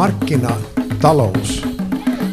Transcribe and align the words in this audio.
markkinatalous 0.00 1.66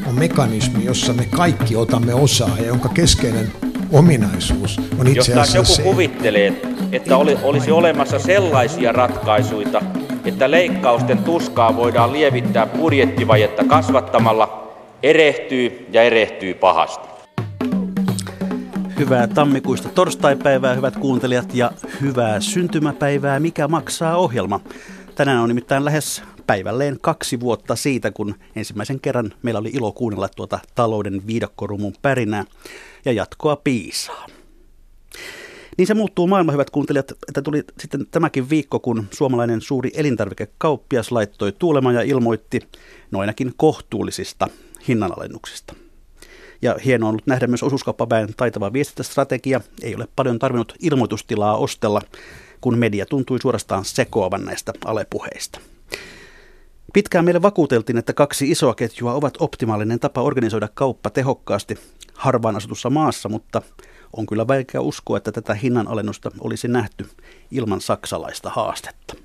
on 0.07 0.15
mekanismi, 0.15 0.85
jossa 0.85 1.13
me 1.13 1.27
kaikki 1.35 1.75
otamme 1.75 2.13
osaa 2.13 2.57
ja 2.59 2.65
jonka 2.65 2.89
keskeinen 2.89 3.51
ominaisuus 3.91 4.81
on 4.99 5.07
itse 5.07 5.33
asiassa 5.33 5.57
Jos 5.57 5.75
se. 5.75 5.81
joku 5.81 5.91
kuvittelee, 5.91 6.61
että 6.91 7.17
oli, 7.17 7.37
olisi 7.43 7.71
olemassa 7.71 8.19
sellaisia 8.19 8.91
ratkaisuja, 8.91 9.81
että 10.25 10.51
leikkausten 10.51 11.17
tuskaa 11.17 11.75
voidaan 11.75 12.13
lievittää 12.13 12.65
budjettivajetta 12.65 13.63
kasvattamalla, 13.63 14.73
erehtyy 15.03 15.87
ja 15.91 16.03
erehtyy 16.03 16.53
pahasti. 16.53 17.07
Hyvää 18.99 19.27
tammikuista 19.27 19.89
torstaipäivää, 19.89 20.73
hyvät 20.73 20.97
kuuntelijat, 20.97 21.55
ja 21.55 21.71
hyvää 22.01 22.39
syntymäpäivää, 22.39 23.39
mikä 23.39 23.67
maksaa 23.67 24.17
ohjelma. 24.17 24.59
Tänään 25.15 25.39
on 25.39 25.49
nimittäin 25.49 25.85
lähes 25.85 26.23
päivälleen 26.47 26.97
kaksi 27.01 27.39
vuotta 27.39 27.75
siitä, 27.75 28.11
kun 28.11 28.35
ensimmäisen 28.55 28.99
kerran 28.99 29.33
meillä 29.43 29.59
oli 29.59 29.69
ilo 29.69 29.91
kuunnella 29.91 30.29
tuota 30.29 30.59
talouden 30.75 31.27
viidakkorumun 31.27 31.93
pärinää 32.01 32.45
ja 33.05 33.11
jatkoa 33.11 33.55
piisaa. 33.55 34.25
Niin 35.77 35.87
se 35.87 35.93
muuttuu 35.93 36.27
maailma, 36.27 36.51
hyvät 36.51 36.69
kuuntelijat, 36.69 37.11
että 37.27 37.41
tuli 37.41 37.63
sitten 37.79 38.07
tämäkin 38.11 38.49
viikko, 38.49 38.79
kun 38.79 39.07
suomalainen 39.11 39.61
suuri 39.61 39.91
elintarvikekauppias 39.93 41.11
laittoi 41.11 41.51
tuulemaan 41.51 41.95
ja 41.95 42.01
ilmoitti 42.01 42.59
noinakin 43.11 43.53
kohtuullisista 43.57 44.47
hinnanalennuksista. 44.87 45.75
Ja 46.61 46.75
hienoa 46.85 47.07
on 47.07 47.11
ollut 47.11 47.27
nähdä 47.27 47.47
myös 47.47 47.63
osuuskauppaväen 47.63 48.29
taitava 48.37 48.73
viestintästrategia. 48.73 49.61
Ei 49.81 49.95
ole 49.95 50.07
paljon 50.15 50.39
tarvinnut 50.39 50.73
ilmoitustilaa 50.79 51.57
ostella, 51.57 52.01
kun 52.61 52.77
media 52.77 53.05
tuntui 53.05 53.41
suorastaan 53.41 53.85
sekoavan 53.85 54.45
näistä 54.45 54.73
alepuheista. 54.85 55.59
Pitkään 56.97 57.25
meille 57.25 57.41
vakuuteltiin, 57.41 57.97
että 57.97 58.13
kaksi 58.13 58.51
isoa 58.51 58.75
ketjua 58.75 59.13
ovat 59.13 59.37
optimaalinen 59.39 59.99
tapa 59.99 60.21
organisoida 60.21 60.67
kauppa 60.73 61.09
tehokkaasti 61.09 61.77
harvaan 62.13 62.55
asutussa 62.55 62.89
maassa, 62.89 63.29
mutta 63.29 63.61
on 64.13 64.25
kyllä 64.25 64.47
vaikea 64.47 64.81
uskoa, 64.81 65.17
että 65.17 65.31
tätä 65.31 65.53
hinnanalennusta 65.53 66.31
olisi 66.39 66.67
nähty 66.67 67.09
ilman 67.51 67.81
saksalaista 67.81 68.49
haastetta. 68.49 69.15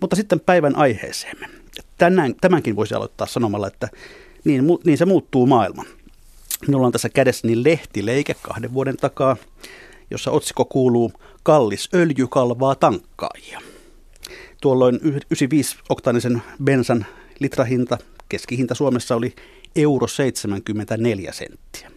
Mutta 0.00 0.16
sitten 0.16 0.40
päivän 0.40 0.76
aiheeseemme. 0.76 1.48
Tänään, 1.98 2.34
tämänkin 2.40 2.76
voisi 2.76 2.94
aloittaa 2.94 3.26
sanomalla, 3.26 3.66
että 3.66 3.88
niin, 4.44 4.64
niin 4.84 4.98
se 4.98 5.04
muuttuu 5.04 5.46
maailma. 5.46 5.84
Minulla 6.66 6.86
on 6.86 6.92
tässä 6.92 7.08
kädessäni 7.08 7.64
lehtileike 7.64 8.34
kahden 8.42 8.74
vuoden 8.74 8.96
takaa, 8.96 9.36
jossa 10.10 10.30
otsikko 10.30 10.64
kuuluu 10.64 11.12
Kallis 11.42 11.88
öljy 11.94 12.26
kalvaa 12.30 12.74
tankkaajia. 12.74 13.60
Tuolloin 14.60 14.94
95-oktaanisen 14.94 16.42
bensan 16.64 17.06
litrahinta, 17.38 17.98
keskihinta 18.28 18.74
Suomessa 18.74 19.16
oli 19.16 19.34
euro 19.76 20.06
74 20.06 21.32
senttiä. 21.32 21.90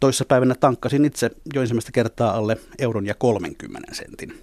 Toissapäivänä 0.00 0.54
tankkasin 0.54 1.04
itse 1.04 1.30
jo 1.54 1.60
ensimmäistä 1.60 1.92
kertaa 1.92 2.36
alle 2.36 2.56
euron 2.78 3.06
ja 3.06 3.14
30 3.14 3.94
sentin. 3.94 4.34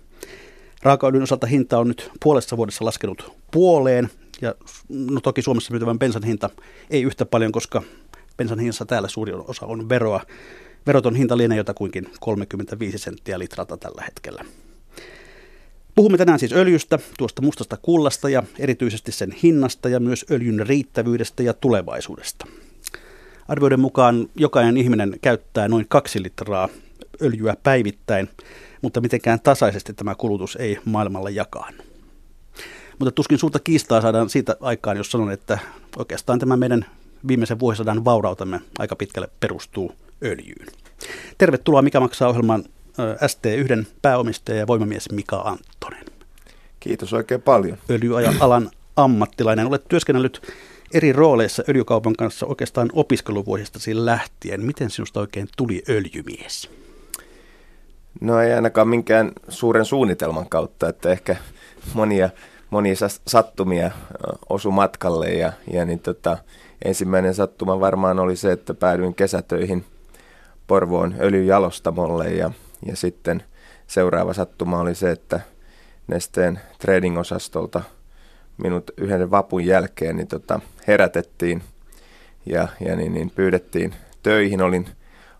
Raakaöljyn 0.81 1.23
osalta 1.23 1.47
hinta 1.47 1.79
on 1.79 1.87
nyt 1.87 2.11
puolessa 2.23 2.57
vuodessa 2.57 2.85
laskenut 2.85 3.33
puoleen, 3.51 4.09
ja 4.41 4.55
no 4.89 5.21
toki 5.21 5.41
Suomessa 5.41 5.71
myytävän 5.71 5.99
bensan 5.99 6.23
hinta 6.23 6.49
ei 6.89 7.03
yhtä 7.03 7.25
paljon, 7.25 7.51
koska 7.51 7.83
bensan 8.37 8.59
hinnassa 8.59 8.85
täällä 8.85 9.07
suuri 9.07 9.33
osa 9.33 9.65
on 9.65 9.89
veroa. 9.89 10.21
Veroton 10.87 11.15
hinta 11.15 11.37
lienee 11.37 11.57
jotakuinkin 11.57 12.09
35 12.19 12.97
senttiä 12.97 13.39
litralta 13.39 13.77
tällä 13.77 14.03
hetkellä. 14.05 14.45
Puhumme 15.95 16.17
tänään 16.17 16.39
siis 16.39 16.53
öljystä, 16.53 16.99
tuosta 17.17 17.41
mustasta 17.41 17.77
kullasta 17.81 18.29
ja 18.29 18.43
erityisesti 18.59 19.11
sen 19.11 19.31
hinnasta 19.31 19.89
ja 19.89 19.99
myös 19.99 20.25
öljyn 20.31 20.67
riittävyydestä 20.67 21.43
ja 21.43 21.53
tulevaisuudesta. 21.53 22.47
Arvioiden 23.47 23.79
mukaan 23.79 24.27
jokainen 24.35 24.77
ihminen 24.77 25.15
käyttää 25.21 25.67
noin 25.67 25.85
kaksi 25.89 26.23
litraa 26.23 26.69
öljyä 27.21 27.55
päivittäin, 27.63 28.29
mutta 28.81 29.01
mitenkään 29.01 29.39
tasaisesti 29.39 29.93
tämä 29.93 30.15
kulutus 30.15 30.55
ei 30.55 30.79
maailmalla 30.85 31.29
jakaan. 31.29 31.73
Mutta 32.99 33.11
tuskin 33.11 33.37
suurta 33.37 33.59
kiistaa 33.59 34.01
saadaan 34.01 34.29
siitä 34.29 34.55
aikaan, 34.59 34.97
jos 34.97 35.11
sanon, 35.11 35.31
että 35.31 35.59
oikeastaan 35.97 36.39
tämä 36.39 36.57
meidän 36.57 36.85
viimeisen 37.27 37.59
vuosisadan 37.59 38.05
vaurautamme 38.05 38.61
aika 38.79 38.95
pitkälle 38.95 39.29
perustuu 39.39 39.95
öljyyn. 40.23 40.67
Tervetuloa 41.37 41.81
Mikä 41.81 41.99
maksaa 41.99 42.29
ohjelman 42.29 42.63
ST1 42.99 43.85
pääomistaja 44.01 44.57
ja 44.57 44.67
voimamies 44.67 45.11
Mika 45.11 45.37
Anttonen. 45.37 46.05
Kiitos 46.79 47.13
oikein 47.13 47.41
paljon. 47.41 47.77
Öljyalan 47.89 48.71
ammattilainen. 48.95 49.67
Olet 49.67 49.87
työskennellyt 49.87 50.41
eri 50.93 51.13
rooleissa 51.13 51.63
öljykaupan 51.69 52.15
kanssa 52.15 52.45
oikeastaan 52.45 52.89
opiskeluvuosistasi 52.93 54.05
lähtien. 54.05 54.65
Miten 54.65 54.89
sinusta 54.89 55.19
oikein 55.19 55.47
tuli 55.57 55.83
öljymies? 55.89 56.69
No 58.21 58.39
ei 58.39 58.53
ainakaan 58.53 58.87
minkään 58.87 59.31
suuren 59.49 59.85
suunnitelman 59.85 60.49
kautta, 60.49 60.89
että 60.89 61.11
ehkä 61.11 61.35
monia, 61.93 62.29
monia 62.69 62.95
sattumia 63.27 63.91
osu 64.49 64.71
matkalle 64.71 65.29
ja, 65.29 65.53
ja 65.73 65.85
niin 65.85 65.99
tota, 65.99 66.37
ensimmäinen 66.85 67.33
sattuma 67.33 67.79
varmaan 67.79 68.19
oli 68.19 68.35
se, 68.35 68.51
että 68.51 68.73
päädyin 68.73 69.15
kesätöihin 69.15 69.85
Porvoon 70.67 71.15
öljyjalostamolle 71.19 72.29
ja, 72.29 72.51
ja 72.85 72.95
sitten 72.95 73.43
seuraava 73.87 74.33
sattuma 74.33 74.79
oli 74.79 74.95
se, 74.95 75.11
että 75.11 75.39
Nesteen 76.07 76.59
trading-osastolta 76.79 77.81
minut 78.57 78.91
yhden 78.97 79.31
vapun 79.31 79.65
jälkeen 79.65 80.15
niin 80.15 80.27
tota, 80.27 80.59
herätettiin 80.87 81.63
ja, 82.45 82.67
ja 82.85 82.95
niin, 82.95 83.13
niin 83.13 83.29
pyydettiin 83.29 83.95
töihin. 84.23 84.61
Olin, 84.61 84.89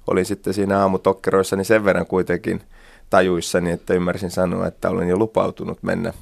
olin 0.08 0.26
sitten 0.26 0.54
siinä 0.54 0.80
aamutokkeroissa 0.80 1.56
niin 1.56 1.66
sen 1.66 1.86
verran 1.86 2.06
kuitenkin 2.06 2.62
tajuissani, 3.10 3.72
että 3.72 3.94
ymmärsin 3.94 4.32
sanoa, 4.32 4.68
että 4.68 4.90
olen 4.90 5.10
jo 5.10 5.18
lupautunut 5.18 5.84
mennä 5.84 6.14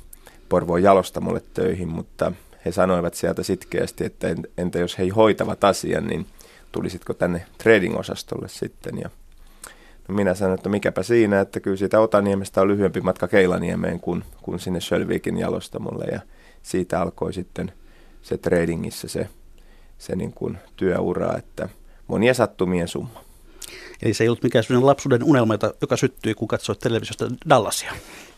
Porvoon 0.49 0.83
jalostamolle 0.83 1.41
töihin, 1.53 1.87
mutta 1.87 2.31
he 2.65 2.71
sanoivat 2.71 3.13
sieltä 3.13 3.43
sitkeästi, 3.43 4.05
että 4.05 4.27
entä 4.57 4.79
jos 4.79 4.99
he 4.99 5.07
hoitavat 5.07 5.63
asian, 5.63 6.07
niin 6.07 6.25
tulisitko 6.71 7.13
tänne 7.13 7.45
trading-osastolle 7.63 8.47
sitten. 8.47 8.97
Ja 8.97 9.09
minä 10.09 10.33
sanoin, 10.33 10.55
että 10.55 10.69
mikäpä 10.69 11.03
siinä, 11.03 11.39
että 11.39 11.59
kyllä 11.59 11.77
siitä 11.77 11.99
Otaniemestä 11.99 12.61
on 12.61 12.67
lyhyempi 12.67 13.01
matka 13.01 13.27
Keilaniemeen 13.27 13.99
kuin, 13.99 14.23
kuin 14.41 14.59
sinne 14.59 14.81
Sölvikin 14.81 15.37
jalostamolle. 15.37 16.05
Ja 16.11 16.19
siitä 16.63 17.01
alkoi 17.01 17.33
sitten 17.33 17.71
se 18.21 18.37
tradingissa 18.37 19.07
se, 19.07 19.27
se 19.97 20.15
niin 20.15 20.33
kuin 20.33 20.57
työura, 20.75 21.37
että 21.37 21.69
monia 22.07 22.33
sattumien 22.33 22.87
summa. 22.87 23.23
Eli 24.01 24.13
se 24.13 24.23
ei 24.23 24.27
ollut 24.27 24.43
mikään 24.43 24.63
sellainen 24.63 24.87
lapsuuden 24.87 25.23
unelma, 25.23 25.53
joka 25.81 25.97
syttyi, 25.97 26.33
kun 26.33 26.47
katsoit 26.47 26.79
televisiosta 26.79 27.27
Dallasia. 27.49 27.91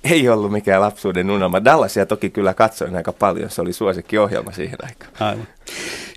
Ei 0.04 0.30
ollut 0.30 0.52
mikään 0.52 0.82
lapsuuden 0.82 1.30
unelma. 1.32 1.66
Dallasia 1.66 2.06
toki 2.06 2.30
kyllä 2.30 2.54
katsoin 2.54 2.96
aika 2.96 3.14
paljon. 3.14 3.50
Se 3.50 3.62
oli 3.62 3.74
suosikkiohjelma 3.74 4.52
siihen 4.52 4.78
aikaan. 4.84 5.12
Aivan. 5.20 5.48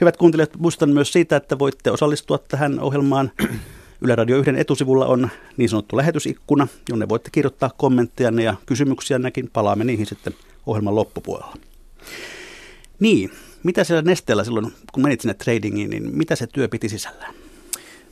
Hyvät 0.00 0.16
kuuntelijat, 0.16 0.56
muistan 0.58 0.90
myös 0.90 1.12
siitä, 1.12 1.36
että 1.36 1.58
voitte 1.58 1.90
osallistua 1.90 2.38
tähän 2.38 2.80
ohjelmaan. 2.80 3.30
Yle 4.00 4.14
Radio 4.14 4.36
1 4.36 4.50
etusivulla 4.56 5.06
on 5.06 5.28
niin 5.56 5.68
sanottu 5.68 5.96
lähetysikkuna, 5.96 6.68
jonne 6.88 7.08
voitte 7.08 7.30
kirjoittaa 7.32 7.70
kommenttejanne 7.76 8.42
ja 8.42 8.54
kysymyksiännekin. 8.66 9.50
Palaamme 9.52 9.84
niihin 9.84 10.06
sitten 10.06 10.34
ohjelman 10.66 10.94
loppupuolella. 10.94 11.56
Niin, 13.00 13.30
mitä 13.62 13.84
siellä 13.84 14.02
Nesteellä 14.02 14.44
silloin, 14.44 14.72
kun 14.92 15.02
menit 15.02 15.20
sinne 15.20 15.34
tradingiin, 15.34 15.90
niin 15.90 16.16
mitä 16.16 16.36
se 16.36 16.46
työ 16.46 16.68
piti 16.68 16.88
sisällään? 16.88 17.34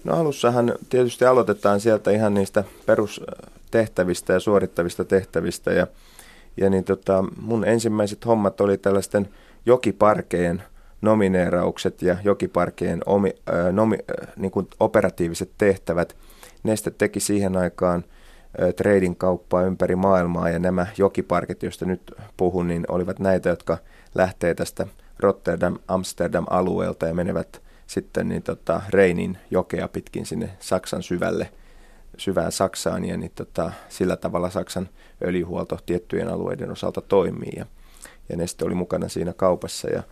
No 0.04 0.16
alussahan 0.16 0.74
tietysti 0.88 1.24
aloitetaan 1.24 1.80
sieltä 1.80 2.10
ihan 2.10 2.34
niistä 2.34 2.64
perustehtävistä 2.86 4.32
ja 4.32 4.40
suorittavista 4.40 5.04
tehtävistä 5.04 5.72
ja, 5.72 5.86
ja 6.56 6.70
niin 6.70 6.84
tota, 6.84 7.24
mun 7.40 7.64
ensimmäiset 7.64 8.26
hommat 8.26 8.60
oli 8.60 8.78
tällaisten 8.78 9.28
jokiparkejen 9.66 10.62
nomineeraukset 11.02 12.02
ja 12.02 12.16
jokiparkejen 12.24 13.00
omi, 13.06 13.34
äh, 13.48 13.72
nomi, 13.72 13.96
äh, 13.96 14.28
niin 14.36 14.50
kuin 14.50 14.68
operatiiviset 14.80 15.50
tehtävät. 15.58 16.16
Neste 16.62 16.90
teki 16.90 17.20
siihen 17.20 17.56
aikaan 17.56 18.04
äh, 18.62 18.74
trading 18.74 19.14
kauppaa 19.18 19.62
ympäri 19.62 19.96
maailmaa 19.96 20.50
ja 20.50 20.58
nämä 20.58 20.86
jokiparkit, 20.98 21.62
joista 21.62 21.84
nyt 21.84 22.12
puhun, 22.36 22.68
niin 22.68 22.84
olivat 22.88 23.18
näitä, 23.18 23.48
jotka 23.48 23.78
lähtee 24.14 24.54
tästä 24.54 24.86
Rotterdam-Amsterdam-alueelta 25.18 27.06
ja 27.06 27.14
menevät 27.14 27.62
sitten 27.86 28.28
niin 28.28 28.42
tota, 28.42 28.82
Reinin 28.88 29.38
jokea 29.50 29.88
pitkin 29.88 30.26
sinne 30.26 30.50
Saksan 30.60 31.02
syvälle, 31.02 31.50
syvään 32.16 32.52
Saksaan 32.52 33.04
ja 33.04 33.16
niin 33.16 33.32
tota, 33.34 33.72
sillä 33.88 34.16
tavalla 34.16 34.50
Saksan 34.50 34.88
öljyhuolto 35.24 35.78
tiettyjen 35.86 36.28
alueiden 36.28 36.70
osalta 36.70 37.00
toimii 37.00 37.52
ja, 37.56 37.66
ja 38.28 38.36
Neste 38.36 38.64
oli 38.64 38.74
mukana 38.74 39.08
siinä 39.08 39.32
kaupassa 39.32 39.90
ja 39.90 40.02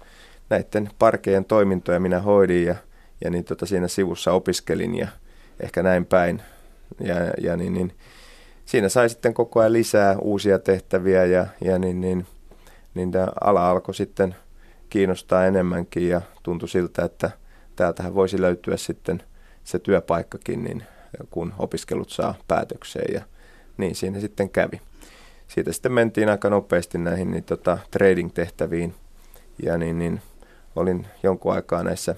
näiden 0.51 0.91
parkejen 0.99 1.45
toimintoja 1.45 2.01
minä 2.01 2.21
hoidin 2.21 2.65
ja, 2.67 2.75
ja 3.25 3.31
niin 3.31 3.45
tota, 3.45 3.67
siinä 3.67 3.89
sivussa 3.89 4.33
opiskelin 4.33 4.95
ja 4.95 5.09
ehkä 5.61 5.83
näin 5.83 6.07
päin 6.07 6.43
ja, 7.01 7.15
ja 7.41 7.57
niin, 7.57 7.75
niin, 7.75 7.93
siinä 8.65 8.89
sai 8.89 9.09
sitten 9.09 9.35
koko 9.35 9.61
ajan 9.61 9.73
lisää 9.73 10.17
uusia 10.19 10.59
tehtäviä 10.59 11.25
ja, 11.25 11.47
ja 11.65 11.79
niin, 11.79 12.01
niin, 12.01 12.27
niin 12.95 13.11
tämä 13.11 13.29
ala 13.41 13.71
alkoi 13.71 13.95
sitten 13.95 14.37
kiinnostaa 14.91 15.47
enemmänkin 15.47 16.09
ja 16.09 16.21
tuntui 16.43 16.69
siltä, 16.69 17.05
että 17.05 17.31
täältähän 17.77 18.15
voisi 18.15 18.41
löytyä 18.41 18.77
sitten 18.77 19.23
se 19.65 19.79
työpaikkakin, 19.79 20.65
niin 20.65 20.83
kun 21.31 21.55
opiskelut 21.59 22.11
saa 22.11 22.35
päätökseen 22.49 23.15
ja 23.15 23.23
niin 23.77 23.95
siinä 23.95 24.21
sitten 24.21 24.51
kävi. 24.51 24.81
Siitä 25.49 25.73
sitten 25.73 25.93
mentiin 25.93 26.29
aika 26.29 26.51
nopeasti 26.51 26.99
näihin 26.99 27.31
niin, 27.31 27.45
tota, 27.45 27.79
trading-tehtäviin 27.91 28.95
ja 29.63 29.79
niin, 29.79 29.99
niin, 29.99 30.23
olin 30.77 31.07
jonkun 31.23 31.53
aikaa 31.53 31.83
näissä, 31.83 32.15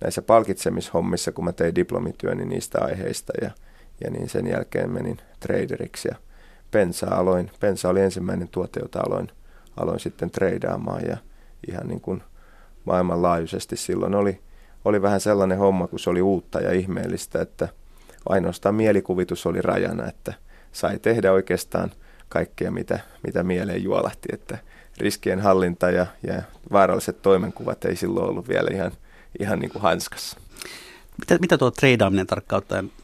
näissä 0.00 0.22
palkitsemishommissa, 0.22 1.32
kun 1.32 1.44
mä 1.44 1.52
tein 1.52 1.74
diplomityöni 1.74 2.44
niistä 2.44 2.78
aiheista 2.84 3.32
ja, 3.42 3.50
ja 4.04 4.10
niin 4.10 4.28
sen 4.28 4.46
jälkeen 4.46 4.90
menin 4.90 5.18
traderiksi 5.40 6.08
ja 6.08 6.16
Pensa, 6.70 7.06
aloin, 7.10 7.50
Pensa 7.60 7.88
oli 7.88 8.00
ensimmäinen 8.00 8.48
tuote, 8.48 8.80
jota 8.80 9.00
aloin, 9.06 9.28
aloin 9.76 10.00
sitten 10.00 10.30
treidaamaan 10.30 11.02
ja 11.08 11.16
ihan 11.68 11.88
niin 11.88 12.00
kuin 12.00 12.22
maailmanlaajuisesti 12.84 13.76
silloin 13.76 14.14
oli, 14.14 14.40
oli 14.84 15.02
vähän 15.02 15.20
sellainen 15.20 15.58
homma, 15.58 15.86
kun 15.86 15.98
se 15.98 16.10
oli 16.10 16.22
uutta 16.22 16.60
ja 16.60 16.72
ihmeellistä, 16.72 17.40
että 17.40 17.68
ainoastaan 18.28 18.74
mielikuvitus 18.74 19.46
oli 19.46 19.62
rajana, 19.62 20.08
että 20.08 20.34
sai 20.72 20.98
tehdä 20.98 21.32
oikeastaan 21.32 21.90
kaikkea, 22.28 22.70
mitä, 22.70 23.00
mitä 23.26 23.42
mieleen 23.42 23.82
juolahti, 23.82 24.28
että 24.32 24.58
riskien 24.98 25.40
hallinta 25.40 25.90
ja, 25.90 26.06
ja 26.22 26.42
vaaralliset 26.72 27.22
toimenkuvat 27.22 27.84
ei 27.84 27.96
silloin 27.96 28.30
ollut 28.30 28.48
vielä 28.48 28.70
ihan, 28.72 28.92
ihan 29.40 29.58
niin 29.58 29.70
kuin 29.70 29.82
hanskassa. 29.82 30.38
Mitä, 31.18 31.38
mitä 31.40 31.58
tuo 31.58 31.70
treidaaminen 31.70 32.26
tarkkaan 32.26 32.62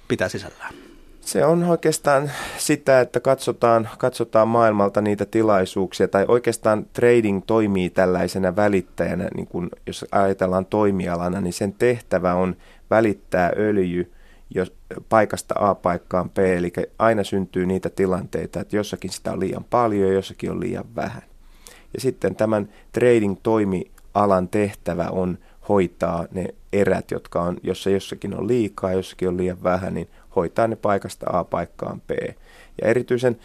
pitää 0.09 0.29
sisällään? 0.29 0.75
Se 1.21 1.45
on 1.45 1.65
oikeastaan 1.65 2.31
sitä, 2.59 3.01
että 3.01 3.21
katsotaan, 3.21 3.89
katsotaan 3.99 4.49
maailmalta 4.49 5.01
niitä 5.01 5.25
tilaisuuksia, 5.25 6.09
tai 6.09 6.25
oikeastaan 6.29 6.87
trading 6.93 7.43
toimii 7.47 7.91
tällaisena 7.91 8.57
välittäjänä, 8.57 9.29
niin 9.35 9.47
kun, 9.47 9.71
jos 9.87 10.05
ajatellaan 10.13 10.67
toimialana, 10.67 11.41
niin 11.41 11.53
sen 11.53 11.73
tehtävä 11.73 12.35
on 12.35 12.57
välittää 12.91 13.53
öljy 13.57 14.13
jos 14.55 14.73
paikasta 15.09 15.55
A 15.59 15.75
paikkaan 15.75 16.31
B, 16.31 16.39
eli 16.39 16.73
aina 16.99 17.25
syntyy 17.25 17.67
niitä 17.67 17.91
tilanteita, 17.91 18.61
että 18.61 18.77
jossakin 18.77 19.11
sitä 19.11 19.33
on 19.33 19.41
liian 19.41 19.65
paljon 19.65 20.09
ja 20.09 20.15
jossakin 20.15 20.51
on 20.51 20.61
liian 20.61 20.85
vähän. 20.97 21.23
Ja 21.95 22.01
sitten 22.01 22.35
tämän 22.37 22.69
trading-toimialan 22.93 24.49
tehtävä 24.49 25.09
on 25.09 25.39
hoitaa 25.69 26.27
ne 26.33 26.55
erät, 26.73 27.11
jotka 27.11 27.43
on, 27.43 27.57
jossa 27.63 27.91
jossakin 27.91 28.35
on 28.35 28.49
liikaa, 28.49 28.93
jossakin 28.93 29.29
on 29.29 29.37
liian 29.37 29.63
vähän, 29.63 29.95
niin 29.95 30.09
hoitaa 30.37 30.69
ne 30.69 30.77
paikasta 30.77 31.27
A 31.33 31.45
paikkaan 31.45 32.01
B. 32.01 32.11
Ja 32.83 32.89
erityisen 32.89 33.39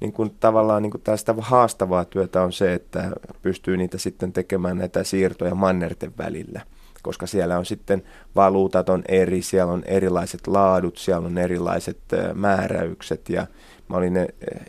niin 0.00 0.12
kuin 0.12 0.36
tavallaan 0.40 0.82
niin 0.82 0.90
kuin 0.90 1.02
tästä 1.02 1.34
haastavaa 1.38 2.04
työtä 2.04 2.42
on 2.42 2.52
se, 2.52 2.74
että 2.74 3.10
pystyy 3.42 3.76
niitä 3.76 3.98
sitten 3.98 4.32
tekemään 4.32 4.78
näitä 4.78 5.04
siirtoja 5.04 5.54
mannerten 5.54 6.12
välillä 6.18 6.60
koska 7.04 7.26
siellä 7.26 7.58
on 7.58 7.66
sitten 7.66 8.02
valuutat 8.36 8.88
on 8.88 9.02
eri, 9.08 9.42
siellä 9.42 9.72
on 9.72 9.82
erilaiset 9.86 10.46
laadut, 10.46 10.96
siellä 10.96 11.26
on 11.26 11.38
erilaiset 11.38 11.98
määräykset 12.34 13.28
ja 13.28 13.46
mä 13.88 13.96
olin 13.96 14.14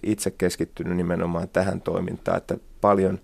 itse 0.03 0.31
keskittynyt 0.31 0.97
nimenomaan 0.97 1.49
tähän 1.49 1.81
toimintaan, 1.81 2.37
että 2.37 2.57
paljon, 2.85 3.19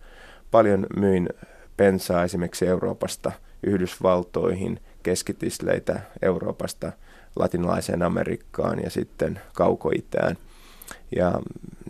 paljon 0.51 0.85
myin 0.95 1.29
pensaa 1.77 2.23
esimerkiksi 2.23 2.67
Euroopasta 2.67 3.31
Yhdysvaltoihin, 3.63 4.79
keskitisleitä 5.03 5.99
Euroopasta 6.21 6.91
latinalaiseen 7.35 8.03
Amerikkaan 8.03 8.79
ja 8.83 8.89
sitten 8.89 9.39
kaukoitään. 9.55 10.37
Ja 11.15 11.39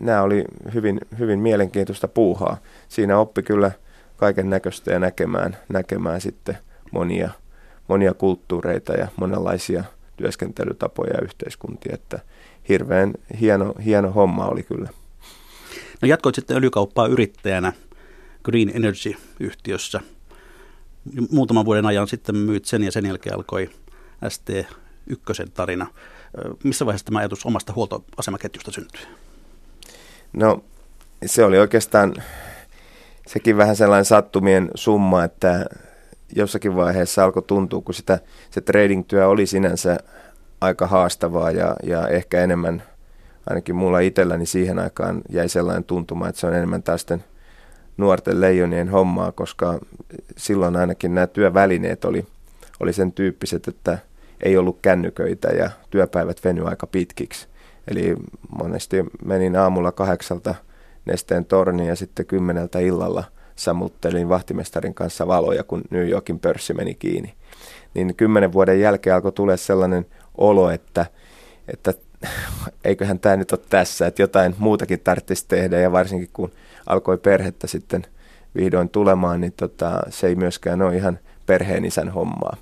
nämä 0.00 0.22
oli 0.22 0.44
hyvin, 0.74 1.00
hyvin 1.18 1.38
mielenkiintoista 1.38 2.08
puuhaa. 2.08 2.56
Siinä 2.88 3.18
oppi 3.18 3.42
kyllä 3.42 3.70
kaiken 4.16 4.50
näköistä 4.50 4.92
ja 4.92 4.98
näkemään, 4.98 5.56
näkemään 5.68 6.20
sitten 6.20 6.58
monia, 6.90 7.30
monia 7.88 8.14
kulttuureita 8.14 8.92
ja 8.92 9.08
monenlaisia 9.16 9.84
työskentelytapoja 10.16 11.12
ja 11.14 11.20
yhteiskuntia, 11.22 11.94
että 11.94 12.18
hirveän 12.68 13.12
hieno, 13.40 13.74
hieno 13.84 14.10
homma 14.10 14.46
oli 14.46 14.62
kyllä. 14.62 14.88
No 16.02 16.08
jatkoit 16.08 16.34
sitten 16.34 16.56
öljykauppaa 16.56 17.06
yrittäjänä 17.06 17.72
Green 18.44 18.72
Energy-yhtiössä. 18.74 20.00
Muutaman 21.30 21.64
vuoden 21.64 21.86
ajan 21.86 22.08
sitten 22.08 22.36
myyt 22.36 22.64
sen 22.64 22.82
ja 22.82 22.92
sen 22.92 23.06
jälkeen 23.06 23.34
alkoi 23.34 23.70
ST1 24.24 25.50
tarina. 25.54 25.86
Missä 26.64 26.86
vaiheessa 26.86 27.04
tämä 27.04 27.18
ajatus 27.18 27.46
omasta 27.46 27.72
huoltoasemaketjusta 27.72 28.72
syntyi? 28.72 29.00
No 30.32 30.64
se 31.26 31.44
oli 31.44 31.58
oikeastaan 31.58 32.14
sekin 33.26 33.56
vähän 33.56 33.76
sellainen 33.76 34.04
sattumien 34.04 34.70
summa, 34.74 35.24
että 35.24 35.66
jossakin 36.36 36.76
vaiheessa 36.76 37.24
alkoi 37.24 37.42
tuntua, 37.42 37.80
kun 37.80 37.94
sitä, 37.94 38.18
se 38.50 38.60
trading-työ 38.60 39.28
oli 39.28 39.46
sinänsä 39.46 39.98
aika 40.60 40.86
haastavaa 40.86 41.50
ja, 41.50 41.76
ja 41.82 42.08
ehkä 42.08 42.40
enemmän, 42.40 42.82
ainakin 43.50 43.76
mulla 43.76 44.00
itselläni 44.00 44.46
siihen 44.46 44.78
aikaan 44.78 45.22
jäi 45.30 45.48
sellainen 45.48 45.84
tuntuma, 45.84 46.28
että 46.28 46.40
se 46.40 46.46
on 46.46 46.54
enemmän 46.54 46.82
tästä 46.82 47.18
nuorten 47.96 48.40
leijonien 48.40 48.88
hommaa, 48.88 49.32
koska 49.32 49.78
silloin 50.36 50.76
ainakin 50.76 51.14
nämä 51.14 51.26
työvälineet 51.26 52.04
oli, 52.04 52.26
oli 52.80 52.92
sen 52.92 53.12
tyyppiset, 53.12 53.68
että 53.68 53.98
ei 54.42 54.56
ollut 54.56 54.78
kännyköitä 54.82 55.48
ja 55.48 55.70
työpäivät 55.90 56.44
venyi 56.44 56.62
aika 56.64 56.86
pitkiksi. 56.86 57.48
Eli 57.88 58.16
monesti 58.58 58.96
menin 59.24 59.56
aamulla 59.56 59.92
kahdeksalta 59.92 60.54
nesteen 61.04 61.44
torniin 61.44 61.88
ja 61.88 61.96
sitten 61.96 62.26
kymmeneltä 62.26 62.78
illalla– 62.78 63.24
sammuttelin 63.56 64.28
vahtimestarin 64.28 64.94
kanssa 64.94 65.26
valoja, 65.26 65.64
kun 65.64 65.82
New 65.90 66.08
Yorkin 66.08 66.38
pörssi 66.38 66.74
meni 66.74 66.94
kiinni. 66.94 67.34
Niin 67.94 68.14
kymmenen 68.16 68.52
vuoden 68.52 68.80
jälkeen 68.80 69.16
alkoi 69.16 69.32
tulla 69.32 69.56
sellainen 69.56 70.06
olo, 70.38 70.70
että, 70.70 71.06
että 71.68 71.94
eiköhän 72.84 73.18
tämä 73.18 73.36
nyt 73.36 73.52
ole 73.52 73.60
tässä, 73.68 74.06
että 74.06 74.22
jotain 74.22 74.54
muutakin 74.58 75.00
tarvitsisi 75.00 75.44
tehdä 75.48 75.80
ja 75.80 75.92
varsinkin 75.92 76.30
kun 76.32 76.50
alkoi 76.86 77.18
perhettä 77.18 77.66
sitten 77.66 78.06
vihdoin 78.56 78.88
tulemaan, 78.88 79.40
niin 79.40 79.52
tota, 79.56 80.00
se 80.10 80.26
ei 80.26 80.34
myöskään 80.34 80.82
ole 80.82 80.96
ihan 80.96 81.18
perheen 81.46 81.84
isän 81.84 82.08
hommaa. 82.08 82.56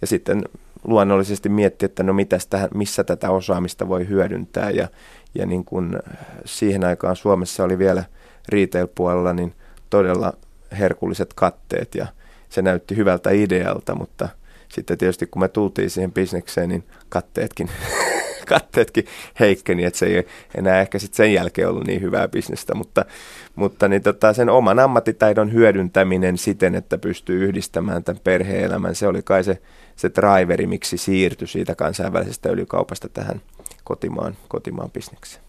Ja 0.00 0.06
sitten 0.06 0.44
luonnollisesti 0.84 1.48
mietti, 1.48 1.86
että 1.86 2.02
no 2.02 2.12
mitäs 2.12 2.46
tähän, 2.46 2.68
missä 2.74 3.04
tätä 3.04 3.30
osaamista 3.30 3.88
voi 3.88 4.08
hyödyntää 4.08 4.70
ja, 4.70 4.88
ja 5.34 5.46
niin 5.46 5.64
kun 5.64 5.98
siihen 6.44 6.84
aikaan 6.84 7.16
Suomessa 7.16 7.64
oli 7.64 7.78
vielä 7.78 8.04
retail-puolella, 8.48 9.32
niin 9.32 9.54
todella 9.90 10.32
herkulliset 10.78 11.34
katteet 11.34 11.94
ja 11.94 12.06
se 12.48 12.62
näytti 12.62 12.96
hyvältä 12.96 13.30
idealta, 13.30 13.94
mutta 13.94 14.28
sitten 14.68 14.98
tietysti 14.98 15.26
kun 15.26 15.42
me 15.42 15.48
tultiin 15.48 15.90
siihen 15.90 16.12
bisnekseen, 16.12 16.68
niin 16.68 16.84
katteetkin, 17.08 17.68
katteetkin 18.52 19.06
heikkeni, 19.40 19.84
että 19.84 19.98
se 19.98 20.06
ei 20.06 20.26
enää 20.54 20.80
ehkä 20.80 20.98
sitten 20.98 21.16
sen 21.16 21.32
jälkeen 21.32 21.68
ollut 21.68 21.86
niin 21.86 22.00
hyvää 22.00 22.28
bisnestä, 22.28 22.74
mutta, 22.74 23.04
mutta 23.54 23.88
niin 23.88 24.02
tota, 24.02 24.32
sen 24.32 24.48
oman 24.48 24.78
ammattitaidon 24.78 25.52
hyödyntäminen 25.52 26.38
siten, 26.38 26.74
että 26.74 26.98
pystyy 26.98 27.44
yhdistämään 27.44 28.04
tämän 28.04 28.20
perhe-elämän, 28.24 28.94
se 28.94 29.06
oli 29.06 29.22
kai 29.22 29.44
se, 29.44 29.62
se 29.96 30.10
driveri, 30.14 30.66
miksi 30.66 30.96
siirtyi 30.96 31.48
siitä 31.48 31.74
kansainvälisestä 31.74 32.48
öljykaupasta 32.48 33.08
tähän 33.08 33.40
kotimaan, 33.84 34.36
kotimaan 34.48 34.90
bisnekseen. 34.90 35.44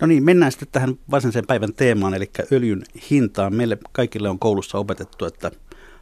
No 0.00 0.06
niin, 0.06 0.24
mennään 0.24 0.52
sitten 0.52 0.68
tähän 0.72 0.94
varsinaiseen 1.10 1.46
päivän 1.46 1.74
teemaan, 1.74 2.14
eli 2.14 2.30
öljyn 2.52 2.82
hintaan. 3.10 3.54
Meille 3.54 3.78
kaikille 3.92 4.28
on 4.28 4.38
koulussa 4.38 4.78
opetettu, 4.78 5.24
että 5.24 5.50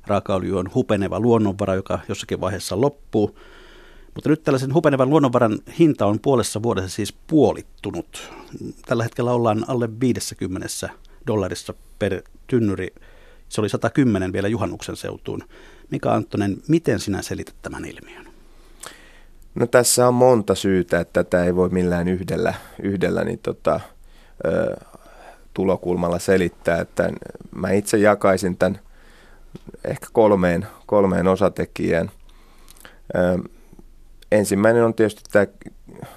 raakaöljy 0.06 0.58
on 0.58 0.70
hupeneva 0.74 1.20
luonnonvara, 1.20 1.74
joka 1.74 1.98
jossakin 2.08 2.40
vaiheessa 2.40 2.80
loppuu. 2.80 3.38
Mutta 4.14 4.28
nyt 4.28 4.42
tällaisen 4.42 4.74
hupenevan 4.74 5.10
luonnonvaran 5.10 5.58
hinta 5.78 6.06
on 6.06 6.20
puolessa 6.20 6.62
vuodessa 6.62 6.88
siis 6.88 7.12
puolittunut. 7.26 8.32
Tällä 8.86 9.02
hetkellä 9.02 9.32
ollaan 9.32 9.64
alle 9.68 9.88
50 10.00 10.68
dollarissa 11.26 11.74
per 11.98 12.22
tynnyri. 12.46 12.88
Se 13.48 13.60
oli 13.60 13.68
110 13.68 14.32
vielä 14.32 14.48
juhannuksen 14.48 14.96
seutuun. 14.96 15.44
Mika 15.90 16.14
Anttonen, 16.14 16.56
miten 16.68 17.00
sinä 17.00 17.22
selität 17.22 17.54
tämän 17.62 17.84
ilmiön? 17.84 18.26
No 19.54 19.66
tässä 19.66 20.08
on 20.08 20.14
monta 20.14 20.54
syytä, 20.54 21.00
että 21.00 21.24
tätä 21.24 21.44
ei 21.44 21.56
voi 21.56 21.68
millään 21.68 22.08
yhdellä, 22.08 22.54
yhdellä 22.82 23.24
niin 23.24 23.38
tota, 23.38 23.80
ö, 24.46 24.76
tulokulmalla 25.54 26.18
selittää. 26.18 26.80
Että 26.80 27.10
mä 27.54 27.70
itse 27.70 27.98
jakaisin 27.98 28.56
tämän 28.56 28.80
ehkä 29.84 30.06
kolmeen, 30.12 30.66
kolmeen 30.86 31.28
osatekijään. 31.28 32.10
Ö, 33.14 33.38
ensimmäinen 34.32 34.84
on 34.84 34.94
tietysti 34.94 35.22
tämä 35.32 35.46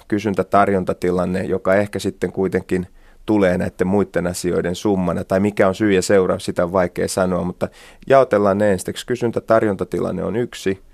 kysyntä-tarjontatilanne, 0.08 1.44
joka 1.44 1.74
ehkä 1.74 1.98
sitten 1.98 2.32
kuitenkin 2.32 2.86
tulee 3.26 3.58
näiden 3.58 3.86
muiden 3.86 4.26
asioiden 4.26 4.74
summana, 4.74 5.24
tai 5.24 5.40
mikä 5.40 5.68
on 5.68 5.74
syy 5.74 5.92
ja 5.92 6.02
seuraus, 6.02 6.44
sitä 6.44 6.64
on 6.64 6.72
vaikea 6.72 7.08
sanoa, 7.08 7.44
mutta 7.44 7.68
jaotellaan 8.06 8.58
ne 8.58 8.72
ensiksi. 8.72 9.06
Kysyntä-tarjontatilanne 9.06 10.24
on 10.24 10.36
yksi– 10.36 10.78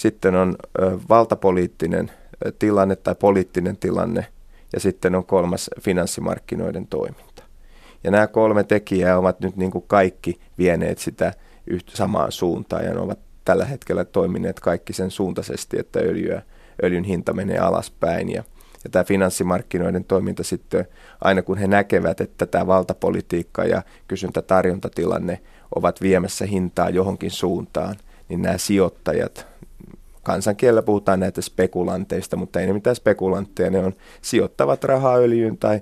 sitten 0.00 0.34
on 0.34 0.56
valtapoliittinen 1.08 2.10
tilanne 2.58 2.96
tai 2.96 3.14
poliittinen 3.14 3.76
tilanne 3.76 4.26
ja 4.72 4.80
sitten 4.80 5.14
on 5.14 5.26
kolmas 5.26 5.70
finanssimarkkinoiden 5.80 6.86
toiminta. 6.86 7.42
Ja 8.04 8.10
nämä 8.10 8.26
kolme 8.26 8.64
tekijää 8.64 9.18
ovat 9.18 9.40
nyt 9.40 9.56
niin 9.56 9.70
kuin 9.70 9.84
kaikki 9.86 10.40
vieneet 10.58 10.98
sitä 10.98 11.32
samaan 11.88 12.32
suuntaan 12.32 12.84
ja 12.84 12.94
ne 12.94 13.00
ovat 13.00 13.18
tällä 13.44 13.64
hetkellä 13.64 14.04
toimineet 14.04 14.60
kaikki 14.60 14.92
sen 14.92 15.10
suuntaisesti, 15.10 15.78
että 15.78 15.98
öljyä, 15.98 16.42
öljyn 16.84 17.04
hinta 17.04 17.32
menee 17.32 17.58
alaspäin 17.58 18.30
ja, 18.32 18.44
ja 18.84 18.90
tämä 18.90 19.04
finanssimarkkinoiden 19.04 20.04
toiminta 20.04 20.42
sitten, 20.42 20.86
aina 21.20 21.42
kun 21.42 21.58
he 21.58 21.66
näkevät, 21.66 22.20
että 22.20 22.46
tämä 22.46 22.66
valtapolitiikka 22.66 23.64
ja 23.64 23.82
kysyntä-tarjontatilanne 24.08 25.40
ovat 25.74 26.00
viemässä 26.00 26.46
hintaa 26.46 26.90
johonkin 26.90 27.30
suuntaan, 27.30 27.96
niin 28.28 28.42
nämä 28.42 28.58
sijoittajat, 28.58 29.46
kansankielellä 30.22 30.82
puhutaan 30.82 31.20
näitä 31.20 31.42
spekulanteista, 31.42 32.36
mutta 32.36 32.60
ei 32.60 32.66
ne 32.66 32.72
mitään 32.72 32.96
spekulantteja, 32.96 33.70
ne 33.70 33.78
on 33.78 33.92
sijoittavat 34.22 34.84
rahaa 34.84 35.16
öljyyn 35.16 35.58
tai 35.58 35.80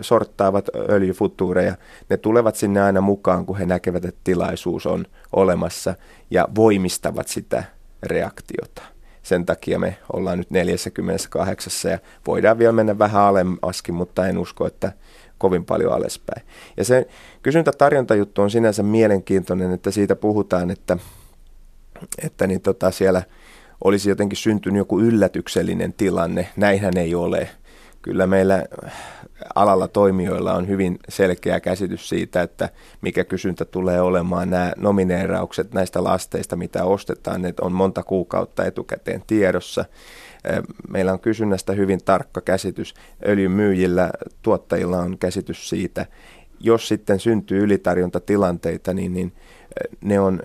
sorttaavat 0.00 0.68
öljyfutuureja. 0.88 1.74
Ne 2.10 2.16
tulevat 2.16 2.56
sinne 2.56 2.82
aina 2.82 3.00
mukaan, 3.00 3.46
kun 3.46 3.58
he 3.58 3.66
näkevät, 3.66 4.04
että 4.04 4.20
tilaisuus 4.24 4.86
on 4.86 5.04
olemassa 5.32 5.94
ja 6.30 6.48
voimistavat 6.54 7.28
sitä 7.28 7.64
reaktiota. 8.02 8.82
Sen 9.22 9.46
takia 9.46 9.78
me 9.78 9.96
ollaan 10.12 10.38
nyt 10.38 10.50
48 10.50 11.90
ja 11.90 11.98
voidaan 12.26 12.58
vielä 12.58 12.72
mennä 12.72 12.98
vähän 12.98 13.22
alemmaskin, 13.22 13.94
mutta 13.94 14.26
en 14.26 14.38
usko, 14.38 14.66
että 14.66 14.92
kovin 15.38 15.64
paljon 15.64 15.92
alaspäin. 15.92 16.42
Ja 16.76 16.84
se 16.84 17.06
kysyntä-tarjontajuttu 17.42 18.42
on 18.42 18.50
sinänsä 18.50 18.82
mielenkiintoinen, 18.82 19.72
että 19.72 19.90
siitä 19.90 20.16
puhutaan, 20.16 20.70
että, 20.70 20.96
että 22.24 22.46
niin 22.46 22.60
tota 22.60 22.90
siellä– 22.90 23.22
olisi 23.84 24.08
jotenkin 24.08 24.36
syntynyt 24.36 24.78
joku 24.78 25.00
yllätyksellinen 25.00 25.92
tilanne. 25.92 26.48
Näinhän 26.56 26.96
ei 26.96 27.14
ole. 27.14 27.48
Kyllä 28.02 28.26
meillä 28.26 28.64
alalla 29.54 29.88
toimijoilla 29.88 30.54
on 30.54 30.68
hyvin 30.68 30.98
selkeä 31.08 31.60
käsitys 31.60 32.08
siitä, 32.08 32.42
että 32.42 32.68
mikä 33.00 33.24
kysyntä 33.24 33.64
tulee 33.64 34.00
olemaan. 34.00 34.50
Nämä 34.50 34.72
nomineeraukset 34.76 35.74
näistä 35.74 36.04
lasteista, 36.04 36.56
mitä 36.56 36.84
ostetaan, 36.84 37.42
ne 37.42 37.54
on 37.60 37.72
monta 37.72 38.02
kuukautta 38.02 38.64
etukäteen 38.64 39.22
tiedossa. 39.26 39.84
Meillä 40.88 41.12
on 41.12 41.20
kysynnästä 41.20 41.72
hyvin 41.72 42.00
tarkka 42.04 42.40
käsitys. 42.40 42.94
Öljyn 43.26 43.52
myyjillä, 43.52 44.10
tuottajilla 44.42 44.98
on 44.98 45.18
käsitys 45.18 45.68
siitä. 45.68 46.06
Jos 46.60 46.88
sitten 46.88 47.20
syntyy 47.20 47.64
ylitarjontatilanteita, 47.64 48.94
niin, 48.94 49.14
niin 49.14 49.32
ne 50.00 50.20
on 50.20 50.40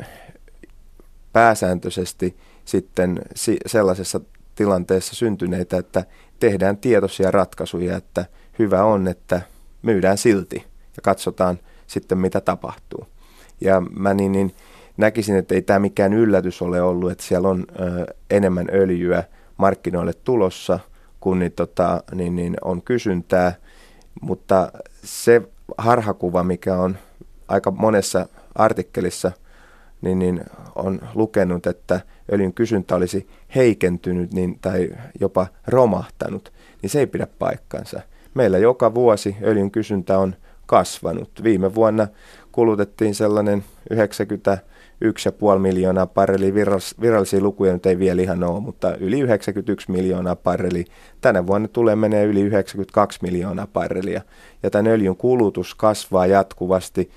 pääsääntöisesti– 1.34 2.36
sitten 2.66 3.22
sellaisessa 3.66 4.22
tilanteessa 4.56 5.16
syntyneitä, 5.16 5.78
että 5.78 6.06
tehdään 6.40 6.78
tietoisia 6.78 7.32
ratkaisuja, 7.32 7.98
että 7.98 8.26
hyvä 8.60 8.84
on, 8.84 9.08
että 9.08 9.42
myydään 9.82 10.18
silti 10.18 10.56
ja 10.96 11.02
katsotaan 11.04 11.60
sitten 11.88 12.18
mitä 12.18 12.42
tapahtuu. 12.42 13.08
Ja 13.62 13.82
mä 13.82 14.14
niin, 14.14 14.32
niin 14.32 14.54
näkisin, 14.98 15.36
että 15.36 15.56
ei 15.56 15.62
tämä 15.62 15.80
mikään 15.80 16.14
yllätys 16.14 16.62
ole 16.62 16.82
ollut, 16.82 17.12
että 17.12 17.24
siellä 17.24 17.50
on 17.50 17.66
ö, 17.80 18.14
enemmän 18.30 18.68
öljyä 18.74 19.24
markkinoille 19.58 20.14
tulossa, 20.14 20.80
kun 21.20 21.40
niin, 21.40 21.52
tota, 21.52 22.04
niin, 22.16 22.36
niin 22.36 22.58
on 22.62 22.82
kysyntää, 22.82 23.56
mutta 24.22 24.72
se 25.04 25.42
harhakuva, 25.78 26.44
mikä 26.44 26.78
on 26.78 26.98
aika 27.48 27.72
monessa 27.72 28.28
artikkelissa– 28.56 29.32
niin, 30.06 30.20
niin 30.20 30.42
on 30.76 31.00
lukenut, 31.14 31.68
että 31.68 32.00
öljyn 32.34 32.54
kysyntä 32.54 32.96
olisi 32.96 33.30
heikentynyt 33.56 34.34
niin, 34.34 34.60
tai 34.62 34.90
jopa 35.20 35.48
romahtanut, 35.68 36.54
niin 36.82 36.90
se 36.90 37.00
ei 37.00 37.08
pidä 37.08 37.28
paikkansa. 37.40 38.02
Meillä 38.36 38.58
joka 38.58 38.94
vuosi 38.94 39.36
öljyn 39.44 39.72
kysyntä 39.72 40.20
on 40.20 40.36
kasvanut. 40.66 41.30
Viime 41.44 41.76
vuonna 41.76 42.08
kulutettiin 42.52 43.16
sellainen 43.16 43.64
91,5 43.94 45.60
miljoonaa 45.60 46.08
parreli, 46.08 46.54
virallis, 46.54 47.02
virallisia 47.02 47.40
lukuja 47.40 47.74
nyt 47.74 47.86
ei 47.86 48.00
vielä 48.00 48.22
ihan 48.22 48.44
ole, 48.44 48.60
mutta 48.60 48.96
yli 48.96 49.20
91 49.20 49.92
miljoonaa 49.92 50.36
parreli. 50.36 50.86
Tänä 51.22 51.48
vuonna 51.48 51.68
tulee 51.68 51.96
menee 51.96 52.26
yli 52.26 52.42
92 52.42 53.20
miljoonaa 53.22 53.68
parrelia. 53.68 54.22
Ja 54.64 54.70
tämän 54.70 54.92
öljyn 54.92 55.18
kulutus 55.18 55.76
kasvaa 55.76 56.26
jatkuvasti 56.26 57.10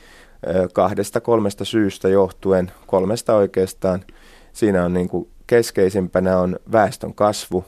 kahdesta 0.72 1.20
kolmesta 1.20 1.64
syystä 1.64 2.08
johtuen, 2.08 2.72
kolmesta 2.86 3.34
oikeastaan. 3.34 4.04
Siinä 4.52 4.84
on 4.84 4.94
niin 4.94 5.08
kuin 5.08 5.28
keskeisimpänä 5.46 6.38
on 6.38 6.56
väestön 6.72 7.14
kasvu. 7.14 7.64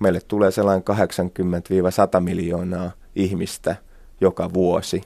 Meille 0.00 0.20
tulee 0.28 0.50
sellainen 0.50 0.84
80-100 2.18 2.20
miljoonaa 2.20 2.90
ihmistä 3.16 3.76
joka 4.20 4.54
vuosi. 4.54 5.02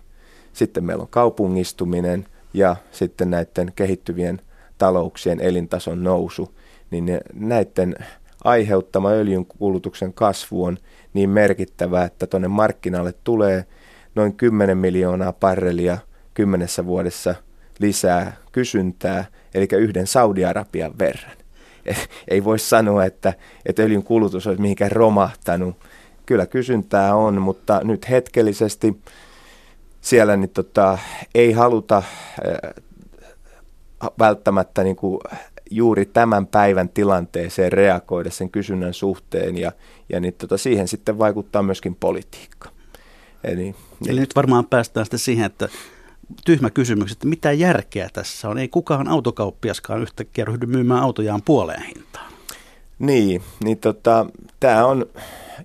Sitten 0.52 0.84
meillä 0.84 1.02
on 1.02 1.08
kaupungistuminen 1.08 2.26
ja 2.54 2.76
sitten 2.92 3.30
näiden 3.30 3.72
kehittyvien 3.76 4.40
talouksien 4.78 5.40
elintason 5.40 6.04
nousu. 6.04 6.54
Niin 6.90 7.20
näiden 7.34 7.96
aiheuttama 8.44 9.10
öljyn 9.10 9.46
kulutuksen 9.46 10.12
kasvu 10.12 10.64
on 10.64 10.78
niin 11.14 11.30
merkittävä, 11.30 12.04
että 12.04 12.26
tuonne 12.26 12.48
markkinalle 12.48 13.14
tulee 13.24 13.64
noin 14.14 14.34
10 14.34 14.78
miljoonaa 14.78 15.32
parrelia– 15.32 15.98
kymmenessä 16.34 16.86
vuodessa 16.86 17.34
lisää 17.78 18.36
kysyntää, 18.52 19.24
eli 19.54 19.68
yhden 19.72 20.06
Saudi-Arabian 20.06 20.98
verran. 20.98 21.36
Ei 22.28 22.44
voi 22.44 22.58
sanoa, 22.58 23.04
että, 23.04 23.34
että 23.66 23.82
öljyn 23.82 24.02
kulutus 24.02 24.46
olisi 24.46 24.62
mihinkään 24.62 24.92
romahtanut. 24.92 25.76
Kyllä 26.26 26.46
kysyntää 26.46 27.14
on, 27.14 27.42
mutta 27.42 27.80
nyt 27.84 28.10
hetkellisesti 28.10 29.00
siellä 30.00 30.36
niin 30.36 30.50
tota, 30.50 30.98
ei 31.34 31.52
haluta 31.52 31.96
äh, 31.96 32.74
välttämättä 34.18 34.84
niin 34.84 34.96
kuin 34.96 35.20
juuri 35.70 36.06
tämän 36.06 36.46
päivän 36.46 36.88
tilanteeseen 36.88 37.72
reagoida 37.72 38.30
sen 38.30 38.50
kysynnän 38.50 38.94
suhteen 38.94 39.58
ja, 39.58 39.72
ja 40.08 40.20
niin 40.20 40.34
tota, 40.34 40.58
siihen 40.58 40.88
sitten 40.88 41.18
vaikuttaa 41.18 41.62
myöskin 41.62 41.94
politiikka. 41.94 42.68
Eli, 43.44 43.74
Eli 44.08 44.20
nyt 44.20 44.36
varmaan 44.36 44.66
päästään 44.66 45.06
sitten 45.06 45.18
siihen, 45.18 45.46
että 45.46 45.68
tyhmä 46.44 46.70
kysymys, 46.70 47.12
että 47.12 47.26
mitä 47.26 47.52
järkeä 47.52 48.08
tässä 48.12 48.48
on. 48.48 48.58
Ei 48.58 48.68
kukaan 48.68 49.08
autokauppiaskaan 49.08 50.02
yhtäkkiä 50.02 50.44
ryhdy 50.44 50.66
myymään 50.66 51.02
autojaan 51.02 51.42
puoleen 51.44 51.82
hintaan. 51.82 52.32
Niin, 52.98 53.42
niin 53.64 53.78
tota, 53.78 54.26
tämä 54.60 54.86
on, 54.86 55.06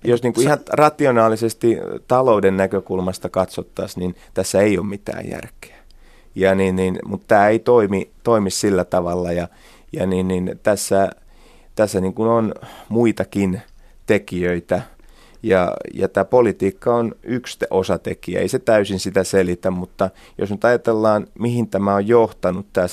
jos 0.04 0.22
niinku 0.22 0.40
ihan 0.40 0.58
rationaalisesti 0.72 1.76
talouden 2.08 2.56
näkökulmasta 2.56 3.28
katsottaisiin, 3.28 4.00
niin 4.00 4.16
tässä 4.34 4.60
ei 4.60 4.78
ole 4.78 4.86
mitään 4.86 5.30
järkeä. 5.30 5.76
Ja 6.34 6.54
niin, 6.54 6.76
niin, 6.76 6.98
mutta 7.04 7.26
tämä 7.28 7.48
ei 7.48 7.58
toimi, 7.58 8.10
toimi 8.22 8.50
sillä 8.50 8.84
tavalla 8.84 9.32
ja, 9.32 9.48
ja 9.92 10.06
niin, 10.06 10.28
niin 10.28 10.60
tässä, 10.62 11.10
tässä 11.74 12.00
niin 12.00 12.14
kuin 12.14 12.28
on 12.28 12.54
muitakin 12.88 13.62
tekijöitä– 14.06 14.82
ja, 15.42 15.72
ja 15.94 16.08
tämä 16.08 16.24
politiikka 16.24 16.94
on 16.94 17.14
yksi 17.22 17.58
osatekijä, 17.70 18.40
ei 18.40 18.48
se 18.48 18.58
täysin 18.58 19.00
sitä 19.00 19.24
selitä, 19.24 19.70
mutta 19.70 20.10
jos 20.38 20.50
nyt 20.50 20.64
ajatellaan, 20.64 21.26
mihin 21.38 21.68
tämä 21.68 21.94
on 21.94 22.08
johtanut, 22.08 22.66
tämä 22.72 22.86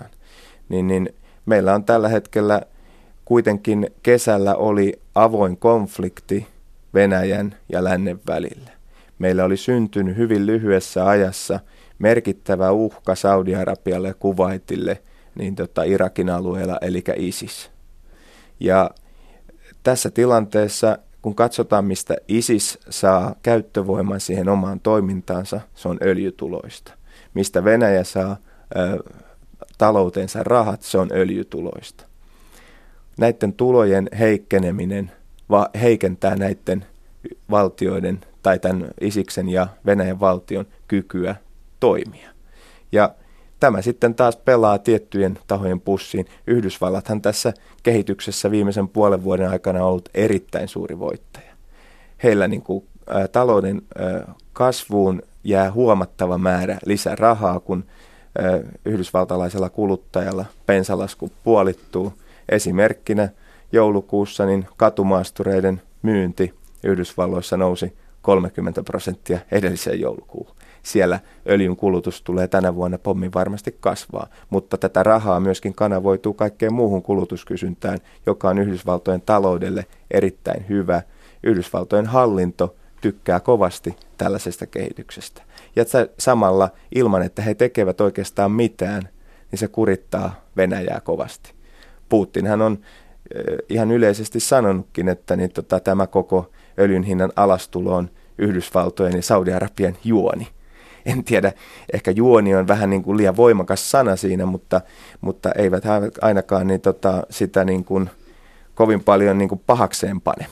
110-48, 0.00 0.04
niin, 0.68 0.86
niin 0.86 1.08
meillä 1.46 1.74
on 1.74 1.84
tällä 1.84 2.08
hetkellä 2.08 2.62
kuitenkin 3.24 3.90
kesällä 4.02 4.54
oli 4.54 5.00
avoin 5.14 5.56
konflikti 5.56 6.46
Venäjän 6.94 7.56
ja 7.72 7.84
lännen 7.84 8.20
välillä. 8.26 8.70
Meillä 9.18 9.44
oli 9.44 9.56
syntynyt 9.56 10.16
hyvin 10.16 10.46
lyhyessä 10.46 11.08
ajassa 11.08 11.60
merkittävä 11.98 12.70
uhka 12.70 13.14
Saudi-Arabialle 13.14 14.08
ja 14.08 14.14
Kuwaitille 14.14 15.02
niin 15.38 15.54
tota 15.54 15.82
Irakin 15.82 16.30
alueella, 16.30 16.78
eli 16.80 17.04
ISIS. 17.16 17.70
Ja 18.60 18.90
tässä 19.86 20.10
tilanteessa, 20.10 20.98
kun 21.22 21.34
katsotaan, 21.34 21.84
mistä 21.84 22.16
ISIS 22.28 22.78
saa 22.90 23.34
käyttövoiman 23.42 24.20
siihen 24.20 24.48
omaan 24.48 24.80
toimintaansa, 24.80 25.60
se 25.74 25.88
on 25.88 25.98
öljytuloista. 26.02 26.92
Mistä 27.34 27.64
Venäjä 27.64 28.04
saa 28.04 28.36
ö, 28.76 29.02
taloutensa 29.78 30.42
rahat, 30.42 30.82
se 30.82 30.98
on 30.98 31.08
öljytuloista. 31.12 32.04
Näiden 33.18 33.52
tulojen 33.52 34.08
heikkeneminen 34.18 35.12
va- 35.50 35.70
heikentää 35.80 36.36
näiden 36.36 36.86
valtioiden 37.50 38.20
tai 38.42 38.58
tämän 38.58 38.88
Isiksen 39.00 39.48
ja 39.48 39.68
Venäjän 39.86 40.20
valtion 40.20 40.66
kykyä 40.88 41.36
toimia. 41.80 42.30
Ja 42.92 43.14
tämä 43.60 43.82
sitten 43.82 44.14
taas 44.14 44.36
pelaa 44.36 44.78
tiettyjen 44.78 45.38
tahojen 45.46 45.80
pussiin. 45.80 46.26
Yhdysvallathan 46.46 47.22
tässä 47.22 47.52
kehityksessä 47.82 48.50
viimeisen 48.50 48.88
puolen 48.88 49.24
vuoden 49.24 49.50
aikana 49.50 49.84
on 49.84 49.90
ollut 49.90 50.08
erittäin 50.14 50.68
suuri 50.68 50.98
voittaja. 50.98 51.52
Heillä 52.22 52.48
niin 52.48 52.62
kuin, 52.62 52.84
ä, 53.14 53.28
talouden 53.28 53.82
ä, 54.00 54.32
kasvuun 54.52 55.22
jää 55.44 55.72
huomattava 55.72 56.38
määrä 56.38 56.78
lisärahaa, 56.86 57.60
kun 57.60 57.84
ä, 58.38 58.60
yhdysvaltalaisella 58.84 59.70
kuluttajalla 59.70 60.44
bensalasku 60.66 61.30
puolittuu. 61.44 62.12
Esimerkkinä 62.48 63.28
joulukuussa 63.72 64.46
niin 64.46 64.66
katumaastureiden 64.76 65.82
myynti 66.02 66.54
Yhdysvalloissa 66.82 67.56
nousi 67.56 67.96
30 68.22 68.82
prosenttia 68.82 69.38
edelliseen 69.50 70.00
joulukuuhun. 70.00 70.56
Siellä 70.86 71.20
öljyn 71.48 71.76
kulutus 71.76 72.22
tulee 72.22 72.48
tänä 72.48 72.74
vuonna 72.74 72.98
pommin 72.98 73.30
varmasti 73.34 73.76
kasvaa. 73.80 74.26
Mutta 74.50 74.78
tätä 74.78 75.02
rahaa 75.02 75.40
myöskin 75.40 75.74
kanavoituu 75.74 76.34
kaikkeen 76.34 76.72
muuhun 76.72 77.02
kulutuskysyntään, 77.02 77.98
joka 78.26 78.48
on 78.48 78.58
Yhdysvaltojen 78.58 79.20
taloudelle 79.20 79.86
erittäin 80.10 80.68
hyvä. 80.68 81.02
Yhdysvaltojen 81.42 82.06
hallinto 82.06 82.74
tykkää 83.00 83.40
kovasti 83.40 83.96
tällaisesta 84.18 84.66
kehityksestä. 84.66 85.42
Ja 85.76 85.84
samalla 86.18 86.70
ilman, 86.94 87.22
että 87.22 87.42
he 87.42 87.54
tekevät 87.54 88.00
oikeastaan 88.00 88.52
mitään, 88.52 89.02
niin 89.50 89.58
se 89.58 89.68
kurittaa 89.68 90.44
Venäjää 90.56 91.00
kovasti. 91.00 91.52
Putinhan 92.08 92.62
on 92.62 92.78
ihan 93.68 93.90
yleisesti 93.90 94.40
sanonutkin, 94.40 95.08
että 95.08 95.36
niin 95.36 95.50
tota, 95.50 95.80
tämä 95.80 96.06
koko 96.06 96.50
öljyn 96.78 97.02
hinnan 97.02 97.32
alastulo 97.36 97.94
on 97.96 98.10
Yhdysvaltojen 98.38 99.16
ja 99.16 99.22
Saudi-Arabian 99.22 99.96
juoni. 100.04 100.48
En 101.06 101.24
tiedä, 101.24 101.52
ehkä 101.92 102.10
juoni 102.10 102.54
on 102.54 102.68
vähän 102.68 102.90
niin 102.90 103.02
kuin 103.02 103.16
liian 103.16 103.36
voimakas 103.36 103.90
sana 103.90 104.16
siinä, 104.16 104.46
mutta, 104.46 104.80
mutta 105.20 105.52
eivät 105.52 105.84
ainakaan 106.22 106.66
niin 106.66 106.80
tota, 106.80 107.22
sitä 107.30 107.64
niin 107.64 107.84
kuin 107.84 108.10
kovin 108.74 109.04
paljon 109.04 109.38
niin 109.38 109.48
kuin 109.48 109.60
pahakseen 109.66 110.20
pane. 110.20 110.46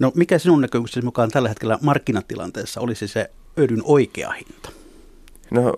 No 0.00 0.12
mikä 0.14 0.38
sinun 0.38 0.60
näkemyksesi 0.60 1.04
mukaan 1.04 1.30
tällä 1.30 1.48
hetkellä 1.48 1.78
markkinatilanteessa 1.82 2.80
olisi 2.80 3.08
se 3.08 3.30
öljyn 3.58 3.82
oikea 3.84 4.30
hinta? 4.30 4.70
No 5.50 5.74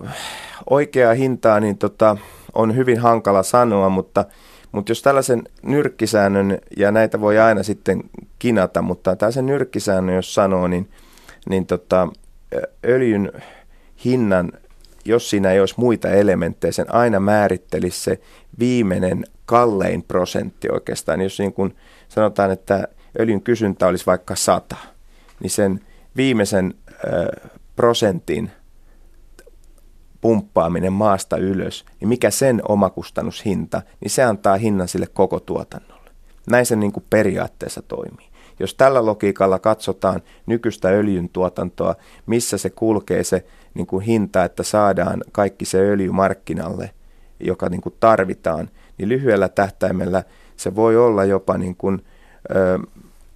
oikea 0.71 1.15
hintaa 1.15 1.61
niin 1.61 1.79
tota, 1.79 2.17
on 2.55 2.77
hyvin 2.77 2.99
hankala 2.99 3.43
sanoa, 3.43 3.89
mutta– 3.89 4.25
mutta 4.73 4.91
jos 4.91 5.03
tällaisen 5.03 5.43
nyrkkisäännön, 5.63 6.59
ja 6.77 6.91
näitä 6.91 7.21
voi 7.21 7.39
aina 7.39 7.63
sitten 7.63 8.03
kinata, 8.39 8.83
mutta 8.83 9.17
tällaisen 9.17 9.47
nyrkkisäännön 9.47 10.17
jos 10.17 10.35
sanoo, 10.35 10.67
niin, 10.69 10.91
niin 11.49 11.67
tota, 11.67 12.09
öljyn 12.85 13.33
hinnan, 14.05 14.53
jos 15.05 15.31
siinä 15.31 15.53
ei 15.53 15.61
olisi 15.61 15.75
muita 15.77 16.09
elementtejä, 16.09 16.73
sen 16.73 16.95
aina 16.95 17.21
määrittelisi 17.21 18.01
se 18.01 18.21
viimeinen 18.59 19.25
kallein 19.47 20.03
prosentti 20.03 20.69
oikeastaan. 20.71 21.21
Jos 21.21 21.39
niin 21.39 21.53
kun 21.53 21.75
sanotaan, 22.09 22.51
että 22.51 22.89
öljyn 23.21 23.43
kysyntä 23.43 23.87
olisi 23.87 24.07
vaikka 24.07 24.37
100, 24.37 24.77
niin 25.41 25.51
sen 25.51 25.81
viimeisen 26.17 26.75
prosentin 27.77 28.51
pumppaaminen 30.21 30.93
maasta 30.93 31.37
ylös, 31.37 31.85
niin 32.01 32.09
mikä 32.09 32.31
sen 32.31 32.61
omakustannushinta, 32.69 33.83
niin 34.01 34.11
se 34.11 34.23
antaa 34.23 34.57
hinnan 34.57 34.89
sille 34.89 35.07
koko 35.07 35.41
tuotannolle. 35.41 36.11
Näin 36.51 36.67
se 36.67 36.77
niin 36.77 36.93
kuin 36.93 37.05
periaatteessa 37.11 37.83
toimii. 37.83 38.29
Jos 38.61 38.75
tällä 38.75 39.07
logiikalla 39.07 39.59
katsotaan 39.59 40.23
nykyistä 40.47 40.89
öljyn 40.89 41.29
tuotantoa, 41.29 41.95
missä 42.27 42.59
se 42.59 42.71
kulkee 42.71 43.25
se 43.25 43.45
niin 43.75 43.87
kuin 43.87 44.05
hinta, 44.05 44.45
että 44.45 44.63
saadaan 44.63 45.25
kaikki 45.33 45.65
se 45.65 45.79
öljy 45.79 46.11
markkinalle, 46.11 46.91
joka 47.41 47.69
niin 47.69 47.81
kuin 47.81 47.95
tarvitaan, 48.01 48.71
niin 48.99 49.09
lyhyellä 49.09 49.49
tähtäimellä 49.49 50.23
se 50.57 50.75
voi 50.75 50.97
olla 50.97 51.25
jopa 51.25 51.59
niin 51.59 51.77
kuin, 51.77 52.03
ö, 52.51 52.79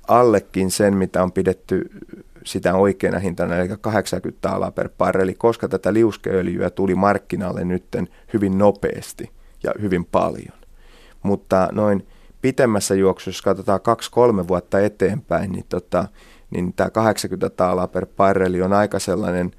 allekin 0.08 0.70
sen, 0.70 0.96
mitä 0.96 1.22
on 1.22 1.32
pidetty 1.32 1.90
sitä 2.44 2.74
oikeana 2.74 3.18
hintana, 3.18 3.56
eli 3.56 3.68
80 3.80 4.50
alaa 4.50 4.70
per 4.70 4.88
barreli, 4.98 5.34
koska 5.34 5.68
tätä 5.68 5.92
liuskeöljyä 5.92 6.70
tuli 6.70 6.94
markkinalle 6.94 7.64
nytten 7.64 8.08
hyvin 8.32 8.58
nopeasti 8.58 9.30
ja 9.62 9.72
hyvin 9.80 10.04
paljon. 10.04 10.58
Mutta 11.22 11.68
noin 11.72 12.06
pitemmässä 12.42 12.94
juoksussa, 12.94 13.38
jos 13.38 13.42
katsotaan 13.42 13.80
2-3 14.42 14.48
vuotta 14.48 14.80
eteenpäin, 14.80 15.52
niin, 15.52 15.64
tota, 15.68 16.08
niin 16.50 16.72
tämä 16.72 16.90
80 16.90 17.50
taalaa 17.56 17.88
per 17.88 18.06
barreli 18.16 18.62
on 18.62 18.72
aika 18.72 18.98
sellainen 18.98 19.50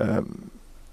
ö, 0.00 0.22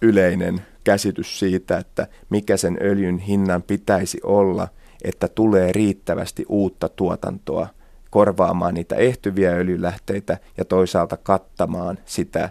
yleinen 0.01 0.61
käsitys 0.83 1.39
siitä, 1.39 1.77
että 1.77 2.07
mikä 2.29 2.57
sen 2.57 2.77
öljyn 2.81 3.17
hinnan 3.17 3.63
pitäisi 3.63 4.19
olla, 4.23 4.67
että 5.03 5.27
tulee 5.27 5.71
riittävästi 5.71 6.45
uutta 6.49 6.89
tuotantoa– 6.89 7.67
korvaamaan 8.09 8.73
niitä 8.73 8.95
ehtyviä 8.95 9.51
öljylähteitä 9.51 10.37
ja 10.57 10.65
toisaalta 10.65 11.17
kattamaan 11.17 11.97
sitä 12.05 12.49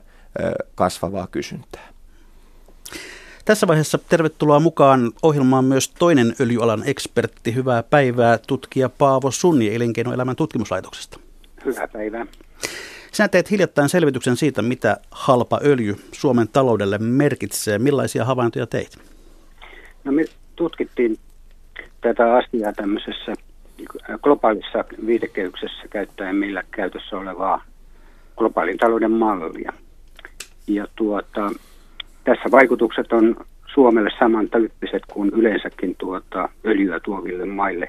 kasvavaa 0.75 1.27
kysyntää. 1.27 1.89
Tässä 3.49 3.67
vaiheessa 3.67 3.99
tervetuloa 3.99 4.61
mukaan 4.61 5.13
ohjelmaan 5.23 5.65
myös 5.65 5.89
toinen 5.89 6.35
öljyalan 6.41 6.83
ekspertti. 6.87 7.55
Hyvää 7.55 7.83
päivää, 7.83 8.39
tutkija 8.47 8.89
Paavo 8.89 9.31
Sunni 9.31 9.75
Elinkeinoelämän 9.75 10.37
tutkimuslaitoksesta. 10.37 11.21
Hyvää 11.65 11.89
päivää. 11.89 12.27
Sinä 13.13 13.29
teet 13.29 13.51
hiljattain 13.51 13.89
selvityksen 13.89 14.37
siitä, 14.37 14.63
mitä 14.63 14.97
halpa 15.11 15.61
öljy 15.65 15.97
Suomen 16.13 16.49
taloudelle 16.49 16.99
merkitsee. 16.99 17.79
Millaisia 17.79 18.25
havaintoja 18.25 18.67
teit? 18.67 18.99
No 20.05 20.13
me 20.13 20.25
tutkittiin 20.57 21.19
tätä 22.01 22.37
asiaa 22.37 22.73
tämmöisessä 22.73 23.33
globaalissa 24.23 24.85
viitekehyksessä 25.07 25.89
käyttäen 25.91 26.37
meillä 26.37 26.63
käytössä 26.71 27.17
olevaa 27.17 27.65
globaalin 28.37 28.79
talouden 28.79 29.13
mallia. 29.13 29.73
Ja 30.67 30.87
tuota, 30.97 31.51
tässä 32.29 32.51
vaikutukset 32.51 33.13
on 33.13 33.37
Suomelle 33.75 34.11
samantyyppiset 34.19 35.03
kuin 35.13 35.31
yleensäkin 35.31 35.95
tuota, 35.99 36.49
öljyä 36.67 37.01
tuoville 37.01 37.45
maille. 37.45 37.89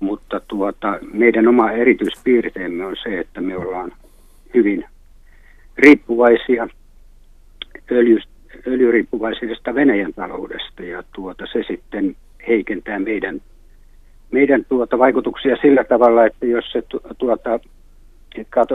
Mutta 0.00 0.40
tuota, 0.48 0.98
meidän 1.12 1.48
oma 1.48 1.70
erityispiirteemme 1.70 2.86
on 2.86 2.96
se, 3.02 3.20
että 3.20 3.40
me 3.40 3.56
ollaan 3.56 3.92
hyvin 4.54 4.84
riippuvaisia 5.78 6.68
öljy, 7.90 8.18
öljyriippuvaisesta 8.66 9.74
Venäjän 9.74 10.14
taloudesta 10.14 10.82
ja 10.82 11.02
tuota, 11.12 11.44
se 11.52 11.64
sitten 11.68 12.16
heikentää 12.48 12.98
meidän 12.98 13.40
meidän 14.30 14.64
tuota 14.68 14.98
vaikutuksia 14.98 15.56
sillä 15.56 15.84
tavalla, 15.84 16.26
että 16.26 16.46
jos 16.46 16.72
se 16.72 16.82
tuota, 17.18 17.60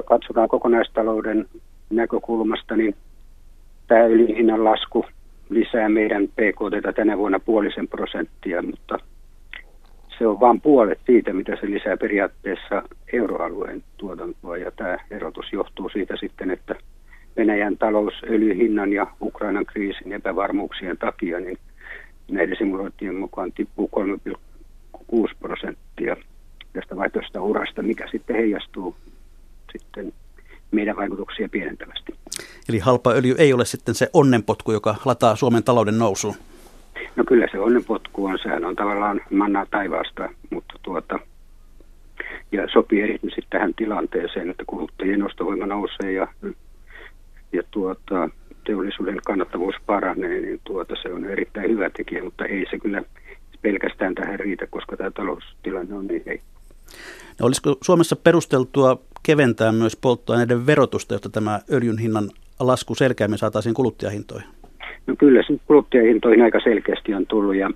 katsotaan 0.05 0.49
kokonaistalouden 0.49 1.45
näkökulmasta, 1.89 2.77
niin 2.77 2.95
tämä 3.87 4.01
öljyn 4.01 4.63
lasku 4.63 5.05
lisää 5.49 5.89
meidän 5.89 6.27
PKT 6.27 6.95
tänä 6.95 7.17
vuonna 7.17 7.39
puolisen 7.39 7.87
prosenttia, 7.87 8.61
mutta 8.61 8.97
se 10.17 10.27
on 10.27 10.39
vain 10.39 10.61
puolet 10.61 10.99
siitä, 11.05 11.33
mitä 11.33 11.55
se 11.61 11.69
lisää 11.71 11.97
periaatteessa 11.97 12.83
euroalueen 13.13 13.83
tuotantoa. 13.97 14.57
Ja 14.57 14.71
tämä 14.71 14.97
erotus 15.11 15.53
johtuu 15.53 15.89
siitä 15.89 16.15
sitten, 16.19 16.51
että 16.51 16.75
Venäjän 17.37 17.77
talous 17.77 18.13
öljyhinnan 18.29 18.93
ja 18.93 19.07
Ukrainan 19.21 19.65
kriisin 19.65 20.11
epävarmuuksien 20.11 20.97
takia, 20.97 21.39
niin 21.39 21.57
näiden 22.31 22.57
simulointien 22.57 23.15
mukaan 23.15 23.51
tippuu 23.51 23.89
6 25.07 25.35
prosenttia 25.39 26.15
tästä 26.73 26.95
vaihtoehtoista 26.95 27.41
urasta, 27.41 27.81
mikä 27.81 28.07
sitten 28.11 28.35
heijastuu 28.35 28.95
sitten 29.71 30.13
meidän 30.71 30.95
vaikutuksia 30.95 31.49
pienentävästi. 31.49 32.13
Eli 32.69 32.79
halpa 32.79 33.11
öljy 33.11 33.35
ei 33.37 33.53
ole 33.53 33.65
sitten 33.65 33.95
se 33.95 34.09
onnenpotku, 34.13 34.71
joka 34.71 34.95
lataa 35.05 35.35
Suomen 35.35 35.63
talouden 35.63 35.99
nousuun? 35.99 36.35
No 37.15 37.23
kyllä 37.27 37.47
se 37.51 37.59
onnenpotku 37.59 38.25
on, 38.25 38.39
sehän 38.43 38.65
on 38.65 38.75
tavallaan 38.75 39.21
mannaa 39.31 39.65
taivaasta, 39.71 40.29
mutta 40.49 40.79
tuota, 40.83 41.19
ja 42.51 42.67
sopii 42.73 43.01
erityisesti 43.01 43.47
tähän 43.49 43.73
tilanteeseen, 43.73 44.49
että 44.49 44.63
kuluttajien 44.67 45.25
ostovoima 45.25 45.65
nousee 45.65 46.11
ja, 46.11 46.27
ja 47.53 47.63
tuota, 47.71 48.29
teollisuuden 48.65 49.19
kannattavuus 49.25 49.75
paranee, 49.85 50.41
niin 50.41 50.61
tuota, 50.63 50.95
se 51.01 51.13
on 51.13 51.25
erittäin 51.25 51.71
hyvä 51.71 51.89
tekijä, 51.89 52.23
mutta 52.23 52.45
ei 52.45 52.65
se 52.71 52.79
kyllä 52.79 53.03
pelkästään 53.61 54.15
tähän 54.15 54.39
riitä, 54.39 54.67
koska 54.67 54.97
tämä 54.97 55.11
taloustilanne 55.11 55.95
on 55.95 56.07
niin 56.07 56.23
heikko. 56.25 56.47
No, 57.39 57.45
olisiko 57.45 57.77
Suomessa 57.83 58.15
perusteltua 58.15 59.01
keventää 59.23 59.71
myös 59.71 59.95
polttoaineiden 59.95 60.65
verotusta, 60.65 61.13
jotta 61.13 61.29
tämä 61.29 61.59
öljyn 61.71 61.97
hinnan 61.97 62.29
lasku 62.59 62.95
selkeämmin 62.95 63.37
saataisiin 63.37 63.75
kuluttajahintoihin? 63.75 64.47
No 65.07 65.15
kyllä 65.19 65.43
se 65.47 65.59
kuluttajahintoihin 65.65 66.41
aika 66.41 66.59
selkeästi 66.59 67.13
on 67.13 67.27
tullut 67.27 67.55
ja 67.55 67.71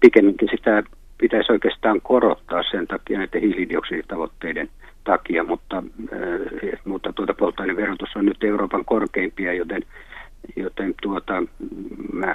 pikemminkin 0.00 0.48
sitä 0.50 0.82
pitäisi 1.18 1.52
oikeastaan 1.52 2.00
korottaa 2.00 2.62
sen 2.70 2.86
takia 2.86 3.18
näiden 3.18 3.40
hiilidioksiditavoitteiden 3.40 4.68
takia, 5.04 5.44
mutta, 5.44 5.76
äh, 6.12 6.80
mutta 6.84 7.12
tuota 7.12 7.34
polttoaineverotus 7.34 8.16
on 8.16 8.26
nyt 8.26 8.44
Euroopan 8.44 8.84
korkeimpia, 8.84 9.52
joten, 9.52 9.82
joten 10.56 10.94
tuota, 11.02 11.42
mä 12.12 12.34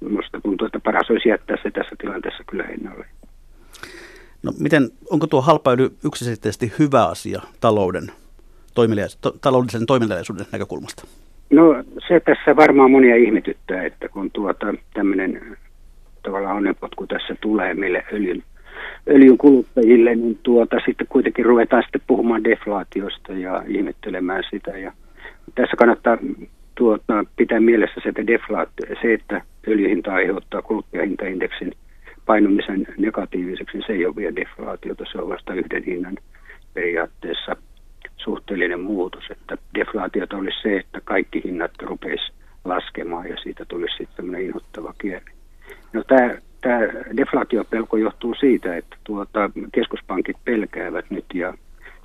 Minusta 0.00 0.40
tuntuu, 0.40 0.66
että 0.66 0.80
paras 0.80 1.10
olisi 1.10 1.28
jättää 1.28 1.56
se 1.62 1.70
tässä 1.70 1.96
tilanteessa 1.98 2.44
kyllä 2.50 2.64
ennalleen. 2.64 3.10
No 4.42 4.52
miten, 4.58 4.90
onko 5.10 5.26
tuo 5.26 5.42
halpailu 5.42 5.90
yksiselitteisesti 6.04 6.72
hyvä 6.78 7.06
asia 7.06 7.42
talouden, 7.60 8.12
to, 9.20 9.34
taloudellisen 9.40 9.86
toimeliaisuuden 9.86 10.46
näkökulmasta? 10.52 11.06
No 11.50 11.84
se 12.08 12.20
tässä 12.20 12.56
varmaan 12.56 12.90
monia 12.90 13.16
ihmetyttää, 13.16 13.82
että 13.82 14.08
kun 14.08 14.30
tuota, 14.30 14.74
tämmöinen 14.94 15.56
tavallaan 16.22 16.56
onnenpotku 16.56 17.06
tässä 17.06 17.34
tulee 17.40 17.74
meille 17.74 18.04
öljyn, 18.12 18.42
öljyn 19.08 19.38
kuluttajille, 19.38 20.14
niin 20.14 20.38
tuota, 20.42 20.76
sitten 20.86 21.06
kuitenkin 21.06 21.44
ruvetaan 21.44 21.82
sitten 21.82 22.02
puhumaan 22.06 22.44
deflaatiosta 22.44 23.32
ja 23.32 23.62
ihmettelemään 23.68 24.42
sitä. 24.50 24.70
Ja 24.70 24.92
tässä 25.54 25.76
kannattaa 25.76 26.18
tuota, 26.74 27.24
pitää 27.36 27.60
mielessä 27.60 28.00
se, 28.02 28.08
että 28.08 28.26
deflaatio, 28.26 28.96
se, 29.02 29.14
että 29.14 29.42
öljyhinta 29.68 30.14
aiheuttaa 30.14 30.62
kuluttajahintaindeksin 30.62 31.72
painumisen 32.26 32.86
negatiiviseksi, 32.98 33.78
se 33.86 33.92
ei 33.92 34.06
ole 34.06 34.16
vielä 34.16 34.36
deflaatiota, 34.36 35.04
se 35.12 35.18
on 35.18 35.28
vasta 35.28 35.54
yhden 35.54 35.84
hinnan 35.84 36.16
periaatteessa 36.74 37.56
suhteellinen 38.24 38.80
muutos. 38.80 39.24
Että 39.30 39.58
deflaatiota 39.74 40.36
olisi 40.36 40.62
se, 40.62 40.76
että 40.76 41.00
kaikki 41.04 41.42
hinnat 41.44 41.70
rupeisi 41.82 42.32
laskemaan 42.64 43.28
ja 43.28 43.36
siitä 43.36 43.64
tulisi 43.64 43.96
sitten 43.96 44.16
tämmöinen 44.16 44.46
inhottava 44.46 44.94
kierre. 44.98 45.32
No 45.92 46.04
tämä, 46.04 46.34
tämä 46.60 46.78
deflaatiopelko 47.16 47.96
johtuu 47.96 48.34
siitä, 48.34 48.76
että 48.76 48.96
tuota, 49.04 49.50
keskuspankit 49.72 50.36
pelkäävät 50.44 51.10
nyt 51.10 51.24
ja 51.34 51.54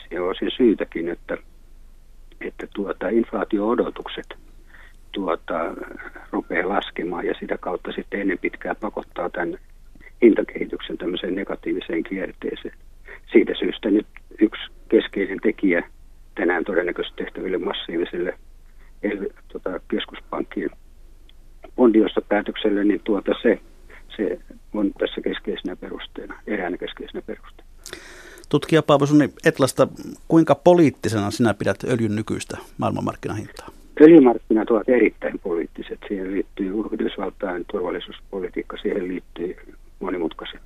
se 0.10 0.20
on 0.20 0.36
se 0.40 0.46
syytäkin, 0.58 1.10
että, 1.10 1.38
että 2.42 2.68
tuota, 2.76 3.10
inflaatio-odotukset 3.10 4.36
tuota, 5.12 5.76
rupeaa 6.32 6.70
laskemaan 6.70 7.26
ja 7.26 7.34
sitä 7.40 7.58
kautta 7.58 7.92
sitten 7.92 8.22
ennen 8.22 8.38
pitkää 8.38 8.76
pakottaa 8.76 9.30
tämän 9.30 9.58
hintakehityksen 10.22 10.98
tämmöiseen 10.98 11.36
negatiiviseen 11.36 12.04
kierteeseen. 12.04 12.78
Siitä 13.32 13.54
syystä 13.60 13.90
nyt 13.90 14.08
yksi 14.42 14.72
keskeinen 14.90 15.40
tekijä 15.40 15.84
tänään 16.38 16.66
todennäköisesti 16.66 17.24
tehtäville 17.24 17.58
massiivisille 17.58 18.34
eli, 19.04 19.30
tuota, 19.48 19.80
keskuspankkien 19.88 20.70
päätökselle, 22.30 22.84
niin 22.84 23.02
tuota 23.04 23.32
se, 23.42 23.60
se 24.16 24.40
on 24.74 24.92
tässä 25.00 25.22
keskeisenä 25.22 25.76
perusteena, 25.76 26.40
eräänä 26.48 26.78
keskeisenä 26.78 27.22
perusteena. 27.22 27.72
Tutkija 28.50 28.84
Paavo 28.84 29.06
Sunni 29.06 29.30
Etlasta, 29.46 29.88
kuinka 30.28 30.56
poliittisena 30.56 31.32
sinä 31.32 31.54
pidät 31.54 31.78
öljyn 31.84 32.16
nykyistä 32.16 32.58
maailmanmarkkinahintaa? 32.78 33.68
Öljymarkkinat 34.02 34.70
ovat 34.70 34.90
erittäin 34.90 35.40
poliittiset. 35.40 36.00
Siihen 36.08 36.32
liittyy 36.32 36.74
Yhdysvaltain 36.92 37.66
turvallisuuspolitiikka, 37.72 38.78
siihen 38.78 39.08
liittyy 39.08 39.56
monimutkaiset 40.00 40.62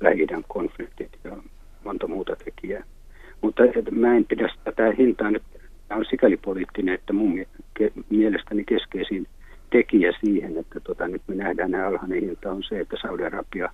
lähi 0.00 0.26
konfliktit 0.48 1.10
ja 1.24 1.36
monta 1.84 2.06
muuta 2.08 2.36
tekijää. 2.36 2.84
Mutta 3.40 3.62
mä 3.90 4.16
en 4.16 4.24
pidä 4.24 4.48
tätä 4.64 4.92
hintaa 4.98 5.30
nyt, 5.30 5.42
tämä 5.88 5.98
on 5.98 6.04
sikäli 6.10 6.36
poliittinen, 6.36 6.94
että 6.94 7.12
mun 7.12 7.46
mielestäni 8.10 8.64
keskeisin 8.64 9.26
tekijä 9.70 10.12
siihen, 10.24 10.58
että 10.58 10.80
tota, 10.80 11.08
nyt 11.08 11.22
me 11.26 11.34
nähdään 11.34 11.70
nämä 11.70 11.86
alhainen 11.86 12.20
hinta 12.20 12.52
on 12.52 12.62
se, 12.62 12.80
että 12.80 12.96
Saudi-Arabia 13.02 13.72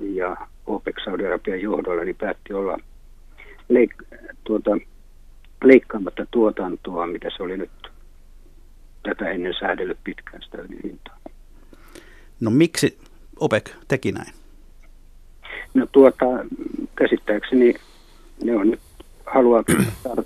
ja 0.00 0.36
OPEC 0.66 1.04
Saudi-Arabian 1.04 1.60
johdolla 1.60 2.04
niin 2.04 2.16
päätti 2.16 2.52
olla 2.54 2.78
leik- 3.68 4.18
tuota, 4.44 4.70
leikkaamatta 5.64 6.26
tuotantoa, 6.30 7.06
mitä 7.06 7.28
se 7.36 7.42
oli 7.42 7.56
nyt 7.56 7.70
tätä 9.02 9.30
ennen 9.30 9.54
säädellyt 9.60 9.98
pitkään 10.04 10.42
sitä 10.42 10.58
hintaa. 10.84 11.18
No 12.40 12.50
miksi 12.50 12.98
OPEC 13.40 13.70
teki 13.88 14.12
näin? 14.12 14.32
No 15.74 15.86
tuota, 15.92 16.26
käsittääkseni 16.96 17.74
ne 18.44 18.56
on 18.56 18.70
nyt 18.70 18.80
haluaa 19.26 19.62
saada, 20.02 20.22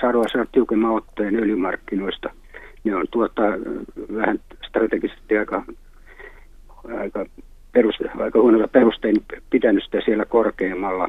saada, 0.00 0.18
saada 0.32 0.46
tiukemman 0.52 0.94
otteen 0.94 1.36
öljymarkkinoista. 1.36 2.30
Ne 2.84 2.94
on 2.94 3.06
tuota, 3.10 3.42
vähän 4.14 4.40
strategisesti 4.68 5.38
aika, 5.38 5.64
aika, 6.98 7.26
peruste, 7.72 8.04
aika 8.18 8.40
huonolla 8.40 8.68
perustein 8.68 9.16
pitänyt 9.50 9.84
sitä 9.84 10.00
siellä 10.04 10.24
korkeammalla, 10.24 11.08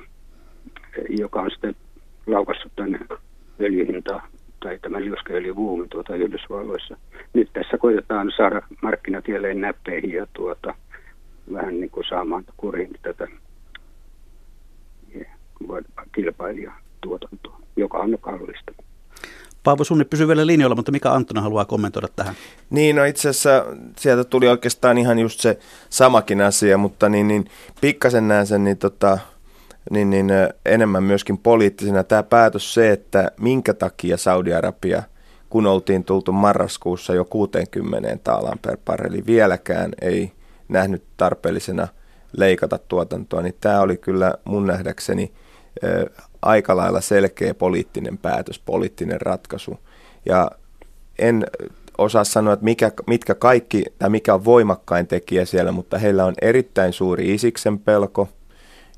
joka 1.10 1.42
on 1.42 1.52
sitten 1.52 1.76
laukassut 2.28 2.72
tänne 2.76 3.00
öljyhintaa 3.60 4.28
tai 4.60 4.80
tämä 4.82 5.02
liuskeöljyvuumi 5.02 5.88
tuota 5.88 6.16
Yhdysvalloissa. 6.16 6.98
Nyt 7.34 7.50
tässä 7.54 7.78
koitetaan 7.78 8.32
saada 8.38 8.62
markkinat 8.82 9.28
jälleen 9.28 9.62
näppeihin 9.62 10.12
ja 10.12 10.28
tuota, 10.34 10.74
vähän 11.54 11.80
niin 11.80 11.90
kuin 11.90 12.06
saamaan 12.10 12.44
kuriin 12.58 12.92
tätä 13.02 13.28
kilpailijatuotantoa, 16.16 17.60
joka 17.76 17.98
on 17.98 18.18
kallista. 18.22 18.72
Paavo 19.64 19.84
Sunni 19.84 20.06
pysyy 20.06 20.28
vielä 20.28 20.48
linjoilla, 20.48 20.76
mutta 20.76 20.92
mikä 20.92 21.12
Antona 21.12 21.42
haluaa 21.42 21.66
kommentoida 21.66 22.08
tähän? 22.16 22.36
Niin, 22.70 22.96
no 22.96 23.04
itse 23.04 23.30
asiassa 23.30 23.66
sieltä 23.98 24.24
tuli 24.24 24.48
oikeastaan 24.48 24.98
ihan 24.98 25.20
just 25.20 25.40
se 25.40 25.60
samakin 25.90 26.42
asia, 26.42 26.78
mutta 26.78 27.10
niin, 27.10 27.28
niin 27.28 27.46
pikkasen 27.82 28.28
näen 28.28 28.48
sen 28.48 28.64
niin, 28.64 28.78
tota, 28.78 29.18
niin, 29.92 30.10
niin, 30.10 30.28
enemmän 30.66 31.04
myöskin 31.04 31.38
poliittisena. 31.38 32.04
Tämä 32.04 32.24
päätös 32.24 32.74
se, 32.74 32.92
että 32.92 33.32
minkä 33.40 33.74
takia 33.74 34.18
Saudi-Arabia, 34.18 35.04
kun 35.50 35.68
oltiin 35.68 36.04
tultu 36.04 36.32
marraskuussa 36.32 37.14
jo 37.14 37.26
60 37.26 38.18
taalaan 38.24 38.60
per 38.60 38.78
barreli, 38.86 39.26
vieläkään 39.26 39.92
ei 40.02 40.32
nähnyt 40.70 41.04
tarpeellisena 41.18 41.88
leikata 42.38 42.78
tuotantoa, 42.78 43.42
niin 43.42 43.56
tämä 43.62 43.82
oli 43.82 43.98
kyllä 43.98 44.34
mun 44.46 44.68
nähdäkseni 44.68 45.32
aika 46.42 46.78
lailla 46.78 47.02
selkeä 47.02 47.54
poliittinen 47.54 48.18
päätös, 48.18 48.60
poliittinen 48.60 49.22
ratkaisu. 49.22 49.80
Ja 50.26 50.52
en 51.20 51.46
osaa 51.98 52.24
sanoa, 52.24 52.54
että 52.54 52.64
mikä, 52.64 52.92
mitkä 53.08 53.36
kaikki, 53.36 53.86
tai 54.00 54.10
mikä 54.10 54.34
on 54.34 54.46
voimakkain 54.46 55.08
tekijä 55.08 55.46
siellä, 55.46 55.72
mutta 55.72 55.98
heillä 55.98 56.26
on 56.26 56.34
erittäin 56.42 56.94
suuri 56.94 57.34
isiksen 57.34 57.80
pelko, 57.80 58.30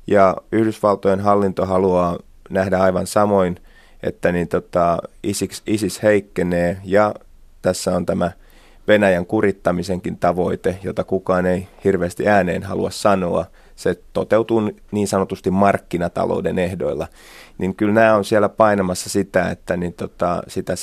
ja 0.06 0.36
Yhdysvaltojen 0.52 1.20
hallinto 1.20 1.66
haluaa 1.66 2.18
nähdä 2.50 2.78
aivan 2.78 3.06
samoin, 3.06 3.60
että 4.02 4.32
niin 4.32 4.48
tota, 4.48 4.98
ISIS, 5.22 5.62
ISIS 5.66 6.02
heikkenee, 6.02 6.78
ja 6.84 7.14
tässä 7.62 7.96
on 7.96 8.06
tämä 8.06 8.30
Venäjän 8.88 9.26
kurittamisenkin 9.26 10.16
tavoite, 10.16 10.78
jota 10.82 11.04
kukaan 11.04 11.46
ei 11.46 11.68
hirveästi 11.84 12.28
ääneen 12.28 12.62
halua 12.62 12.90
sanoa, 12.90 13.46
se 13.76 14.02
toteutuu 14.12 14.70
niin 14.92 15.08
sanotusti 15.08 15.50
markkinatalouden 15.50 16.58
ehdoilla, 16.58 17.08
niin 17.58 17.74
kyllä 17.74 17.94
nämä 17.94 18.14
on 18.14 18.24
siellä 18.24 18.48
painamassa 18.48 19.10
sitä, 19.10 19.50
että 19.50 19.76
niin 19.76 19.92
tota, 19.92 20.42
sitä 20.48 20.74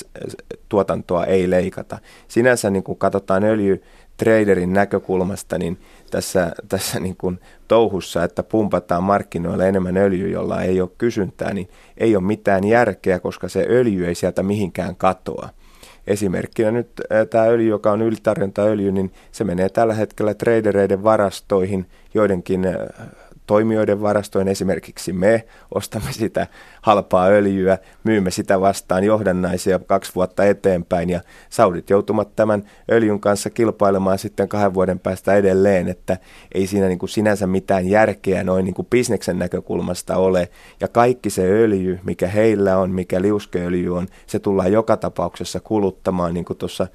tuotantoa 0.68 1.24
ei 1.24 1.50
leikata. 1.50 1.98
Sinänsä 2.28 2.70
niin 2.70 2.82
kun 2.82 2.96
katsotaan 2.96 3.44
öljytraderin 3.44 4.72
näkökulmasta, 4.72 5.58
niin 5.58 5.78
tässä, 6.10 6.52
tässä 6.68 7.00
niin 7.00 7.16
kuin 7.16 7.40
touhussa, 7.68 8.24
että 8.24 8.42
pumpataan 8.42 9.02
markkinoille 9.02 9.68
enemmän 9.68 9.96
öljyä, 9.96 10.28
jolla 10.28 10.62
ei 10.62 10.80
ole 10.80 10.90
kysyntää, 10.98 11.54
niin 11.54 11.68
ei 11.98 12.16
ole 12.16 12.24
mitään 12.24 12.64
järkeä, 12.64 13.20
koska 13.20 13.48
se 13.48 13.66
öljy 13.70 14.06
ei 14.06 14.14
sieltä 14.14 14.42
mihinkään 14.42 14.96
katoa. 14.96 15.48
Esimerkkinä 16.06 16.70
nyt 16.70 16.88
tämä 17.30 17.44
öljy, 17.44 17.68
joka 17.68 17.92
on 17.92 18.02
ylitarjontaöljy, 18.02 18.92
niin 18.92 19.12
se 19.32 19.44
menee 19.44 19.68
tällä 19.68 19.94
hetkellä 19.94 20.34
tradereiden 20.34 21.04
varastoihin, 21.04 21.86
joidenkin 22.14 22.66
toimijoiden 23.46 24.02
varastoin, 24.02 24.48
esimerkiksi 24.48 25.12
me 25.12 25.44
ostamme 25.74 26.12
sitä 26.12 26.46
halpaa 26.82 27.26
öljyä, 27.26 27.78
myymme 28.04 28.30
sitä 28.30 28.60
vastaan 28.60 29.04
johdannaisia 29.04 29.78
kaksi 29.78 30.12
vuotta 30.14 30.44
eteenpäin 30.44 31.10
ja 31.10 31.20
Saudit 31.50 31.90
joutumat 31.90 32.36
tämän 32.36 32.64
öljyn 32.90 33.20
kanssa 33.20 33.50
kilpailemaan 33.50 34.18
sitten 34.18 34.48
kahden 34.48 34.74
vuoden 34.74 34.98
päästä 34.98 35.34
edelleen, 35.34 35.88
että 35.88 36.18
ei 36.54 36.66
siinä 36.66 36.88
niin 36.88 36.98
kuin 36.98 37.10
sinänsä 37.10 37.46
mitään 37.46 37.88
järkeä 37.88 38.44
noin 38.44 38.64
niin 38.64 38.74
kuin 38.74 38.88
bisneksen 38.90 39.38
näkökulmasta 39.38 40.16
ole. 40.16 40.48
Ja 40.80 40.88
kaikki 40.88 41.30
se 41.30 41.42
öljy, 41.48 42.00
mikä 42.04 42.28
heillä 42.28 42.78
on, 42.78 42.90
mikä 42.90 43.22
liuskeöljy 43.22 43.96
on, 43.96 44.06
se 44.26 44.38
tullaan 44.38 44.72
joka 44.72 44.96
tapauksessa 44.96 45.60
kuluttamaan, 45.60 46.34
niin 46.34 46.44
kuin 46.44 46.56
tuossa 46.56 46.86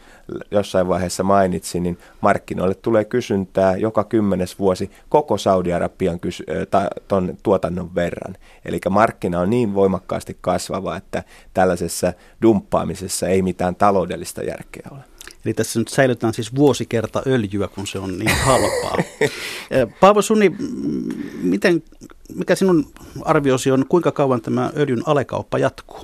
jossain 0.52 0.88
vaiheessa 0.88 1.24
mainitsin, 1.24 1.84
niin 1.84 1.98
markkinoille 2.22 2.76
tulee 2.76 3.06
kysyntää 3.06 3.76
joka 3.76 4.04
kymmenes 4.04 4.60
vuosi 4.60 4.92
koko 5.10 5.38
Saudi-Arabian 5.38 6.20
kysy- 6.38 6.65
ta- 6.71 6.89
ton 7.08 7.38
tuotannon 7.43 7.95
verran. 7.95 8.36
Eli 8.65 8.80
markkina 8.89 9.39
on 9.39 9.50
niin 9.50 9.73
voimakkaasti 9.73 10.38
kasvava, 10.41 10.97
että 10.97 11.23
tällaisessa 11.54 12.13
dumppaamisessa 12.41 13.28
ei 13.28 13.41
mitään 13.41 13.76
taloudellista 13.76 14.43
järkeä 14.43 14.88
ole. 14.91 15.00
Eli 15.45 15.54
tässä 15.54 15.80
nyt 15.80 15.88
säilytään 15.88 16.34
siis 16.34 16.56
vuosikerta 16.56 17.21
öljyä, 17.28 17.67
kun 17.76 17.88
se 17.88 18.00
on 18.00 18.17
niin 18.17 18.32
halpaa. 18.43 18.97
Paavo 20.00 20.21
Sunni, 20.21 20.52
miten, 21.43 21.84
mikä 22.36 22.56
sinun 22.56 22.86
arviosi 23.26 23.71
on, 23.71 23.86
kuinka 23.89 24.12
kauan 24.12 24.41
tämä 24.41 24.71
öljyn 24.78 25.04
alekauppa 25.06 25.58
jatkuu? 25.58 26.00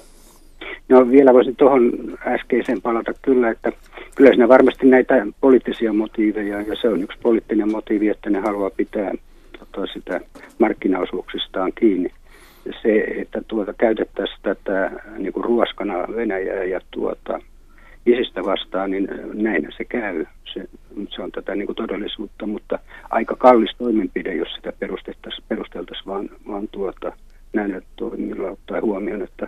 No 0.89 1.09
vielä 1.09 1.33
voisin 1.33 1.55
tuohon 1.55 1.91
äskeiseen 2.27 2.81
palata 2.81 3.13
kyllä, 3.21 3.51
että 3.51 3.71
kyllä 4.15 4.29
siinä 4.29 4.47
varmasti 4.47 4.87
näitä 4.87 5.27
poliittisia 5.41 5.93
motiiveja, 5.93 6.61
ja 6.61 6.75
se 6.81 6.87
on 6.87 7.01
yksi 7.01 7.17
poliittinen 7.23 7.71
motiivi, 7.71 8.09
että 8.09 8.29
ne 8.29 8.39
haluaa 8.39 8.69
pitää 8.69 9.13
tota, 9.73 9.93
sitä 9.93 10.19
markkinaosuuksistaan 10.59 11.71
kiinni. 11.75 12.09
Se, 12.81 13.03
että 13.21 13.41
tuota, 13.47 13.73
käytettäisiin 13.73 14.39
tätä 14.41 14.91
niin 15.17 15.33
kuin 15.33 15.43
ruoskana 15.43 15.93
Venäjää 16.15 16.63
ja 16.63 16.79
tuota, 16.91 17.39
isistä 18.05 18.45
vastaan, 18.45 18.91
niin 18.91 19.07
näin 19.33 19.67
se 19.77 19.85
käy. 19.85 20.25
Se, 20.53 20.69
se 21.09 21.21
on 21.21 21.31
tätä 21.31 21.55
niin 21.55 21.65
kuin 21.65 21.75
todellisuutta, 21.75 22.47
mutta 22.47 22.79
aika 23.09 23.35
kallis 23.35 23.75
toimenpide, 23.77 24.35
jos 24.35 24.53
sitä 24.55 24.73
perusteltaisiin, 24.79 25.43
perusteltaisiin 25.47 26.07
vaan, 26.07 26.29
vaan 26.47 26.67
tuota, 26.67 27.13
näillä 27.53 27.81
toimilla 27.95 28.51
ottaa 28.51 28.81
huomioon, 28.81 29.21
että 29.21 29.47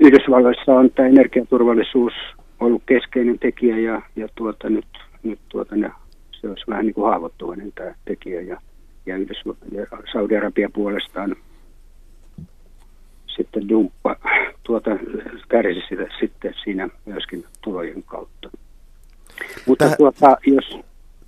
Yhdysvalloissa 0.00 0.72
on 0.72 0.90
tämä 0.90 1.08
energiaturvallisuus 1.08 2.12
ollut 2.60 2.82
keskeinen 2.86 3.38
tekijä 3.38 3.78
ja, 3.78 4.02
ja 4.16 4.28
tuota, 4.34 4.70
nyt, 4.70 4.86
nyt 5.22 5.38
tuota, 5.48 5.76
ne, 5.76 5.90
se 6.40 6.48
olisi 6.48 6.64
vähän 6.68 6.86
niin 6.86 6.94
kuin 6.94 7.10
haavoittuvainen 7.10 7.72
tämä 7.72 7.94
tekijä 8.04 8.40
ja, 8.40 8.60
ja, 9.08 9.86
Saudi-Arabia 10.12 10.70
puolestaan 10.74 11.36
sitten 13.26 13.68
dumppa, 13.68 14.16
tuota, 14.62 14.90
kärsi 15.48 15.80
sitä 15.88 16.06
sitten 16.20 16.54
siinä 16.64 16.88
myöskin 17.06 17.44
tulojen 17.64 18.02
kautta. 18.02 18.50
Mutta 19.66 19.84
Täh... 19.84 19.96
tuota, 19.96 20.36
jos, 20.46 20.78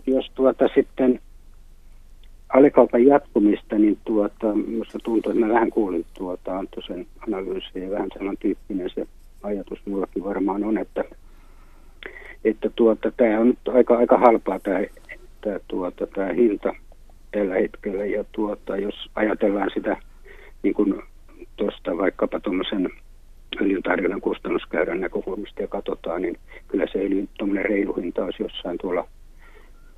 jos 0.07 0.31
tuota 0.35 0.69
sitten 0.75 1.21
alikaupan 2.49 3.07
jatkumista, 3.07 3.79
niin 3.79 3.99
tuota, 4.05 4.55
minusta 4.55 4.99
tuntuu, 5.03 5.33
että 5.33 5.47
mä 5.47 5.53
vähän 5.53 5.71
kuulin 5.71 6.07
tuota 6.15 6.59
Antosen 6.59 7.07
analyysiä 7.27 7.85
ja 7.85 7.91
vähän 7.91 8.11
samantyyppinen 8.19 8.91
se 8.95 9.07
ajatus 9.43 9.79
minullakin 9.87 10.25
varmaan 10.25 10.65
on, 10.65 10.79
että, 10.79 11.05
että 12.45 12.71
tuota, 12.77 13.11
tämä 13.11 13.41
on 13.41 13.47
nyt 13.49 13.69
aika, 13.75 13.97
aika 13.97 14.19
halpaa 14.19 14.59
tämä, 14.59 14.81
tämä, 15.41 15.59
tuota, 15.69 16.07
tämä 16.07 16.33
hinta 16.33 16.75
tällä 17.31 17.55
hetkellä 17.55 18.05
ja 18.05 18.25
tuota, 18.33 18.77
jos 18.77 19.11
ajatellaan 19.15 19.71
sitä 19.75 19.97
niin 20.63 20.75
kuin 20.75 21.03
tuosta 21.57 21.97
vaikkapa 21.97 22.41
tuommoisen 22.41 22.91
öljyn 23.61 23.83
tarjonnan 23.83 24.21
kustannuskäyrän 24.21 25.01
näkökulmasta 25.01 25.63
ja 25.63 25.69
katsotaan, 25.69 26.23
niin 26.23 26.39
kyllä 26.69 26.87
se 26.93 26.99
öljyn 26.99 27.29
reilu 27.63 27.95
hinta 27.95 28.25
olisi 28.25 28.43
jossain 28.43 28.79
tuolla, 28.79 29.09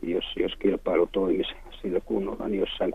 jos, 0.03 0.25
jos 0.37 0.53
kilpailu 0.59 1.09
toimisi 1.12 1.53
sillä 1.83 2.01
kunnolla, 2.01 2.49
niin 2.49 2.61
jossain 2.61 2.92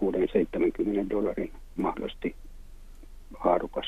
6-70 1.05 1.09
dollarin 1.09 1.51
mahdollisesti 1.75 2.35
haarukas. 3.37 3.85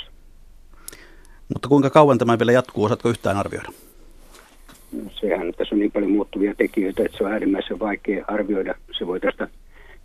Mutta 1.54 1.68
kuinka 1.68 1.90
kauan 1.90 2.18
tämä 2.18 2.40
vielä 2.40 2.52
jatkuu, 2.52 2.84
osaatko 2.84 3.10
yhtään 3.10 3.38
arvioida? 3.38 3.70
No, 4.92 5.10
sehän 5.12 5.54
tässä 5.58 5.76
on 5.76 5.80
niin 5.80 5.92
paljon 5.92 6.12
muuttuvia 6.12 6.56
tekijöitä, 6.56 7.04
että 7.06 7.18
se 7.18 7.24
on 7.24 7.32
äärimmäisen 7.32 7.80
vaikea 7.80 8.26
arvioida. 8.28 8.76
Se 8.92 9.08
voi 9.08 9.20
tästä, 9.20 9.48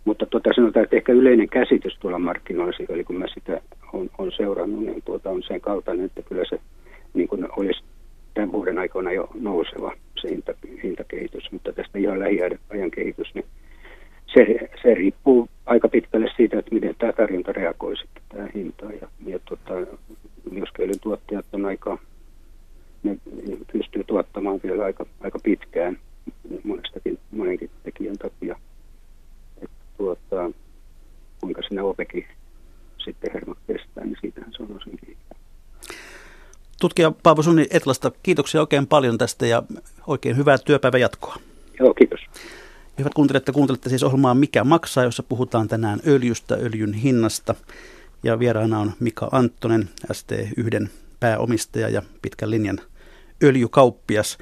mutta 0.05 0.25
tuota, 0.25 0.49
sanotaan, 0.55 0.83
että 0.83 0.95
ehkä 0.95 1.11
yleinen 1.11 1.49
käsitys 1.49 1.97
tuolla 1.99 2.19
markkinoilla, 2.19 2.73
eli 2.89 3.03
kun 3.03 3.15
mä 3.15 3.25
sitä 3.33 3.61
on, 3.93 4.09
on 4.17 4.31
seurannut, 4.37 4.83
niin 4.83 5.01
tuota 5.05 5.29
on 5.29 5.43
sen 5.43 5.61
kaltainen, 5.61 6.05
että 6.05 6.21
kyllä 6.21 6.43
se 6.49 6.59
niin 7.13 7.27
kuin 7.27 7.47
olisi 7.57 7.83
tämän 8.33 8.51
vuoden 8.51 8.77
aikana 8.77 9.11
jo 9.11 9.29
nouseva 9.33 9.93
se 10.21 10.29
hinta, 10.29 10.53
hintakehitys, 10.83 11.51
mutta 11.51 11.73
tästä 11.73 11.99
ihan 11.99 12.19
lähiajan 12.19 12.91
kehitys, 12.95 13.35
niin 13.35 13.45
se, 14.25 14.69
se 14.81 14.93
riippuu 14.93 15.49
aika 15.65 15.87
pitkälle 15.87 16.27
siitä, 16.37 16.59
että 16.59 16.75
miten 16.75 16.95
tämä 16.97 17.13
tarjonta 17.13 17.51
reagoi 17.51 17.97
sitten 17.97 18.23
tähän 18.29 18.51
hintaan. 18.55 18.93
Ja, 19.01 19.07
ja 19.25 19.39
tota, 19.39 19.73
liuskeilyn 20.51 20.99
tuottajat 21.01 21.45
on 21.53 21.65
aika, 21.65 21.97
ne 23.03 23.17
pystyy 23.73 24.03
tuottamaan 24.03 24.59
vielä 24.63 24.83
aika, 24.83 25.05
aika 25.21 25.39
pitkään 25.43 25.97
monestakin, 26.63 27.19
monenkin 27.31 27.69
tekijän 27.83 28.17
takia. 28.17 28.55
Että 29.99 30.29
tuota, 30.29 30.51
kuinka 31.41 31.61
sinä 31.69 31.83
OPEKin 31.83 32.27
sitten 32.97 33.31
hermot 33.33 33.57
kestää, 33.67 34.03
niin 34.03 34.17
siitähän 34.21 34.53
se 34.53 34.63
on 34.63 34.77
osin 34.77 34.97
kiinni. 34.97 35.17
Tutkija 36.81 37.11
Paavo 37.23 37.41
Sunni 37.41 37.67
Etlasta, 37.69 38.11
kiitoksia 38.23 38.61
oikein 38.61 38.87
paljon 38.87 39.17
tästä 39.17 39.45
ja 39.45 39.63
oikein 40.07 40.37
hyvää 40.37 40.57
työpäivän 40.57 41.01
jatkoa. 41.01 41.35
Joo, 41.79 41.93
kiitos. 41.93 42.19
Hyvät 42.99 43.13
kuuntelijat, 43.13 43.49
kuuntelette 43.53 43.89
siis 43.89 44.03
ohjelmaa 44.03 44.33
Mikä 44.33 44.63
maksaa, 44.63 45.03
jossa 45.03 45.23
puhutaan 45.23 45.67
tänään 45.67 45.99
öljystä, 46.07 46.55
öljyn 46.55 46.93
hinnasta. 46.93 47.55
Ja 48.23 48.39
vieraana 48.39 48.79
on 48.79 48.91
Mika 48.99 49.29
Anttonen, 49.31 49.89
ST1 50.13 50.87
pääomistaja 51.19 51.89
ja 51.89 52.01
pitkän 52.21 52.51
linjan 52.51 52.79
öljykauppias. 53.43 54.37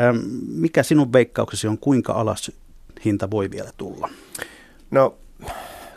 Ähm, 0.00 0.16
mikä 0.48 0.82
sinun 0.82 1.12
veikkauksesi 1.12 1.68
on, 1.68 1.78
kuinka 1.78 2.12
alas 2.12 2.52
hinta 3.04 3.30
voi 3.30 3.50
vielä 3.50 3.70
tulla? 3.76 4.08
No, 4.90 5.14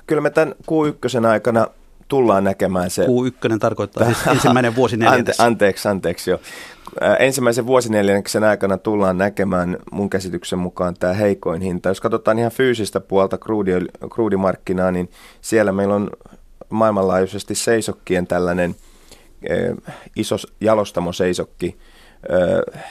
kyllä 0.07 0.21
me 0.21 0.29
tämän 0.29 0.55
Q1 0.71 1.25
aikana 1.25 1.67
tullaan 2.07 2.43
näkemään 2.43 2.89
se. 2.89 3.05
Q1 3.05 3.57
tarkoittaa 3.59 4.05
siis 4.05 4.27
ensimmäinen 4.27 4.75
vuosineljännes. 4.75 5.39
Ante, 5.39 5.43
anteeksi, 5.43 5.87
anteeksi 5.87 6.31
jo. 6.31 6.41
Ensimmäisen 7.19 7.67
vuosineljänneksen 7.67 8.43
aikana 8.43 8.77
tullaan 8.77 9.17
näkemään 9.17 9.77
mun 9.91 10.09
käsityksen 10.09 10.59
mukaan 10.59 10.93
tämä 10.99 11.13
heikoin 11.13 11.61
hinta. 11.61 11.89
Jos 11.89 12.01
katsotaan 12.01 12.39
ihan 12.39 12.51
fyysistä 12.51 12.99
puolta 12.99 13.37
kruudimarkkinaa, 14.09 14.91
niin 14.91 15.09
siellä 15.41 15.71
meillä 15.71 15.95
on 15.95 16.09
maailmanlaajuisesti 16.69 17.55
seisokkien 17.55 18.27
tällainen 18.27 18.75
iso 20.15 20.35
jalostamoseisokki 20.61 21.77
äh, 22.31 22.83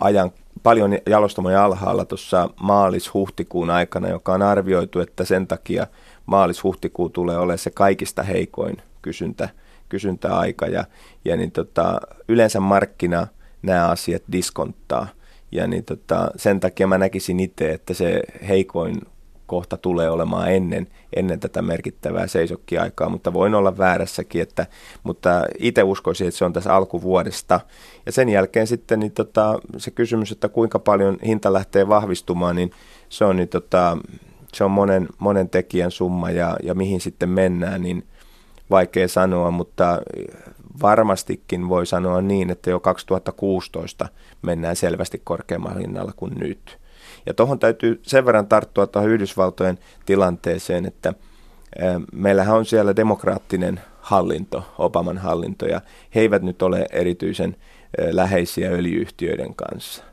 ajan 0.00 0.30
paljon 0.62 0.98
jalostamoja 1.06 1.64
alhaalla 1.64 2.04
tuossa 2.04 2.50
maalis-huhtikuun 2.60 3.70
aikana, 3.70 4.08
joka 4.08 4.32
on 4.32 4.42
arvioitu, 4.42 5.00
että 5.00 5.24
sen 5.24 5.46
takia– 5.46 5.86
maalis-huhtikuu 6.28 7.08
tulee 7.08 7.38
olemaan 7.38 7.58
se 7.58 7.70
kaikista 7.70 8.22
heikoin 8.22 8.76
kysyntä, 9.02 9.48
kysyntäaika. 9.88 10.66
Ja, 10.66 10.84
ja 11.24 11.36
niin 11.36 11.52
tota, 11.52 12.00
yleensä 12.28 12.60
markkina 12.60 13.26
nämä 13.62 13.88
asiat 13.88 14.22
diskonttaa. 14.32 15.06
Ja 15.52 15.66
niin 15.66 15.84
tota, 15.84 16.30
sen 16.36 16.60
takia 16.60 16.86
mä 16.86 16.98
näkisin 16.98 17.40
itse, 17.40 17.72
että 17.72 17.94
se 17.94 18.22
heikoin 18.48 19.00
kohta 19.48 19.76
tulee 19.76 20.10
olemaan 20.10 20.52
ennen, 20.52 20.86
ennen 21.16 21.40
tätä 21.40 21.62
merkittävää 21.62 22.26
seisokkiaikaa, 22.26 23.08
mutta 23.08 23.32
voin 23.32 23.54
olla 23.54 23.78
väärässäkin, 23.78 24.42
että, 24.42 24.66
mutta 25.02 25.44
itse 25.58 25.82
uskoisin, 25.82 26.28
että 26.28 26.38
se 26.38 26.44
on 26.44 26.52
tässä 26.52 26.74
alkuvuodesta. 26.74 27.60
Ja 28.06 28.12
sen 28.12 28.28
jälkeen 28.28 28.66
sitten 28.66 29.00
niin 29.00 29.12
tota, 29.12 29.58
se 29.76 29.90
kysymys, 29.90 30.32
että 30.32 30.48
kuinka 30.48 30.78
paljon 30.78 31.18
hinta 31.26 31.52
lähtee 31.52 31.88
vahvistumaan, 31.88 32.56
niin 32.56 32.70
se 33.08 33.24
on 33.24 33.36
niin 33.36 33.48
tota, 33.48 33.98
se 34.54 34.64
on 34.64 34.70
monen, 34.70 35.08
monen 35.18 35.50
tekijän 35.50 35.90
summa 35.90 36.30
ja, 36.30 36.56
ja 36.62 36.74
mihin 36.74 37.00
sitten 37.00 37.28
mennään, 37.28 37.82
niin 37.82 38.06
vaikea 38.70 39.08
sanoa, 39.08 39.50
mutta 39.50 39.98
varmastikin 40.82 41.68
voi 41.68 41.86
sanoa 41.86 42.22
niin, 42.22 42.50
että 42.50 42.70
jo 42.70 42.80
2016 42.80 44.08
mennään 44.42 44.76
selvästi 44.76 45.20
korkeammalla 45.24 45.78
hinnalla 45.78 46.12
kuin 46.16 46.34
nyt. 46.34 46.78
Ja 47.28 47.34
tuohon 47.34 47.58
täytyy 47.58 48.00
sen 48.02 48.26
verran 48.26 48.46
tarttua 48.46 48.86
tuohon 48.86 49.10
Yhdysvaltojen 49.10 49.78
tilanteeseen, 50.06 50.86
että 50.86 51.14
meillähän 52.12 52.56
on 52.56 52.66
siellä 52.66 52.96
demokraattinen 52.96 53.80
hallinto, 54.00 54.64
Obaman 54.78 55.18
hallinto, 55.18 55.66
ja 55.66 55.80
he 56.14 56.20
eivät 56.20 56.42
nyt 56.42 56.62
ole 56.62 56.86
erityisen 56.92 57.56
läheisiä 58.10 58.70
öljyyhtiöiden 58.70 59.54
kanssa. 59.54 60.04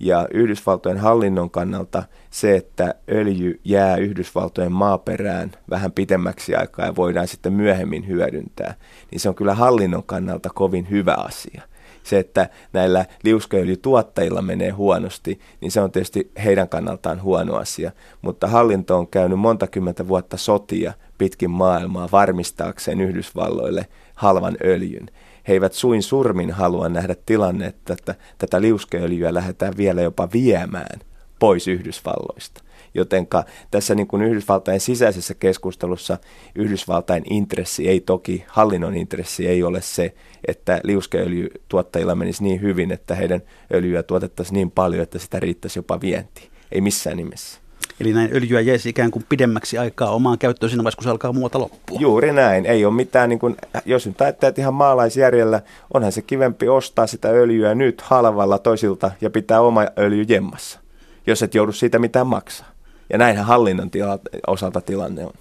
Ja 0.00 0.28
Yhdysvaltojen 0.34 0.98
hallinnon 0.98 1.50
kannalta 1.50 2.02
se, 2.30 2.56
että 2.56 2.94
öljy 3.10 3.60
jää 3.64 3.96
Yhdysvaltojen 3.96 4.72
maaperään 4.72 5.52
vähän 5.70 5.92
pitemmäksi 5.92 6.54
aikaa 6.54 6.86
ja 6.86 6.96
voidaan 6.96 7.28
sitten 7.28 7.52
myöhemmin 7.52 8.06
hyödyntää, 8.06 8.74
niin 9.10 9.20
se 9.20 9.28
on 9.28 9.34
kyllä 9.34 9.54
hallinnon 9.54 10.04
kannalta 10.04 10.50
kovin 10.54 10.90
hyvä 10.90 11.14
asia. 11.14 11.62
Se, 12.02 12.18
että 12.18 12.48
näillä 12.72 13.06
liuskeöljytuottajilla 13.22 14.42
menee 14.42 14.70
huonosti, 14.70 15.40
niin 15.60 15.70
se 15.70 15.80
on 15.80 15.92
tietysti 15.92 16.30
heidän 16.44 16.68
kannaltaan 16.68 17.22
huono 17.22 17.56
asia. 17.56 17.92
Mutta 18.22 18.46
hallinto 18.46 18.98
on 18.98 19.08
käynyt 19.08 19.38
monta 19.38 19.66
kymmentä 19.66 20.08
vuotta 20.08 20.36
sotia 20.36 20.92
pitkin 21.18 21.50
maailmaa 21.50 22.08
varmistaakseen 22.12 23.00
Yhdysvalloille 23.00 23.86
halvan 24.14 24.56
öljyn 24.64 25.06
he 25.48 25.52
eivät 25.52 25.72
suin 25.72 26.02
surmin 26.02 26.50
halua 26.50 26.88
nähdä 26.88 27.16
tilannetta, 27.26 27.92
että 27.92 28.14
tätä 28.38 28.60
liuskeöljyä 28.60 29.34
lähdetään 29.34 29.76
vielä 29.76 30.02
jopa 30.02 30.28
viemään 30.32 31.00
pois 31.38 31.68
Yhdysvalloista. 31.68 32.62
Jotenka 32.94 33.44
tässä 33.70 33.94
niin 33.94 34.06
kuin 34.06 34.22
Yhdysvaltain 34.22 34.80
sisäisessä 34.80 35.34
keskustelussa 35.34 36.18
Yhdysvaltain 36.54 37.22
intressi 37.30 37.88
ei 37.88 38.00
toki, 38.00 38.44
hallinnon 38.48 38.96
intressi 38.96 39.48
ei 39.48 39.62
ole 39.62 39.80
se, 39.82 40.14
että 40.48 40.80
liuskeöljytuottajilla 40.84 42.14
menisi 42.14 42.42
niin 42.42 42.60
hyvin, 42.60 42.92
että 42.92 43.14
heidän 43.14 43.42
öljyä 43.74 44.02
tuotettaisiin 44.02 44.54
niin 44.54 44.70
paljon, 44.70 45.02
että 45.02 45.18
sitä 45.18 45.40
riittäisi 45.40 45.78
jopa 45.78 46.00
vientiin. 46.00 46.50
Ei 46.72 46.80
missään 46.80 47.16
nimessä. 47.16 47.60
Eli 48.00 48.12
näin 48.12 48.30
öljyä 48.32 48.60
jäisi 48.60 48.88
ikään 48.88 49.10
kuin 49.10 49.26
pidemmäksi 49.28 49.78
aikaa 49.78 50.10
omaan 50.10 50.38
käyttöön 50.38 50.70
siinä 50.70 50.84
vaiheessa, 50.84 50.96
kun 50.96 51.04
se 51.04 51.10
alkaa 51.10 51.32
muuta 51.32 51.58
loppua. 51.58 52.00
Juuri 52.00 52.32
näin. 52.32 52.66
Ei 52.66 52.84
ole 52.84 52.94
mitään, 52.94 53.28
niin 53.28 53.38
kuin, 53.38 53.56
jos 53.84 54.06
nyt 54.06 54.20
ajattelet 54.20 54.58
ihan 54.58 54.74
maalaisjärjellä, 54.74 55.62
onhan 55.94 56.12
se 56.12 56.22
kivempi 56.22 56.68
ostaa 56.68 57.06
sitä 57.06 57.28
öljyä 57.28 57.74
nyt 57.74 58.00
halvalla 58.00 58.58
toisilta 58.58 59.10
ja 59.20 59.30
pitää 59.30 59.60
oma 59.60 59.86
öljy 59.98 60.24
jemmassa, 60.28 60.80
jos 61.26 61.42
et 61.42 61.54
joudu 61.54 61.72
siitä 61.72 61.98
mitään 61.98 62.26
maksaa. 62.26 62.68
Ja 63.10 63.18
näinhän 63.18 63.46
hallinnon 63.46 63.90
tila, 63.90 64.18
osalta 64.46 64.80
tilanne 64.80 65.24
on. 65.24 65.32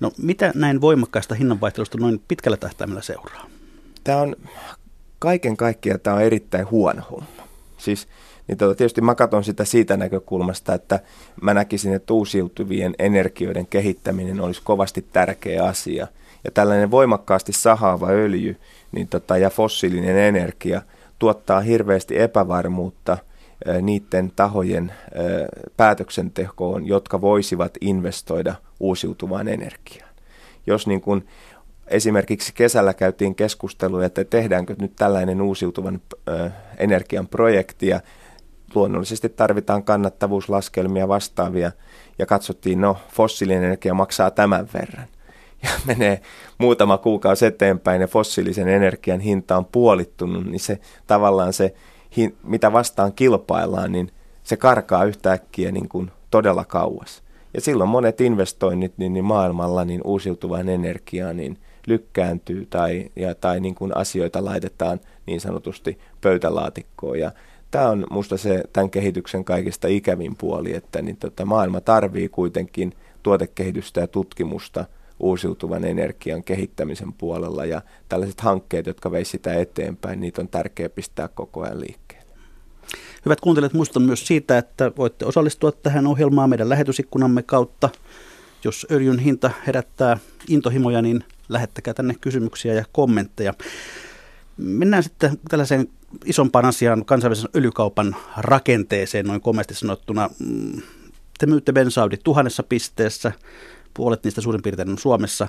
No 0.00 0.12
mitä 0.18 0.52
näin 0.54 0.80
voimakkaasta 0.80 1.34
hinnanvaihtelusta 1.34 1.98
noin 1.98 2.22
pitkällä 2.28 2.56
tähtäimellä 2.56 3.02
seuraa? 3.02 3.46
Tämä 4.04 4.18
on 4.18 4.36
kaiken 5.18 5.56
kaikkiaan 5.56 6.00
tämä 6.00 6.16
on 6.16 6.22
erittäin 6.22 6.70
huono 6.70 7.02
homma. 7.10 7.48
Siis 7.78 8.08
niin 8.48 8.58
tota, 8.58 8.74
tietysti 8.74 9.00
mä 9.00 9.14
katson 9.14 9.44
sitä 9.44 9.64
siitä 9.64 9.96
näkökulmasta, 9.96 10.74
että 10.74 11.00
mä 11.42 11.54
näkisin, 11.54 11.94
että 11.94 12.12
uusiutuvien 12.12 12.94
energioiden 12.98 13.66
kehittäminen 13.66 14.40
olisi 14.40 14.60
kovasti 14.64 15.06
tärkeä 15.12 15.64
asia. 15.64 16.06
Ja 16.44 16.50
tällainen 16.50 16.90
voimakkaasti 16.90 17.52
sahaava 17.52 18.08
öljy 18.08 18.56
niin 18.92 19.08
tota, 19.08 19.38
ja 19.38 19.50
fossiilinen 19.50 20.18
energia 20.18 20.82
tuottaa 21.18 21.60
hirveästi 21.60 22.18
epävarmuutta 22.18 23.18
niiden 23.82 24.32
tahojen 24.36 24.92
päätöksentekoon, 25.76 26.86
jotka 26.86 27.20
voisivat 27.20 27.78
investoida 27.80 28.54
uusiutuvaan 28.80 29.48
energiaan. 29.48 30.10
Jos 30.66 30.86
niin 30.86 31.00
kuin 31.00 31.26
esimerkiksi 31.86 32.52
kesällä 32.54 32.94
käytiin 32.94 33.34
keskustelua, 33.34 34.04
että 34.04 34.24
tehdäänkö 34.24 34.76
nyt 34.80 34.92
tällainen 34.96 35.42
uusiutuvan 35.42 36.00
energian 36.78 37.28
projekti 37.28 37.86
ja 37.86 38.00
luonnollisesti 38.74 39.28
tarvitaan 39.28 39.84
kannattavuuslaskelmia 39.84 41.08
vastaavia 41.08 41.72
ja 42.18 42.26
katsottiin, 42.26 42.80
no 42.80 42.96
fossiilinen 43.12 43.64
energia 43.64 43.94
maksaa 43.94 44.30
tämän 44.30 44.68
verran. 44.74 45.06
Ja 45.62 45.70
menee 45.86 46.20
muutama 46.58 46.98
kuukausi 46.98 47.46
eteenpäin 47.46 48.00
ja 48.00 48.06
fossiilisen 48.06 48.68
energian 48.68 49.20
hinta 49.20 49.56
on 49.56 49.64
puolittunut, 49.64 50.46
niin 50.46 50.60
se 50.60 50.78
tavallaan 51.06 51.52
se, 51.52 51.74
mitä 52.42 52.72
vastaan 52.72 53.12
kilpaillaan, 53.12 53.92
niin 53.92 54.12
se 54.42 54.56
karkaa 54.56 55.04
yhtäkkiä 55.04 55.72
niin 55.72 55.88
kuin 55.88 56.10
todella 56.30 56.64
kauas. 56.64 57.22
Ja 57.54 57.60
silloin 57.60 57.90
monet 57.90 58.20
investoinnit 58.20 58.92
niin, 58.96 59.12
niin 59.12 59.24
maailmalla 59.24 59.84
niin 59.84 60.00
uusiutuvaan 60.04 60.68
energiaan 60.68 61.36
niin 61.36 61.58
lykkääntyy 61.86 62.66
tai, 62.66 63.10
ja, 63.16 63.34
tai 63.34 63.60
niin 63.60 63.74
kuin 63.74 63.96
asioita 63.96 64.44
laitetaan 64.44 65.00
niin 65.26 65.40
sanotusti 65.40 65.98
pöytälaatikkoon. 66.20 67.18
Ja 67.18 67.32
tämä 67.70 67.88
on 67.88 68.06
minusta 68.10 68.36
se 68.36 68.64
tämän 68.72 68.90
kehityksen 68.90 69.44
kaikista 69.44 69.88
ikävin 69.88 70.36
puoli, 70.36 70.74
että 70.74 71.02
niin 71.02 71.16
tota, 71.16 71.44
maailma 71.44 71.80
tarvii 71.80 72.28
kuitenkin 72.28 72.92
tuotekehitystä 73.22 74.00
ja 74.00 74.06
tutkimusta 74.06 74.84
uusiutuvan 75.20 75.84
energian 75.84 76.44
kehittämisen 76.44 77.12
puolella 77.12 77.64
ja 77.64 77.82
tällaiset 78.08 78.40
hankkeet, 78.40 78.86
jotka 78.86 79.10
veisivät 79.10 79.30
sitä 79.30 79.54
eteenpäin, 79.54 80.20
niitä 80.20 80.40
on 80.40 80.48
tärkeää 80.48 80.88
pistää 80.88 81.28
koko 81.28 81.62
ajan 81.62 81.80
liikkeelle. 81.80 82.34
Hyvät 83.24 83.40
kuuntelijat, 83.40 83.72
muistutan 83.72 84.02
myös 84.02 84.26
siitä, 84.26 84.58
että 84.58 84.92
voitte 84.96 85.26
osallistua 85.26 85.72
tähän 85.72 86.06
ohjelmaan 86.06 86.50
meidän 86.50 86.68
lähetysikkunamme 86.68 87.42
kautta. 87.42 87.88
Jos 88.64 88.86
öljyn 88.90 89.18
hinta 89.18 89.50
herättää 89.66 90.18
intohimoja, 90.48 91.02
niin 91.02 91.24
lähettäkää 91.48 91.94
tänne 91.94 92.14
kysymyksiä 92.20 92.74
ja 92.74 92.84
kommentteja. 92.92 93.54
Mennään 94.56 95.02
sitten 95.02 95.38
tällaiseen 95.48 95.88
isompaan 96.24 96.64
asiaan, 96.64 97.04
kansainvälisen 97.04 97.50
öljykaupan 97.56 98.16
rakenteeseen, 98.36 99.26
noin 99.26 99.40
komeasti 99.40 99.74
sanottuna. 99.74 100.30
Mm, 100.38 100.82
te 101.38 101.46
myytte 101.46 101.72
bensauди 101.72 102.16
tuhannessa 102.24 102.62
pisteessä, 102.62 103.32
puolet 103.94 104.24
niistä 104.24 104.40
suurin 104.40 104.62
piirtein 104.62 104.90
on 104.90 104.98
Suomessa, 104.98 105.48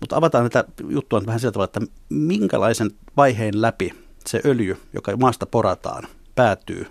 mutta 0.00 0.16
avataan 0.16 0.50
tätä 0.50 0.72
juttua 0.88 1.22
vähän 1.26 1.40
sillä 1.40 1.52
tavalla, 1.52 1.64
että 1.64 1.80
minkälaisen 2.08 2.90
vaiheen 3.16 3.62
läpi 3.62 3.92
se 4.26 4.40
öljy, 4.44 4.76
joka 4.92 5.16
maasta 5.16 5.46
porataan, 5.46 6.04
päätyy 6.34 6.86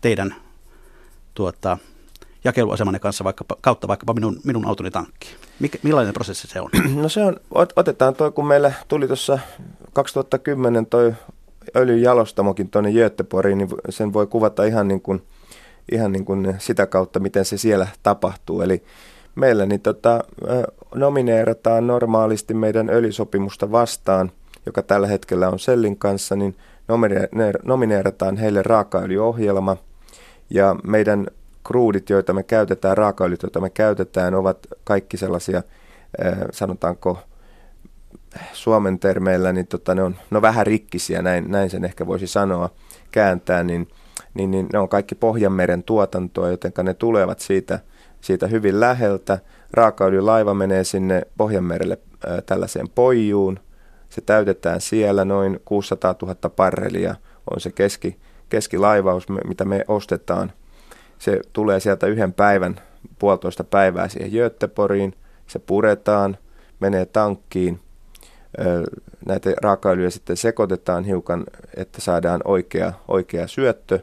teidän 0.00 0.34
tuota, 1.34 1.78
jakeluasemanne 2.44 2.98
kanssa 2.98 3.24
vaikka, 3.24 3.44
kautta 3.60 3.88
vaikkapa 3.88 4.14
minun, 4.14 4.40
minun 4.44 4.66
autoni 4.66 4.90
tankkiin? 4.90 5.34
Mikä, 5.60 5.78
millainen 5.82 6.14
prosessi 6.14 6.48
se 6.48 6.60
on? 6.60 6.70
No 7.02 7.08
se 7.08 7.24
on, 7.24 7.36
otetaan 7.76 8.14
tuo, 8.14 8.30
kun 8.30 8.46
meillä 8.46 8.72
tuli 8.88 9.06
tuossa 9.06 9.38
2010 9.92 10.86
toi 10.86 11.14
öljyjalostamokin 11.76 12.70
tuonne 12.70 12.92
Göteborgiin, 12.92 13.58
niin 13.58 13.68
sen 13.88 14.12
voi 14.12 14.26
kuvata 14.26 14.64
ihan, 14.64 14.88
niin 14.88 15.00
kuin, 15.00 15.22
ihan 15.92 16.12
niin 16.12 16.24
kuin 16.24 16.54
sitä 16.58 16.86
kautta, 16.86 17.20
miten 17.20 17.44
se 17.44 17.58
siellä 17.58 17.86
tapahtuu. 18.02 18.62
Eli 18.62 18.82
meillä 19.36 19.66
niin 19.66 19.80
tota, 19.80 20.24
nomineerataan 20.94 21.86
normaalisti 21.86 22.54
meidän 22.54 22.90
öljysopimusta 22.90 23.72
vastaan, 23.72 24.32
joka 24.66 24.82
tällä 24.82 25.06
hetkellä 25.06 25.48
on 25.48 25.58
Sellin 25.58 25.98
kanssa, 25.98 26.36
niin 26.36 26.56
nomineerataan 27.64 28.36
heille 28.36 28.62
raakaöljyohjelma. 28.62 29.76
Ja 30.50 30.76
meidän 30.84 31.26
kruudit, 31.66 32.10
joita 32.10 32.32
me 32.32 32.42
käytetään, 32.42 32.96
raakaöljyt, 32.96 33.42
joita 33.42 33.60
me 33.60 33.70
käytetään, 33.70 34.34
ovat 34.34 34.58
kaikki 34.84 35.16
sellaisia, 35.16 35.62
sanotaanko 36.52 37.18
Suomen 38.52 38.98
termeillä, 38.98 39.52
niin 39.52 39.66
tota, 39.66 39.94
ne 39.94 40.02
on 40.02 40.16
no 40.30 40.42
vähän 40.42 40.66
rikkisiä, 40.66 41.22
näin, 41.22 41.50
näin 41.50 41.70
sen 41.70 41.84
ehkä 41.84 42.06
voisi 42.06 42.26
sanoa, 42.26 42.70
kääntää, 43.10 43.62
niin, 43.62 43.88
niin, 44.34 44.50
niin 44.50 44.66
ne 44.72 44.78
on 44.78 44.88
kaikki 44.88 45.14
Pohjanmeren 45.14 45.82
tuotantoa, 45.82 46.50
joten 46.50 46.72
ne 46.82 46.94
tulevat 46.94 47.40
siitä, 47.40 47.78
siitä 48.26 48.46
hyvin 48.46 48.80
läheltä. 48.80 49.38
Raakaöljylaiva 49.72 50.54
menee 50.54 50.84
sinne 50.84 51.22
Pohjanmerelle 51.36 51.98
tällaiseen 52.46 52.88
poijuun, 52.88 53.60
se 54.08 54.20
täytetään 54.20 54.80
siellä 54.80 55.24
noin 55.24 55.60
600 55.64 56.14
000 56.22 56.34
parrelia, 56.56 57.14
on 57.50 57.60
se 57.60 57.70
keski, 57.70 58.16
keskilaivaus, 58.48 59.26
mitä 59.28 59.64
me 59.64 59.84
ostetaan. 59.88 60.52
Se 61.18 61.40
tulee 61.52 61.80
sieltä 61.80 62.06
yhden 62.06 62.32
päivän, 62.32 62.80
puolitoista 63.18 63.64
päivää 63.64 64.08
siihen 64.08 64.30
Göteborgiin, 64.30 65.14
se 65.46 65.58
puretaan, 65.58 66.38
menee 66.80 67.06
tankkiin, 67.06 67.80
näitä 69.26 69.50
raakaöljyjä 69.62 70.10
sitten 70.10 70.36
sekoitetaan 70.36 71.04
hiukan, 71.04 71.44
että 71.76 72.00
saadaan 72.00 72.40
oikea, 72.44 72.92
oikea 73.08 73.46
syöttö. 73.46 74.00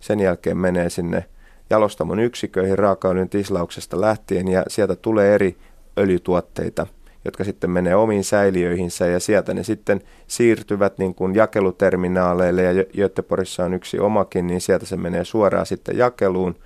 Sen 0.00 0.20
jälkeen 0.20 0.56
menee 0.56 0.90
sinne 0.90 1.24
jalostamon 1.70 2.20
yksiköihin 2.20 2.78
raakaöljyn 2.78 3.28
tislauksesta 3.28 4.00
lähtien 4.00 4.48
ja 4.48 4.64
sieltä 4.68 4.96
tulee 4.96 5.34
eri 5.34 5.56
öljytuotteita, 5.98 6.86
jotka 7.24 7.44
sitten 7.44 7.70
menee 7.70 7.94
omiin 7.94 8.24
säiliöihinsä 8.24 9.06
ja 9.06 9.20
sieltä 9.20 9.54
ne 9.54 9.62
sitten 9.62 10.00
siirtyvät 10.26 10.98
niin 10.98 11.14
kuin 11.14 11.34
jakeluterminaaleille 11.34 12.62
ja 12.62 12.84
Göteborgissa 12.96 13.64
on 13.64 13.74
yksi 13.74 13.98
omakin, 13.98 14.46
niin 14.46 14.60
sieltä 14.60 14.86
se 14.86 14.96
menee 14.96 15.24
suoraan 15.24 15.66
sitten 15.66 15.98
jakeluun. 15.98 16.56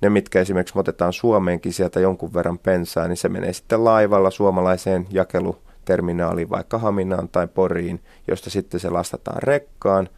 Ne, 0.00 0.08
mitkä 0.08 0.40
esimerkiksi 0.40 0.78
otetaan 0.78 1.12
Suomeenkin 1.12 1.72
sieltä 1.72 2.00
jonkun 2.00 2.34
verran 2.34 2.58
pensaa, 2.58 3.08
niin 3.08 3.16
se 3.16 3.28
menee 3.28 3.52
sitten 3.52 3.84
laivalla 3.84 4.30
suomalaiseen 4.30 5.06
jakelu 5.10 5.56
terminaaliin, 5.84 6.50
vaikka 6.50 6.78
Haminaan 6.78 7.28
tai 7.28 7.46
Poriin, 7.46 8.00
josta 8.28 8.50
sitten 8.50 8.80
se 8.80 8.90
lastataan 8.90 9.42
rekkaan. 9.42 10.08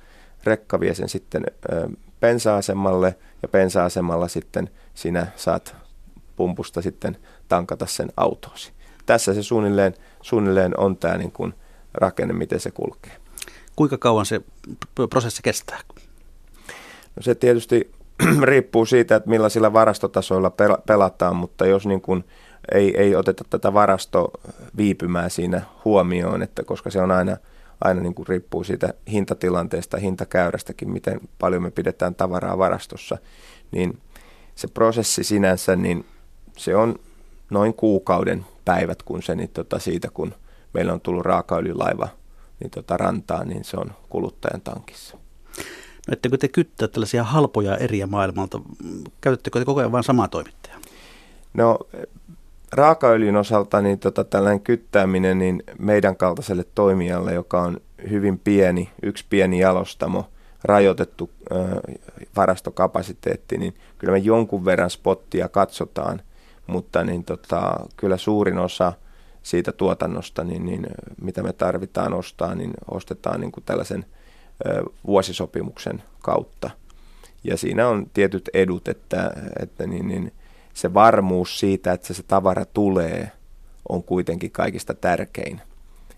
Rekka 0.44 0.80
vie 0.80 0.94
sen 0.94 1.08
sitten 1.08 1.44
ö, 1.72 1.88
pensa-asemalle 2.20 3.16
ja 3.42 3.48
pensa-asemalla 3.48 4.28
sitten 4.28 4.70
sinä 4.94 5.26
saat 5.36 5.76
pumpusta 6.36 6.82
sitten 6.82 7.16
tankata 7.48 7.86
sen 7.86 8.08
autoosi. 8.16 8.72
Tässä 9.06 9.34
se 9.34 9.42
suunnilleen, 9.42 9.94
suunnilleen 10.22 10.80
on 10.80 10.96
tämä 10.96 11.18
niin 11.18 11.32
kuin 11.32 11.54
rakenne, 11.94 12.34
miten 12.34 12.60
se 12.60 12.70
kulkee. 12.70 13.12
Kuinka 13.76 13.98
kauan 13.98 14.26
se 14.26 14.40
prosessi 15.10 15.42
kestää? 15.42 15.80
No 17.16 17.22
se 17.22 17.34
tietysti 17.34 17.90
riippuu 18.42 18.86
siitä, 18.86 19.16
että 19.16 19.30
millaisilla 19.30 19.72
varastotasoilla 19.72 20.52
pelataan, 20.86 21.36
mutta 21.36 21.66
jos 21.66 21.86
niin 21.86 22.00
kuin 22.00 22.24
ei, 22.72 22.96
ei 22.96 23.16
oteta 23.16 23.44
tätä 23.50 23.72
varastoviipymää 23.72 25.28
siinä 25.28 25.62
huomioon, 25.84 26.42
että 26.42 26.62
koska 26.64 26.90
se 26.90 27.00
on 27.00 27.10
aina, 27.10 27.36
aina 27.80 28.00
niin 28.00 28.14
kuin 28.14 28.28
riippuu 28.28 28.64
siitä 28.64 28.94
hintatilanteesta, 29.10 29.96
hintakäyrästäkin, 29.96 30.90
miten 30.90 31.20
paljon 31.38 31.62
me 31.62 31.70
pidetään 31.70 32.14
tavaraa 32.14 32.58
varastossa, 32.58 33.18
niin 33.70 33.98
se 34.54 34.68
prosessi 34.68 35.24
sinänsä, 35.24 35.76
niin 35.76 36.06
se 36.56 36.76
on 36.76 36.98
noin 37.50 37.74
kuukauden 37.74 38.46
päivät, 38.64 39.02
kun 39.02 39.22
se 39.22 39.34
niin 39.34 39.48
tota 39.48 39.78
siitä, 39.78 40.08
kun 40.14 40.34
meillä 40.74 40.92
on 40.92 41.00
tullut 41.00 41.26
raakaöljylaiva 41.26 42.08
niin 42.60 42.70
tota 42.70 42.96
rantaan, 42.96 43.48
niin 43.48 43.64
se 43.64 43.76
on 43.76 43.92
kuluttajan 44.08 44.60
tankissa. 44.60 45.16
No 46.08 46.12
ettekö 46.12 46.38
te 46.38 46.48
kyttää 46.48 46.88
tällaisia 46.88 47.24
halpoja 47.24 47.76
eriä 47.76 48.06
maailmalta? 48.06 48.60
Käytättekö 49.20 49.58
te 49.58 49.64
koko 49.64 49.80
ajan 49.80 49.92
vain 49.92 50.04
samaa 50.04 50.28
toimittajaa? 50.28 50.80
No 51.54 51.78
raakaöljyn 52.72 53.36
osalta 53.36 53.80
niin 53.80 53.98
tota, 53.98 54.24
tällainen 54.24 54.60
kyttääminen 54.60 55.38
niin 55.38 55.62
meidän 55.78 56.16
kaltaiselle 56.16 56.64
toimijalle, 56.74 57.34
joka 57.34 57.62
on 57.62 57.80
hyvin 58.10 58.38
pieni, 58.38 58.90
yksi 59.02 59.24
pieni 59.30 59.58
jalostamo, 59.58 60.28
rajoitettu 60.64 61.30
ö, 61.52 61.54
varastokapasiteetti, 62.36 63.58
niin 63.58 63.74
kyllä 63.98 64.12
me 64.12 64.18
jonkun 64.18 64.64
verran 64.64 64.90
spottia 64.90 65.48
katsotaan, 65.48 66.22
mutta 66.66 67.04
niin 67.04 67.24
tota, 67.24 67.86
kyllä 67.96 68.16
suurin 68.16 68.58
osa 68.58 68.92
siitä 69.42 69.72
tuotannosta, 69.72 70.44
niin, 70.44 70.66
niin, 70.66 70.86
mitä 71.20 71.42
me 71.42 71.52
tarvitaan 71.52 72.14
ostaa, 72.14 72.54
niin 72.54 72.70
ostetaan 72.90 73.40
niin 73.40 73.52
kuin 73.52 73.64
tällaisen 73.64 74.04
ö, 74.66 74.82
vuosisopimuksen 75.06 76.02
kautta. 76.22 76.70
Ja 77.44 77.56
siinä 77.56 77.88
on 77.88 78.06
tietyt 78.14 78.50
edut, 78.54 78.88
että, 78.88 79.32
että 79.62 79.86
niin, 79.86 80.08
niin, 80.08 80.32
se 80.78 80.94
varmuus 80.94 81.60
siitä, 81.60 81.92
että 81.92 82.14
se 82.14 82.22
tavara 82.22 82.64
tulee, 82.64 83.32
on 83.88 84.02
kuitenkin 84.02 84.50
kaikista 84.50 84.94
tärkein. 84.94 85.60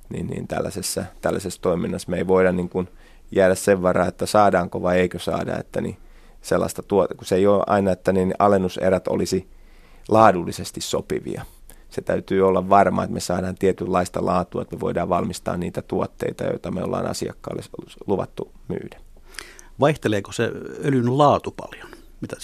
Niin, 0.09 0.27
niin 0.27 0.49
tällaisessa, 0.49 1.05
tällaisessa 1.21 1.63
toiminnassa 1.63 2.11
me 2.11 2.17
ei 2.17 2.27
voida 2.27 2.53
niin 2.53 2.69
kuin 2.69 2.89
jäädä 3.31 3.55
sen 3.55 3.83
varaa, 3.83 4.07
että 4.07 4.27
saadaanko 4.27 4.83
vai 4.83 4.99
eikö 4.99 5.19
saada, 5.19 5.59
että 5.59 5.81
niin 5.81 5.97
sellaista 6.43 6.83
tuota, 6.83 7.15
kun 7.15 7.27
se 7.27 7.37
ei 7.37 7.47
ole 7.47 7.65
aina, 7.67 7.93
että 7.93 8.13
niin 8.13 8.35
alennuserät 8.39 9.09
olisi 9.09 9.49
laadullisesti 10.09 10.81
sopivia. 10.81 11.45
Se 11.91 12.03
täytyy 12.03 12.49
olla 12.49 12.69
varma, 12.69 13.05
että 13.05 13.15
me 13.15 13.21
saadaan 13.21 13.55
tietynlaista 13.55 14.27
laatua, 14.27 14.63
että 14.63 14.77
me 14.77 14.81
voidaan 14.81 15.09
valmistaa 15.09 15.57
niitä 15.57 15.83
tuotteita, 15.83 16.45
joita 16.45 16.71
me 16.71 16.83
ollaan 16.83 17.07
asiakkaalle 17.07 17.63
luvattu 18.07 18.53
myydä. 18.69 19.01
Vaihteleeko 19.81 20.33
se 20.33 20.51
öljyn 20.85 21.19
laatu 21.19 21.51
paljon? 21.51 22.00
Mitä, 22.21 22.37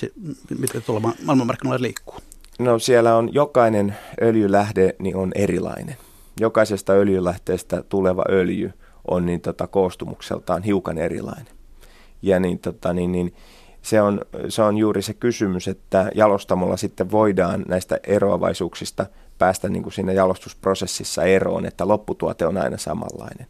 mitä 0.58 0.80
tuolla 0.80 1.14
maailmanmarkkinoilla 1.22 1.82
liikkuu? 1.82 2.16
No 2.58 2.78
siellä 2.78 3.16
on 3.16 3.34
jokainen 3.34 3.96
öljylähde 4.22 4.94
niin 4.98 5.16
on 5.16 5.32
erilainen. 5.34 5.96
Jokaisesta 6.40 6.92
öljylähteestä 6.92 7.82
tuleva 7.82 8.24
öljy 8.28 8.72
on 9.10 9.26
niin 9.26 9.40
tota, 9.40 9.66
koostumukseltaan 9.66 10.62
hiukan 10.62 10.98
erilainen. 10.98 11.54
Ja 12.22 12.40
niin, 12.40 12.58
tota, 12.58 12.92
niin, 12.92 13.12
niin, 13.12 13.34
se, 13.82 14.02
on, 14.02 14.20
se 14.48 14.62
on 14.62 14.76
juuri 14.76 15.02
se 15.02 15.14
kysymys, 15.14 15.68
että 15.68 16.10
jalostamolla 16.14 16.76
sitten 16.76 17.10
voidaan 17.10 17.64
näistä 17.68 17.98
eroavaisuuksista 18.04 19.06
päästä 19.38 19.68
niin 19.68 19.82
kuin 19.82 19.92
siinä 19.92 20.12
jalostusprosessissa 20.12 21.24
eroon, 21.24 21.66
että 21.66 21.88
lopputuote 21.88 22.46
on 22.46 22.56
aina 22.56 22.78
samanlainen. 22.78 23.46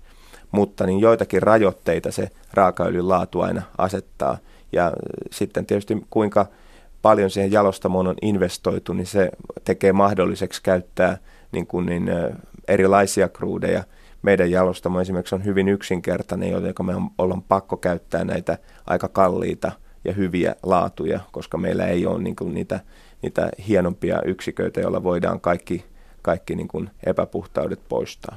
Mutta 0.51 0.87
niin 0.87 1.01
joitakin 1.01 1.43
rajoitteita 1.43 2.13
se 2.13 2.31
raakaöljyn 2.53 3.09
laatu 3.09 3.41
aina 3.41 3.63
asettaa. 3.79 4.39
Ja 4.77 4.93
sitten 5.31 5.67
tietysti 5.67 6.07
kuinka 6.11 6.47
paljon 7.03 7.31
siihen 7.31 7.53
jalostamoon 7.53 8.07
on 8.07 8.15
investoitu, 8.23 8.93
niin 8.93 9.07
se 9.07 9.31
tekee 9.65 9.93
mahdolliseksi 9.93 10.63
käyttää 10.63 11.19
niin 11.53 11.67
kuin 11.67 11.87
niin, 11.87 12.11
erilaisia 12.69 13.29
kruudeja. 13.29 13.85
Meidän 14.23 14.51
jalostamo 14.51 15.01
esimerkiksi 15.01 15.35
on 15.35 15.45
hyvin 15.45 15.69
yksinkertainen, 15.69 16.51
joten 16.51 16.75
me 16.83 16.93
ollaan 17.19 17.43
pakko 17.43 17.77
käyttää 17.77 18.25
näitä 18.25 18.59
aika 18.87 19.09
kalliita 19.09 19.73
ja 20.05 20.13
hyviä 20.13 20.55
laatuja, 20.63 21.21
koska 21.33 21.59
meillä 21.59 21.87
ei 21.87 22.07
ole 22.07 22.23
niin 22.23 22.37
kuin 22.37 22.55
niitä, 22.55 22.81
niitä 23.23 23.51
hienompia 23.69 24.23
yksiköitä, 24.25 24.81
joilla 24.81 25.03
voidaan 25.03 25.41
kaikki, 25.41 25.85
kaikki 26.23 26.55
niin 26.55 26.69
kuin 26.69 26.91
epäpuhtaudet 27.07 27.81
poistaa. 27.89 28.37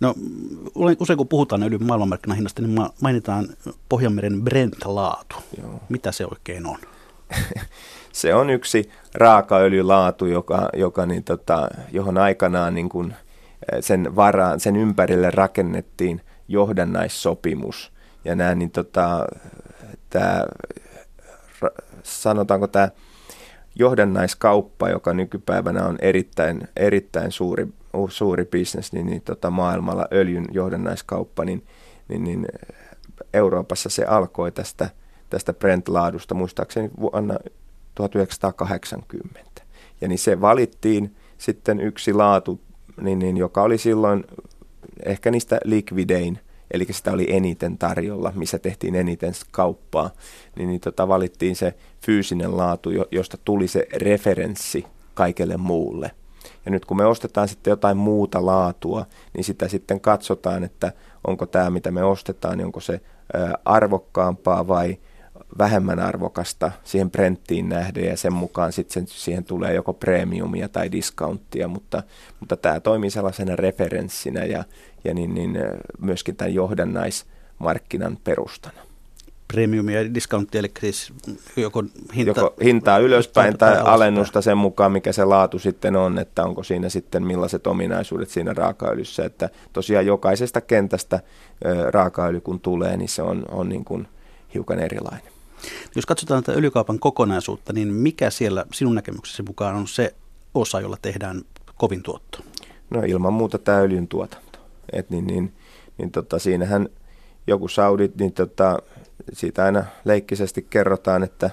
No 0.00 0.14
usein 0.74 1.16
kun 1.16 1.28
puhutaan 1.28 1.62
öljyn 1.62 1.86
maailmanmarkkinahinnasta, 1.86 2.62
niin 2.62 2.88
mainitaan 3.00 3.48
Pohjanmeren 3.88 4.42
Brent-laatu. 4.42 5.36
Joo. 5.62 5.80
Mitä 5.88 6.12
se 6.12 6.26
oikein 6.26 6.66
on? 6.66 6.78
se 8.12 8.34
on 8.34 8.50
yksi 8.50 8.90
raakaöljylaatu, 9.14 10.26
joka, 10.26 10.68
joka 10.76 11.06
niin 11.06 11.24
tota, 11.24 11.68
johon 11.92 12.18
aikanaan 12.18 12.74
niin 12.74 12.88
kuin 12.88 13.14
eh, 13.72 13.78
sen 13.80 14.16
varaan, 14.16 14.60
sen 14.60 14.76
ympärille 14.76 15.30
rakennettiin 15.30 16.20
johdannaissopimus. 16.48 17.92
Ja 18.24 18.34
nämä, 18.34 18.54
niin 18.54 18.70
tota, 18.70 19.26
tämä, 20.10 20.44
sanotaanko 22.02 22.66
tämä 22.66 22.88
johdannaiskauppa, 23.74 24.88
joka 24.88 25.14
nykypäivänä 25.14 25.86
on 25.86 25.98
erittäin, 26.00 26.68
erittäin 26.76 27.32
suuri, 27.32 27.66
suuri 28.06 28.44
bisnes 28.44 28.92
niin, 28.92 29.06
niin 29.06 29.22
tota, 29.22 29.50
maailmalla, 29.50 30.08
öljyn 30.12 30.44
johdannaiskauppa, 30.52 31.44
niin, 31.44 31.66
niin, 32.08 32.24
niin 32.24 32.46
Euroopassa 33.34 33.88
se 33.88 34.04
alkoi 34.04 34.52
tästä– 34.52 34.90
tästä 35.30 35.52
Brent-laadusta 35.52 36.34
muistaakseni 36.34 36.90
vuonna 37.00 37.38
1980. 37.94 39.62
Ja 40.00 40.08
niin 40.08 40.18
se 40.18 40.40
valittiin 40.40 41.16
sitten 41.38 41.80
yksi 41.80 42.12
laatu, 42.12 42.60
niin, 43.00 43.18
niin, 43.18 43.36
joka 43.36 43.62
oli 43.62 43.78
silloin 43.78 44.24
ehkä 45.06 45.30
niistä 45.30 45.60
likvidein, 45.64 46.38
eli 46.70 46.86
sitä 46.90 47.12
oli 47.12 47.26
eniten 47.32 47.78
tarjolla, 47.78 48.32
missä 48.36 48.58
tehtiin 48.58 48.94
eniten 48.94 49.32
kauppaa, 49.50 50.10
niin, 50.56 50.68
niin 50.68 50.80
tota, 50.80 51.08
valittiin 51.08 51.56
se 51.56 51.74
fyysinen 52.06 52.56
laatu, 52.56 52.90
josta 53.10 53.38
tuli 53.44 53.68
se 53.68 53.86
referenssi 53.92 54.86
kaikelle 55.14 55.56
muulle. 55.56 56.10
Ja 56.68 56.72
nyt 56.72 56.84
kun 56.84 56.96
me 56.96 57.06
ostetaan 57.06 57.48
sitten 57.48 57.70
jotain 57.70 57.96
muuta 57.96 58.46
laatua, 58.46 59.06
niin 59.34 59.44
sitä 59.44 59.68
sitten 59.68 60.00
katsotaan, 60.00 60.64
että 60.64 60.92
onko 61.26 61.46
tämä, 61.46 61.70
mitä 61.70 61.90
me 61.90 62.04
ostetaan, 62.04 62.58
niin 62.58 62.66
onko 62.66 62.80
se 62.80 63.00
arvokkaampaa 63.64 64.68
vai 64.68 64.98
vähemmän 65.58 65.98
arvokasta 65.98 66.72
siihen 66.84 67.10
Brenttiin 67.10 67.68
nähden 67.68 68.04
ja 68.04 68.16
sen 68.16 68.32
mukaan 68.32 68.72
sitten 68.72 69.06
siihen 69.06 69.44
tulee 69.44 69.74
joko 69.74 69.92
premiumia 69.92 70.68
tai 70.68 70.92
discounttia, 70.92 71.68
mutta, 71.68 72.02
mutta 72.40 72.56
tämä 72.56 72.80
toimii 72.80 73.10
sellaisena 73.10 73.56
referenssinä 73.56 74.44
ja, 74.44 74.64
ja 75.04 75.14
niin, 75.14 75.34
niin 75.34 75.58
myöskin 75.98 76.36
tämän 76.36 76.54
johdannaismarkkinan 76.54 78.18
perustana. 78.24 78.87
Premiumia 79.52 80.02
ja 80.02 80.14
discounttia, 80.14 80.58
eli 80.58 80.70
siis 80.80 81.12
joko, 81.56 81.84
hinta, 82.16 82.40
joko 82.40 82.54
hintaa 82.64 82.98
ylöspäin 82.98 83.58
tai, 83.58 83.74
tai 83.74 83.82
alennusta 83.84 84.42
sen 84.42 84.58
mukaan, 84.58 84.92
mikä 84.92 85.12
se 85.12 85.24
laatu 85.24 85.58
sitten 85.58 85.96
on, 85.96 86.18
että 86.18 86.44
onko 86.44 86.62
siinä 86.62 86.88
sitten 86.88 87.26
millaiset 87.26 87.66
ominaisuudet 87.66 88.30
siinä 88.30 88.52
raakaöljyssä, 88.52 89.24
että 89.24 89.50
tosiaan 89.72 90.06
jokaisesta 90.06 90.60
kentästä 90.60 91.20
raakaöljy 91.90 92.40
kun 92.40 92.60
tulee, 92.60 92.96
niin 92.96 93.08
se 93.08 93.22
on, 93.22 93.44
on 93.50 93.68
niin 93.68 93.84
kuin 93.84 94.08
hiukan 94.54 94.78
erilainen. 94.78 95.32
Jos 95.96 96.06
katsotaan 96.06 96.42
tätä 96.42 96.58
öljykaupan 96.58 96.98
kokonaisuutta, 96.98 97.72
niin 97.72 97.88
mikä 97.88 98.30
siellä 98.30 98.64
sinun 98.72 98.94
näkemyksesi 98.94 99.42
mukaan 99.42 99.76
on 99.76 99.88
se 99.88 100.14
osa, 100.54 100.80
jolla 100.80 100.96
tehdään 101.02 101.42
kovin 101.76 102.02
tuotto? 102.02 102.38
No 102.90 103.02
ilman 103.06 103.32
muuta 103.32 103.58
tämä 103.58 103.78
öljyn 103.78 104.08
tuotanto. 104.08 104.58
Et 104.92 105.10
niin, 105.10 105.26
niin, 105.26 105.52
niin 105.98 106.10
tota, 106.10 106.38
siinähän 106.38 106.88
joku 107.46 107.68
Saudit, 107.68 108.16
niin 108.16 108.32
tota, 108.32 108.78
siitä 109.32 109.64
aina 109.64 109.84
leikkisesti 110.04 110.66
kerrotaan, 110.70 111.22
että, 111.22 111.50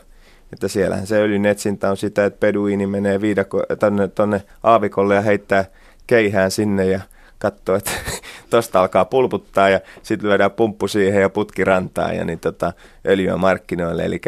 että 0.54 0.68
siellähän 0.68 1.08
se 1.08 1.22
öljyn 1.22 1.46
etsintä 1.46 1.90
on 1.90 1.98
sitä, 1.98 2.26
että 2.26 2.40
peduini 2.40 2.88
menee 2.88 3.22
viidako, 3.22 3.64
tonne, 3.80 4.08
tonne 4.08 4.42
aavikolle 4.64 5.16
ja 5.16 5.22
heittää 5.22 5.66
keihään 6.08 6.52
sinne 6.52 6.86
ja 6.86 7.00
katsoo, 7.40 7.76
että 7.76 7.92
tosta 8.50 8.82
alkaa 8.82 9.06
pulputtaa 9.06 9.70
ja 9.70 9.80
sitten 10.04 10.30
lyödään 10.30 10.52
pumppu 10.52 10.88
siihen 10.88 11.22
ja 11.22 11.30
putki 11.30 11.64
rantaa 11.64 12.14
ja 12.14 12.26
niin 12.26 12.40
tota, 12.40 12.74
öljyä 13.08 13.38
markkinoille. 13.38 14.06
Eli 14.06 14.22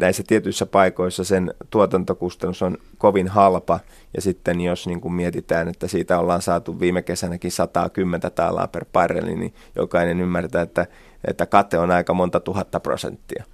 näissä 0.00 0.22
tietyissä 0.26 0.66
paikoissa 0.66 1.24
sen 1.24 1.54
tuotantokustannus 1.70 2.62
on 2.62 2.78
kovin 2.98 3.28
halpa 3.28 3.80
ja 4.14 4.22
sitten 4.22 4.60
jos 4.60 4.86
niin 4.86 5.00
kuin 5.00 5.14
mietitään, 5.14 5.68
että 5.68 5.88
siitä 5.88 6.18
ollaan 6.18 6.42
saatu 6.42 6.80
viime 6.80 7.02
kesänäkin 7.02 7.52
110 7.52 8.32
taalaa 8.32 8.68
per 8.68 8.84
barreli, 8.92 9.34
niin 9.34 9.54
jokainen 9.76 10.20
ymmärtää, 10.20 10.62
että, 10.62 10.86
että 11.26 11.46
kate 11.46 11.78
on 11.78 11.90
aika 11.90 12.14
monta 12.14 12.40
tuhatta 12.40 12.80
prosenttia. 12.80 13.44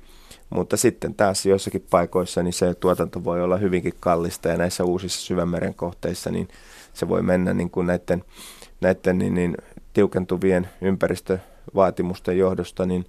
Mutta 0.51 0.77
sitten 0.77 1.15
taas 1.15 1.47
joissakin 1.47 1.87
paikoissa 1.91 2.43
niin 2.43 2.53
se 2.53 2.75
tuotanto 2.75 3.25
voi 3.25 3.43
olla 3.43 3.57
hyvinkin 3.57 3.95
kallista 4.01 4.49
ja 4.49 4.57
näissä 4.57 4.85
uusissa 4.85 5.21
syvämeren 5.21 5.75
kohteissa 5.75 6.31
niin 6.31 6.49
se 6.93 7.09
voi 7.09 7.23
mennä 7.23 7.55
niin 7.55 7.71
kuin 7.71 7.87
näiden, 7.87 8.25
näiden 8.81 9.19
niin, 9.19 9.35
niin 9.35 9.57
tiukentuvien 9.93 10.69
ympäristövaatimusten 10.81 12.39
johdosta, 12.39 12.87
niin 12.87 13.07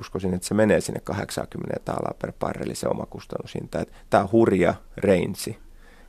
uskoisin, 0.00 0.34
että 0.34 0.46
se 0.46 0.54
menee 0.54 0.80
sinne 0.80 1.00
80 1.00 1.80
taalaa 1.84 2.14
per 2.18 2.32
barreli 2.40 2.74
se 2.74 2.88
oma 2.88 3.06
kustannushinta. 3.06 3.84
Tämä 4.10 4.22
on 4.22 4.32
hurja 4.32 4.74
range. 4.96 5.56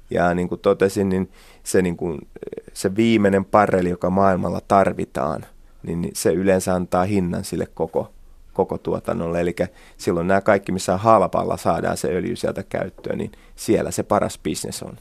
Ja 0.09 0.33
niin 0.33 0.49
kuin 0.49 0.61
totesin, 0.61 1.09
niin 1.09 1.31
se, 1.63 1.81
niin 1.81 1.97
kuin, 1.97 2.27
se 2.73 2.95
viimeinen 2.95 3.45
barreli, 3.45 3.89
joka 3.89 4.09
maailmalla 4.09 4.61
tarvitaan, 4.67 5.45
niin 5.85 6.09
se 6.13 6.33
yleensä 6.33 6.75
antaa 6.75 7.05
hinnan 7.05 7.43
sille 7.43 7.65
koko, 7.65 8.13
koko 8.53 8.77
tuotannolle. 8.77 9.41
Eli 9.41 9.55
silloin 9.97 10.27
nämä 10.27 10.41
kaikki, 10.41 10.71
missä 10.71 10.97
halpalla 10.97 11.57
saadaan 11.57 11.97
se 11.97 12.07
öljy 12.07 12.35
sieltä 12.35 12.63
käyttöön, 12.63 13.17
niin 13.17 13.31
siellä 13.55 13.91
se 13.91 14.03
paras 14.03 14.39
bisnes 14.43 14.83
on. 14.83 14.97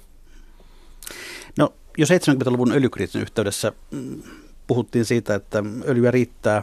No, 1.59 1.73
jo 1.99 2.07
70-luvun 2.07 2.73
öljykriisin 2.73 3.21
yhteydessä 3.21 3.73
mm, 3.91 4.23
puhuttiin 4.67 5.05
siitä, 5.05 5.35
että 5.35 5.63
öljyä 5.87 6.11
riittää 6.11 6.63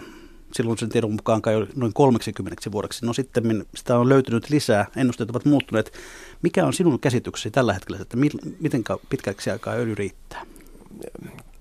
silloin 0.53 0.77
sen 0.77 0.89
tiedon 0.89 1.11
mukaan 1.11 1.41
kai 1.41 1.67
noin 1.75 1.93
30 1.93 2.71
vuodeksi. 2.71 3.05
No 3.05 3.13
sitten 3.13 3.65
sitä 3.75 3.97
on 3.97 4.09
löytynyt 4.09 4.49
lisää, 4.49 4.85
ennusteet 4.95 5.29
ovat 5.29 5.45
muuttuneet. 5.45 5.93
Mikä 6.41 6.65
on 6.65 6.73
sinun 6.73 6.99
käsityksesi 6.99 7.51
tällä 7.51 7.73
hetkellä, 7.73 8.01
että 8.01 8.17
miten 8.59 8.83
pitkäksi 9.09 9.51
aikaa 9.51 9.73
öljy 9.73 9.95
riittää? 9.95 10.45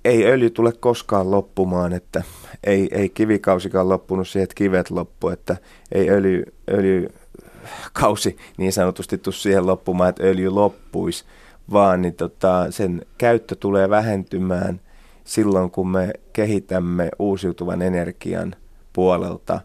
Ei 0.05 0.25
öljy 0.27 0.51
tule 0.51 0.73
koskaan 0.73 1.31
loppumaan, 1.31 1.93
että 1.93 2.23
ei, 2.65 2.89
ei 2.93 3.09
kivikausikaan 3.09 3.89
loppunut 3.89 4.29
siihen, 4.29 4.45
että 4.45 4.55
kivet 4.55 4.91
loppu, 4.91 5.29
että 5.29 5.57
ei 5.93 6.11
öljy, 6.11 6.43
öljykausi 6.71 8.37
niin 8.57 8.73
sanotusti 8.73 9.19
tule 9.19 9.35
siihen 9.35 9.67
loppumaan, 9.67 10.11
että 10.11 10.23
öljy 10.23 10.51
loppuisi, 10.51 11.25
vaan 11.73 12.03
niin 12.03 12.15
tota, 12.15 12.67
sen 12.71 13.03
käyttö 13.19 13.57
tulee 13.57 13.91
vähentymään– 13.91 14.81
silloin, 15.31 15.71
kun 15.71 15.89
me 15.89 16.13
kehitämme 16.33 17.09
uusiutuvan 17.19 17.83
energian 17.83 18.55
puolelta 18.93 19.55
äh, 19.55 19.61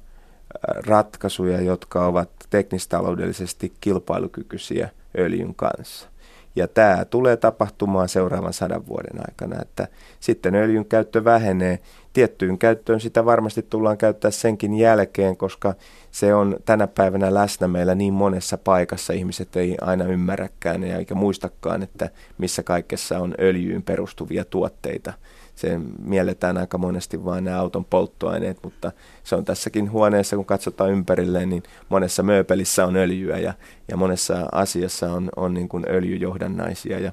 ratkaisuja, 0.88 1.62
jotka 1.62 2.06
ovat 2.06 2.30
teknistaloudellisesti 2.50 3.74
kilpailukykyisiä 3.82 4.90
öljyn 5.18 5.56
kanssa. 5.56 6.10
Ja 6.56 6.68
tämä 6.68 7.06
tulee 7.06 7.38
tapahtumaan 7.38 8.10
seuraavan 8.10 8.54
sadan 8.54 8.88
vuoden 8.88 9.22
aikana, 9.28 9.62
että 9.62 9.88
sitten 10.20 10.56
öljyn 10.56 10.86
käyttö 10.86 11.24
vähenee. 11.24 11.80
tiettyyn 12.14 12.58
käyttöön 12.58 13.00
sitä 13.00 13.26
varmasti 13.26 13.66
tullaan 13.70 13.98
käyttää 13.98 14.32
senkin 14.32 14.74
jälkeen, 14.74 15.38
koska 15.38 15.74
se 16.12 16.34
on 16.34 16.56
tänä 16.66 16.88
päivänä 16.88 17.34
läsnä 17.34 17.68
meillä 17.68 17.96
niin 17.96 18.14
monessa 18.14 18.58
paikassa. 18.58 19.14
Ihmiset 19.14 19.56
ei 19.56 19.78
aina 19.82 20.06
ymmärräkään 20.06 20.84
eikä 20.84 21.16
muistakaan, 21.16 21.84
että 21.84 22.10
missä 22.38 22.64
kaikessa 22.64 23.20
on 23.20 23.36
öljyyn 23.40 23.84
perustuvia 23.84 24.46
tuotteita. 24.46 25.14
Se 25.56 25.80
mielletään 26.02 26.58
aika 26.58 26.78
monesti 26.78 27.26
vain 27.26 27.44
nämä 27.44 27.60
auton 27.60 27.86
polttoaineet, 27.86 28.58
mutta 28.64 28.92
se 29.24 29.36
on 29.36 29.46
tässäkin 29.46 29.92
huoneessa, 29.92 30.36
kun 30.36 30.46
katsotaan 30.46 30.92
ympärilleen, 30.92 31.50
niin 31.50 31.64
monessa 31.90 32.24
mööpelissä 32.24 32.86
on 32.86 32.96
öljyä 32.96 33.38
ja, 33.38 33.54
ja 33.88 33.98
monessa 33.98 34.50
asiassa 34.52 35.12
on, 35.12 35.30
on 35.36 35.54
niin 35.54 35.70
kuin 35.70 35.86
öljyjohdannaisia 35.90 37.00
ja, 37.00 37.12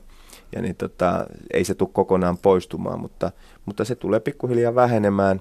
ja 0.53 0.63
niin 0.63 0.77
tota, 0.77 1.27
ei 1.53 1.65
se 1.65 1.75
tule 1.75 1.91
kokonaan 1.93 2.39
poistumaan, 2.39 3.01
mutta, 3.01 3.33
mutta 3.67 3.85
se 3.85 3.95
tulee 3.95 4.21
pikkuhiljaa 4.21 4.75
vähenemään 4.75 5.41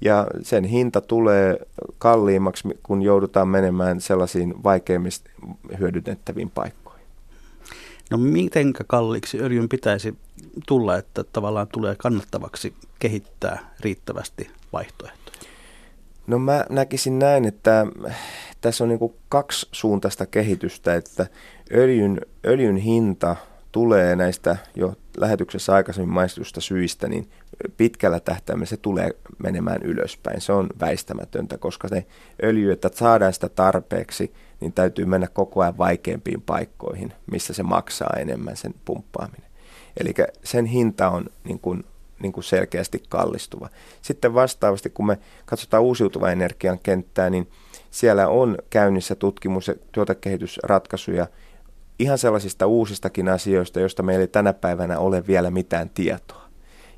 ja 0.00 0.26
sen 0.42 0.64
hinta 0.64 1.00
tulee 1.00 1.58
kalliimmaksi, 1.98 2.68
kun 2.82 3.02
joudutaan 3.02 3.48
menemään 3.48 4.00
sellaisiin 4.00 4.54
vaikeimmista 4.64 5.30
hyödynnettäviin 5.78 6.50
paikkoihin. 6.50 6.79
No 8.10 8.18
miten 8.18 8.72
kalliiksi 8.86 9.40
öljyn 9.40 9.68
pitäisi 9.68 10.14
tulla, 10.66 10.96
että 10.96 11.24
tavallaan 11.24 11.68
tulee 11.68 11.94
kannattavaksi 11.98 12.74
kehittää 12.98 13.74
riittävästi 13.80 14.50
vaihtoehtoja? 14.72 15.40
No 16.26 16.38
mä 16.38 16.64
näkisin 16.70 17.18
näin, 17.18 17.44
että 17.44 17.86
tässä 18.60 18.84
on 18.84 18.88
niin 18.88 19.14
kaksi 19.28 19.68
suuntaista 19.72 20.26
kehitystä, 20.26 20.94
että 20.94 21.26
öljyn, 21.74 22.20
öljyn 22.46 22.76
hinta 22.76 23.36
tulee 23.72 24.16
näistä 24.16 24.56
jo 24.76 24.94
lähetyksessä 25.16 25.74
aikaisemmin 25.74 26.14
maistusta 26.14 26.60
syistä, 26.60 27.08
niin 27.08 27.30
pitkällä 27.76 28.20
tähtäimellä 28.20 28.66
se 28.66 28.76
tulee 28.76 29.10
menemään 29.42 29.82
ylöspäin. 29.82 30.40
Se 30.40 30.52
on 30.52 30.66
väistämätöntä, 30.80 31.58
koska 31.58 31.88
se 31.88 32.06
öljy, 32.42 32.72
että 32.72 32.90
saadaan 32.94 33.32
sitä 33.32 33.48
tarpeeksi, 33.48 34.32
niin 34.60 34.72
täytyy 34.72 35.04
mennä 35.04 35.26
koko 35.26 35.60
ajan 35.60 35.78
vaikeampiin 35.78 36.42
paikkoihin, 36.42 37.12
missä 37.30 37.52
se 37.52 37.62
maksaa 37.62 38.16
enemmän 38.18 38.56
sen 38.56 38.74
pumppaaminen. 38.84 39.50
Eli 40.00 40.14
sen 40.44 40.66
hinta 40.66 41.10
on 41.10 41.26
niin 41.44 41.58
kuin, 41.58 41.84
niin 42.22 42.32
kuin 42.32 42.44
selkeästi 42.44 43.02
kallistuva. 43.08 43.68
Sitten 44.02 44.34
vastaavasti, 44.34 44.90
kun 44.90 45.06
me 45.06 45.18
katsotaan 45.46 45.82
uusiutuvan 45.82 46.32
energian 46.32 46.78
kenttää, 46.78 47.30
niin 47.30 47.50
siellä 47.90 48.28
on 48.28 48.58
käynnissä 48.70 49.14
tutkimus- 49.14 49.68
ja 49.68 49.74
tuotekehitysratkaisuja 49.92 51.26
ihan 51.98 52.18
sellaisista 52.18 52.66
uusistakin 52.66 53.28
asioista, 53.28 53.80
joista 53.80 54.02
meillä 54.02 54.22
ei 54.22 54.28
tänä 54.28 54.52
päivänä 54.52 54.98
ole 54.98 55.26
vielä 55.26 55.50
mitään 55.50 55.90
tietoa. 55.90 56.42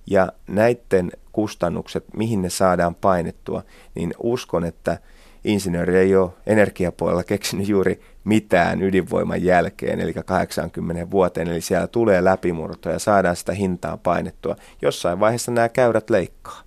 Ja 0.06 0.32
näiden 0.48 1.12
kustannukset, 1.32 2.04
mihin 2.16 2.42
ne 2.42 2.50
saadaan 2.50 2.94
painettua, 2.94 3.62
niin 3.94 4.14
uskon, 4.22 4.64
että 4.64 4.98
insinööri 5.44 5.96
ei 5.96 6.16
ole 6.16 6.30
energiapuolella 6.46 7.24
keksinyt 7.24 7.68
juuri 7.68 8.00
mitään 8.24 8.82
ydinvoiman 8.82 9.42
jälkeen, 9.42 10.00
eli 10.00 10.14
80 10.24 11.10
vuoteen, 11.10 11.48
eli 11.48 11.60
siellä 11.60 11.86
tulee 11.86 12.24
läpimurto 12.24 12.90
ja 12.90 12.98
saadaan 12.98 13.36
sitä 13.36 13.52
hintaa 13.52 13.96
painettua. 13.96 14.56
Jossain 14.82 15.20
vaiheessa 15.20 15.52
nämä 15.52 15.68
käyrät 15.68 16.10
leikkaa, 16.10 16.62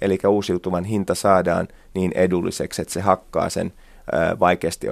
eli 0.00 0.18
uusiutuvan 0.28 0.84
hinta 0.84 1.14
saadaan 1.14 1.68
niin 1.94 2.12
edulliseksi, 2.14 2.82
että 2.82 2.94
se 2.94 3.00
hakkaa 3.00 3.48
sen 3.48 3.72
vaikeasti, 4.40 4.86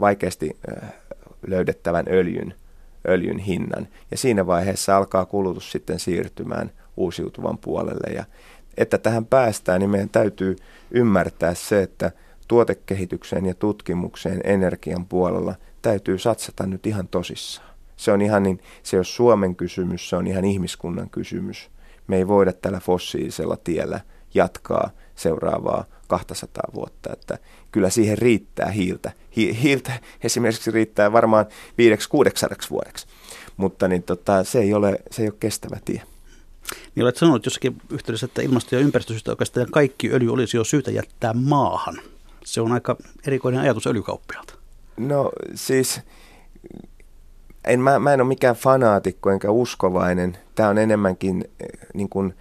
vaikeasti 0.00 0.56
löydettävän 1.46 2.04
öljyn, 2.10 2.54
öljyn 3.08 3.38
hinnan. 3.38 3.88
Ja 4.10 4.16
siinä 4.18 4.46
vaiheessa 4.46 4.96
alkaa 4.96 5.26
kulutus 5.26 5.72
sitten 5.72 5.98
siirtymään 5.98 6.70
uusiutuvan 6.96 7.58
puolelle. 7.58 8.14
Ja 8.14 8.24
että 8.76 8.98
tähän 8.98 9.26
päästään, 9.26 9.80
niin 9.80 9.90
meidän 9.90 10.08
täytyy 10.08 10.56
ymmärtää 10.90 11.54
se, 11.54 11.82
että– 11.82 12.10
tuotekehitykseen 12.48 13.46
ja 13.46 13.54
tutkimukseen 13.54 14.40
energian 14.44 15.06
puolella 15.06 15.54
täytyy 15.82 16.18
satsata 16.18 16.66
nyt 16.66 16.86
ihan 16.86 17.08
tosissaan. 17.08 17.70
Se 17.96 18.12
on 18.12 18.22
ihan 18.22 18.42
niin, 18.42 18.60
se 18.82 18.98
on 18.98 19.04
Suomen 19.04 19.56
kysymys, 19.56 20.08
se 20.08 20.16
on 20.16 20.26
ihan 20.26 20.44
ihmiskunnan 20.44 21.10
kysymys. 21.10 21.70
Me 22.06 22.16
ei 22.16 22.28
voida 22.28 22.52
tällä 22.52 22.80
fossiilisella 22.80 23.56
tiellä 23.64 24.00
jatkaa 24.34 24.90
seuraavaa 25.14 25.84
200 26.08 26.62
vuotta, 26.74 27.12
että 27.12 27.38
kyllä 27.72 27.90
siihen 27.90 28.18
riittää 28.18 28.70
hiiltä. 28.70 29.12
Hi- 29.36 29.62
hiiltä 29.62 29.92
esimerkiksi 30.24 30.70
riittää 30.70 31.12
varmaan 31.12 31.46
5-600 31.46 32.66
vuodeksi, 32.70 33.06
mutta 33.56 33.88
niin 33.88 34.02
tota, 34.02 34.44
se, 34.44 34.58
ei 34.58 34.74
ole, 34.74 34.98
se 35.10 35.22
ei 35.22 35.28
ole 35.28 35.36
kestävä 35.40 35.78
tie. 35.84 36.02
Niin 36.94 37.04
olet 37.04 37.16
sanonut 37.16 37.44
jossakin 37.44 37.76
yhteydessä, 37.90 38.26
että 38.26 38.42
ilmasto- 38.42 38.74
ja 38.74 38.80
ympäristösyistä 38.80 39.30
oikeastaan 39.30 39.66
kaikki 39.70 40.10
öljy 40.12 40.32
olisi 40.32 40.56
jo 40.56 40.64
syytä 40.64 40.90
jättää 40.90 41.32
maahan. 41.32 41.98
Se 42.46 42.60
on 42.60 42.72
aika 42.72 42.96
erikoinen 43.26 43.60
ajatus 43.60 43.86
öljykauppialta. 43.86 44.54
No 44.96 45.30
siis, 45.54 46.00
en, 47.64 47.80
mä, 47.80 47.98
mä 47.98 48.14
en 48.14 48.20
ole 48.20 48.28
mikään 48.28 48.56
fanaatikko 48.56 49.30
enkä 49.30 49.50
uskovainen. 49.50 50.38
Tämä 50.54 50.68
on 50.68 50.78
enemmänkin 50.78 51.44
eh, 51.60 51.68
niin 51.94 52.08
kuin 52.08 52.34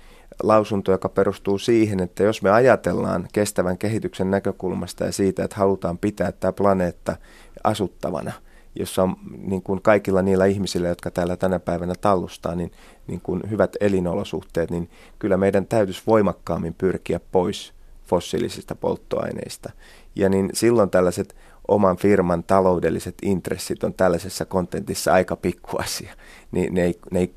lausunto, 0.44 0.92
joka 0.92 1.10
perustuu 1.10 1.58
siihen, 1.58 2.00
että 2.00 2.24
jos 2.24 2.42
me 2.42 2.52
ajatellaan 2.52 3.28
kestävän 3.34 3.78
kehityksen 3.78 4.32
näkökulmasta 4.32 5.04
ja 5.06 5.12
siitä, 5.12 5.44
että 5.44 5.56
halutaan 5.56 5.98
pitää 5.98 6.32
tämä 6.32 6.52
planeetta 6.52 7.16
asuttavana, 7.64 8.32
jossa 8.76 9.04
on 9.04 9.16
niin 9.38 9.62
kuin 9.62 9.82
kaikilla 9.82 10.22
niillä 10.22 10.46
ihmisillä, 10.46 10.88
jotka 10.88 11.12
täällä 11.12 11.38
tänä 11.38 11.60
päivänä 11.60 11.94
tallustaa, 12.02 12.56
niin, 12.56 12.72
niin 13.08 13.22
kuin 13.22 13.42
hyvät 13.50 13.76
elinolosuhteet, 13.80 14.72
niin 14.72 14.90
kyllä 15.20 15.38
meidän 15.38 15.66
täytyisi 15.66 16.04
voimakkaammin 16.08 16.74
pyrkiä 16.74 17.20
pois 17.32 17.76
fossiilisista 18.08 18.76
polttoaineista. 18.76 19.72
Ja 20.16 20.30
niin 20.30 20.50
silloin 20.54 20.90
tällaiset 20.90 21.36
oman 21.68 21.98
firman 21.98 22.44
taloudelliset 22.44 23.16
intressit 23.22 23.84
on 23.84 23.94
tällaisessa 23.94 24.46
kontentissa 24.46 25.14
aika 25.14 25.36
pikkuasia. 25.36 26.14
Niin 26.52 26.74
ne 26.74 26.94
ne 27.12 27.30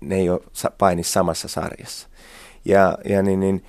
ne 0.00 0.16
ei 0.16 0.30
ole 0.30 0.40
paini 0.78 1.02
samassa 1.02 1.48
sarjassa. 1.48 2.08
Ja, 2.64 2.98
ja 3.08 3.22
niin, 3.22 3.40
niin 3.40 3.62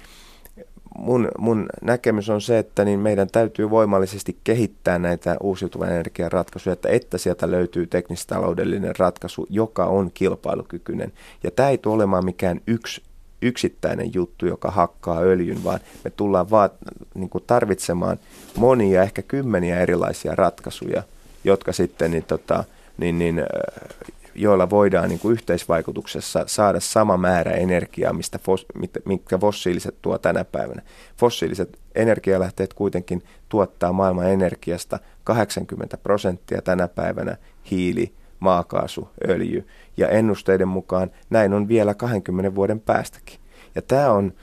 mun, 0.97 1.31
mun 1.37 1.65
näkemys 1.81 2.29
on 2.29 2.41
se, 2.41 2.59
että 2.59 2.85
niin 2.85 2.99
meidän 2.99 3.27
täytyy 3.31 3.69
voimallisesti 3.69 4.37
kehittää 4.43 4.99
näitä 4.99 5.37
uusiutuvan 5.41 5.91
energian 5.91 6.31
ratkaisuja, 6.31 6.73
että, 6.73 6.89
että 6.89 7.17
sieltä 7.17 7.51
löytyy 7.51 7.87
teknistaloudellinen 7.87 8.95
ratkaisu, 8.99 9.47
joka 9.49 9.85
on 9.85 10.11
kilpailukykyinen. 10.13 11.13
Ja 11.43 11.51
tämä 11.51 11.69
ei 11.69 11.77
tule 11.77 11.95
olemaan 11.95 12.25
mikään 12.25 12.61
yksi 12.67 13.01
yksittäinen 13.41 14.13
juttu, 14.13 14.45
joka 14.45 14.71
hakkaa 14.71 15.19
öljyn, 15.19 15.63
vaan 15.63 15.79
me 16.03 16.09
tullaan 16.09 16.49
vaan 16.49 16.69
niin 17.13 17.29
kuin 17.29 17.43
tarvitsemaan 17.47 18.19
monia, 18.55 19.03
ehkä 19.03 19.21
kymmeniä 19.21 19.79
erilaisia 19.79 20.35
ratkaisuja, 20.35 21.03
jotka 21.43 21.73
sitten 21.73 22.11
niin, 22.11 22.23
tota, 22.23 22.63
niin, 22.97 23.19
niin, 23.19 23.43
joilla 24.35 24.69
voidaan 24.69 25.09
niin 25.09 25.19
kuin 25.19 25.33
yhteisvaikutuksessa 25.33 26.43
saada 26.47 26.79
sama 26.79 27.17
määrä 27.17 27.51
energiaa, 27.51 28.13
mistä 28.13 28.39
fos, 28.39 28.65
mitkä 29.05 29.37
fossiiliset 29.37 29.95
tuo 30.01 30.17
tänä 30.17 30.43
päivänä. 30.43 30.81
Fossiiliset 31.17 31.79
energialähteet 31.95 32.73
kuitenkin 32.73 33.23
tuottaa 33.49 33.93
maailman 33.93 34.31
energiasta 34.31 34.99
80 35.23 35.97
prosenttia 35.97 36.61
tänä 36.61 36.87
päivänä 36.87 37.37
hiili, 37.71 38.13
maakaasu, 38.39 39.09
öljy. 39.29 39.67
Ja 39.97 40.07
ennusteiden 40.09 40.67
mukaan 40.67 41.11
näin 41.29 41.53
on 41.53 41.67
vielä 41.67 41.93
20 41.93 42.55
vuoden 42.55 42.79
päästäkin. 42.79 43.39
Ja 43.75 43.81
tämä 43.81 44.11
on, 44.11 44.33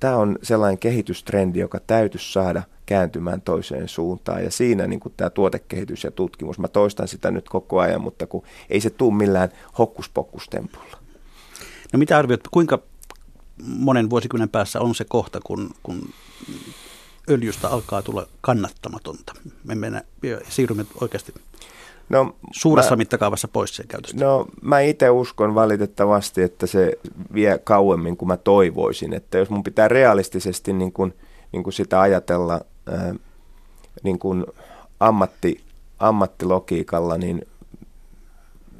tämä 0.00 0.16
on 0.16 0.38
sellainen 0.42 0.78
kehitystrendi, 0.78 1.58
joka 1.58 1.80
täytyisi 1.86 2.32
saada 2.32 2.62
kääntymään 2.86 3.40
toiseen 3.40 3.88
suuntaan. 3.88 4.44
Ja 4.44 4.50
siinä 4.50 4.86
niin 4.86 5.00
kuin 5.00 5.14
tämä 5.16 5.30
tuotekehitys 5.30 6.04
ja 6.04 6.10
tutkimus, 6.10 6.58
mä 6.58 6.68
toistan 6.68 7.08
sitä 7.08 7.30
nyt 7.30 7.48
koko 7.48 7.80
ajan, 7.80 8.00
mutta 8.00 8.26
kun 8.26 8.42
ei 8.70 8.80
se 8.80 8.90
tule 8.90 9.14
millään 9.14 9.48
hokkuspokkustempulla. 9.78 10.98
No 11.92 11.98
mitä 11.98 12.18
arvioit, 12.18 12.40
kuinka 12.50 12.78
monen 13.66 14.10
vuosikymmenen 14.10 14.48
päässä 14.48 14.80
on 14.80 14.94
se 14.94 15.04
kohta, 15.04 15.40
kun, 15.44 15.70
kun 15.82 16.08
öljystä 17.30 17.68
alkaa 17.68 18.02
tulla 18.02 18.26
kannattamatonta? 18.40 19.34
Me 19.64 19.74
mennä, 19.74 20.02
siirrymme 20.48 20.86
oikeasti 21.00 21.34
No, 22.12 22.34
suuressa 22.50 22.90
mä, 22.90 22.96
mittakaavassa 22.96 23.48
pois 23.48 23.76
sen 23.76 23.86
käytöstä? 23.88 24.24
No 24.24 24.46
mä 24.62 24.80
itse 24.80 25.10
uskon 25.10 25.54
valitettavasti, 25.54 26.42
että 26.42 26.66
se 26.66 26.92
vie 27.34 27.58
kauemmin 27.64 28.16
kuin 28.16 28.26
mä 28.26 28.36
toivoisin. 28.36 29.12
Että 29.12 29.38
jos 29.38 29.50
mun 29.50 29.62
pitää 29.62 29.88
realistisesti 29.88 30.72
niin 30.72 30.92
kuin, 30.92 31.14
niin 31.52 31.62
kuin 31.62 31.74
sitä 31.74 32.00
ajatella 32.00 32.60
ää, 32.90 33.14
niin 34.02 34.18
kuin 34.18 34.46
ammatti, 35.00 35.60
ammattilogiikalla, 35.98 37.18
niin 37.18 37.46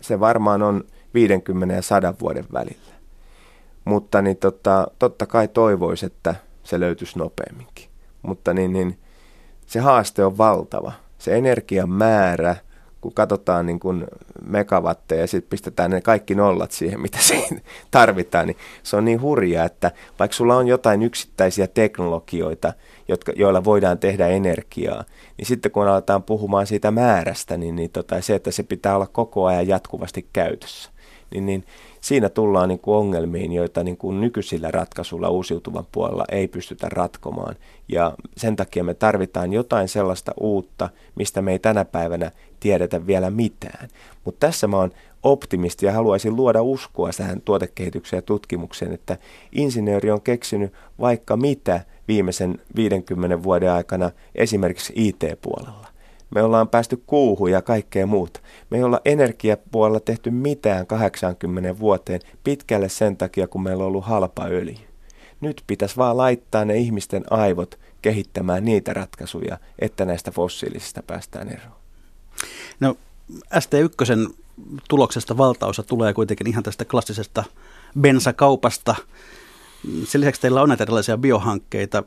se 0.01 0.21
varmaan 0.21 0.63
on 0.63 0.85
50 1.15 1.75
ja 1.75 1.83
100 1.83 2.15
vuoden 2.21 2.47
välillä. 2.53 2.95
Mutta 3.85 4.23
niin 4.23 4.37
tota, 4.37 4.87
totta 4.99 5.27
kai 5.27 5.49
toivoisi, 5.49 6.07
että 6.07 6.35
se 6.65 6.81
löytyisi 6.81 7.19
nopeamminkin. 7.19 7.89
Mutta 8.23 8.55
niin, 8.55 8.73
niin, 8.73 8.99
se 9.67 9.81
haaste 9.81 10.25
on 10.25 10.39
valtava. 10.39 10.93
Se 11.19 11.37
energian 11.37 11.91
määrä– 11.91 12.57
kun 13.03 13.15
katsotaan 13.15 13.67
niin 13.67 13.81
kuin 13.81 14.07
megawatteja 14.47 15.21
ja 15.21 15.27
sitten 15.27 15.51
pistetään 15.51 15.91
ne 15.91 16.01
kaikki 16.01 16.35
nollat 16.35 16.73
siihen, 16.73 17.01
mitä 17.01 17.19
siinä 17.29 17.61
tarvitaan, 17.91 18.47
niin 18.47 18.57
se 18.83 18.97
on 18.97 19.05
niin 19.05 19.21
hurjaa, 19.21 19.65
että 19.65 19.91
vaikka 20.19 20.35
sulla 20.35 20.57
on 20.57 20.69
jotain 20.69 21.03
yksittäisiä 21.03 21.67
teknologioita, 21.67 22.73
jotka, 23.09 23.33
joilla 23.37 23.65
voidaan 23.65 23.99
tehdä 23.99 24.29
energiaa, 24.29 25.05
niin 25.39 25.47
sitten 25.47 25.73
kun 25.73 25.89
aletaan 25.89 26.23
puhumaan 26.23 26.67
siitä 26.67 26.91
määrästä, 26.91 27.57
niin, 27.57 27.77
niin 27.77 27.91
tota, 27.91 28.21
se, 28.21 28.35
että 28.35 28.51
se 28.51 28.63
pitää 28.63 28.97
olla 28.97 29.07
koko 29.07 29.47
ajan 29.47 29.69
jatkuvasti 29.69 30.29
käytössä, 30.33 30.91
niin, 31.31 31.47
niin 31.47 31.65
siinä 32.03 32.29
tullaan 32.29 32.69
niin 32.69 32.79
kuin 32.79 32.97
ongelmiin, 32.97 33.53
joita 33.53 33.85
niin 33.85 33.97
kuin 33.97 34.21
nykyisillä 34.21 34.71
ratkaisuilla 34.71 35.29
uusiutuvan 35.29 35.87
puolella 35.93 36.25
ei 36.33 36.49
pystytä 36.49 36.89
ratkomaan. 36.89 37.57
Ja 37.89 38.13
sen 38.37 38.57
takia 38.57 38.85
me 38.85 38.95
tarvitaan 38.95 39.53
jotain 39.53 39.89
sellaista 39.89 40.33
uutta, 40.41 40.91
mistä 41.15 41.43
me 41.43 41.53
ei 41.53 41.59
tänä 41.59 41.85
päivänä 41.85 42.31
tiedetä 42.61 43.07
vielä 43.07 43.31
mitään. 43.31 43.89
Mutta 44.25 44.47
tässä 44.47 44.67
mä 44.67 44.77
oon 44.77 44.93
optimisti 45.23 45.87
ja 45.87 45.93
haluaisin 45.93 46.37
luoda 46.37 46.63
uskoa 46.63 47.11
tähän 47.17 47.41
tuotekehitykseen 47.41 48.19
ja 48.19 48.23
tutkimukseen, 48.23 48.93
että 48.93 49.19
insinööri 49.53 50.11
on 50.11 50.23
keksinyt 50.23 50.73
vaikka 51.01 51.37
mitä 51.37 51.81
viimeisen 52.09 52.61
50 52.77 53.43
vuoden 53.43 53.73
aikana 53.73 54.11
esimerkiksi 54.35 54.93
IT-puolella. 54.97 55.92
Me 56.35 56.43
ollaan 56.43 56.69
päästy 56.69 57.03
kuuhun 57.07 57.51
ja 57.51 57.63
kaikkea 57.63 58.07
muuta. 58.07 58.41
Me 58.71 58.77
ei 58.77 58.85
olla 58.85 59.01
energiapuolella 59.05 60.01
tehty 60.01 60.31
mitään 60.31 60.87
80 60.87 61.79
vuoteen 61.79 62.21
pitkälle 62.45 62.89
sen 62.89 63.17
takia, 63.17 63.49
kun 63.49 63.63
meillä 63.63 63.85
on 63.85 63.89
ollut 63.89 64.05
halpa 64.05 64.45
öljy. 64.45 64.77
Nyt 65.41 65.63
pitäisi 65.67 65.97
vaan 65.97 66.17
laittaa 66.17 66.65
ne 66.65 66.77
ihmisten 66.77 67.25
aivot 67.31 67.79
kehittämään 68.03 68.65
niitä 68.65 68.93
ratkaisuja, 68.95 69.59
että 69.79 70.05
näistä 70.05 70.31
fossiilisista 70.31 71.03
päästään 71.03 71.49
eroon. 71.49 71.77
No 72.81 72.97
ST1 73.55 74.33
tuloksesta 74.89 75.37
valtaosa 75.37 75.83
tulee 75.83 76.15
kuitenkin 76.15 76.47
ihan 76.47 76.63
tästä 76.63 76.85
klassisesta 76.85 77.45
bensakaupasta. 78.01 78.95
Sen 80.05 80.21
lisäksi 80.21 80.41
teillä 80.41 80.63
on 80.63 80.69
näitä 80.69 80.85
erilaisia 80.85 81.19
biohankkeita. 81.19 82.03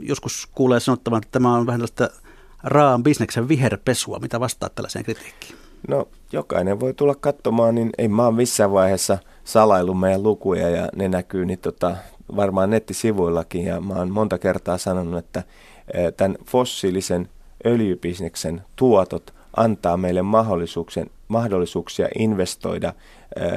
Joskus 0.00 0.48
kuulee 0.52 0.80
sanottavan, 0.80 1.22
että 1.22 1.32
tämä 1.32 1.54
on 1.54 1.66
vähän 1.66 1.80
tällaista 1.80 2.21
raan 2.64 3.02
bisneksen 3.02 3.48
viherpesua. 3.48 4.18
Mitä 4.18 4.40
vastaat 4.40 4.74
tällaiseen 4.74 5.04
kritiikkiin? 5.04 5.56
No 5.88 6.08
jokainen 6.32 6.80
voi 6.80 6.94
tulla 6.94 7.14
katsomaan, 7.14 7.74
niin 7.74 7.90
ei 7.98 8.08
mä 8.08 8.26
ole 8.26 8.34
missään 8.34 8.72
vaiheessa 8.72 9.18
salailu 9.44 9.94
meidän 9.94 10.22
lukuja 10.22 10.70
ja 10.70 10.88
ne 10.96 11.08
näkyy 11.08 11.44
niin 11.44 11.58
tota, 11.58 11.96
varmaan 12.36 12.70
nettisivuillakin 12.70 13.64
ja 13.64 13.80
mä 13.80 13.94
oon 13.94 14.10
monta 14.10 14.38
kertaa 14.38 14.78
sanonut, 14.78 15.18
että 15.18 15.42
eh, 15.94 16.12
tämän 16.16 16.36
fossiilisen 16.46 17.28
öljybisneksen 17.66 18.62
tuotot 18.76 19.34
antaa 19.56 19.96
meille 19.96 20.22
mahdollisuuksia, 20.22 21.06
mahdollisuuksia 21.28 22.08
investoida 22.18 22.92
eh, 23.36 23.52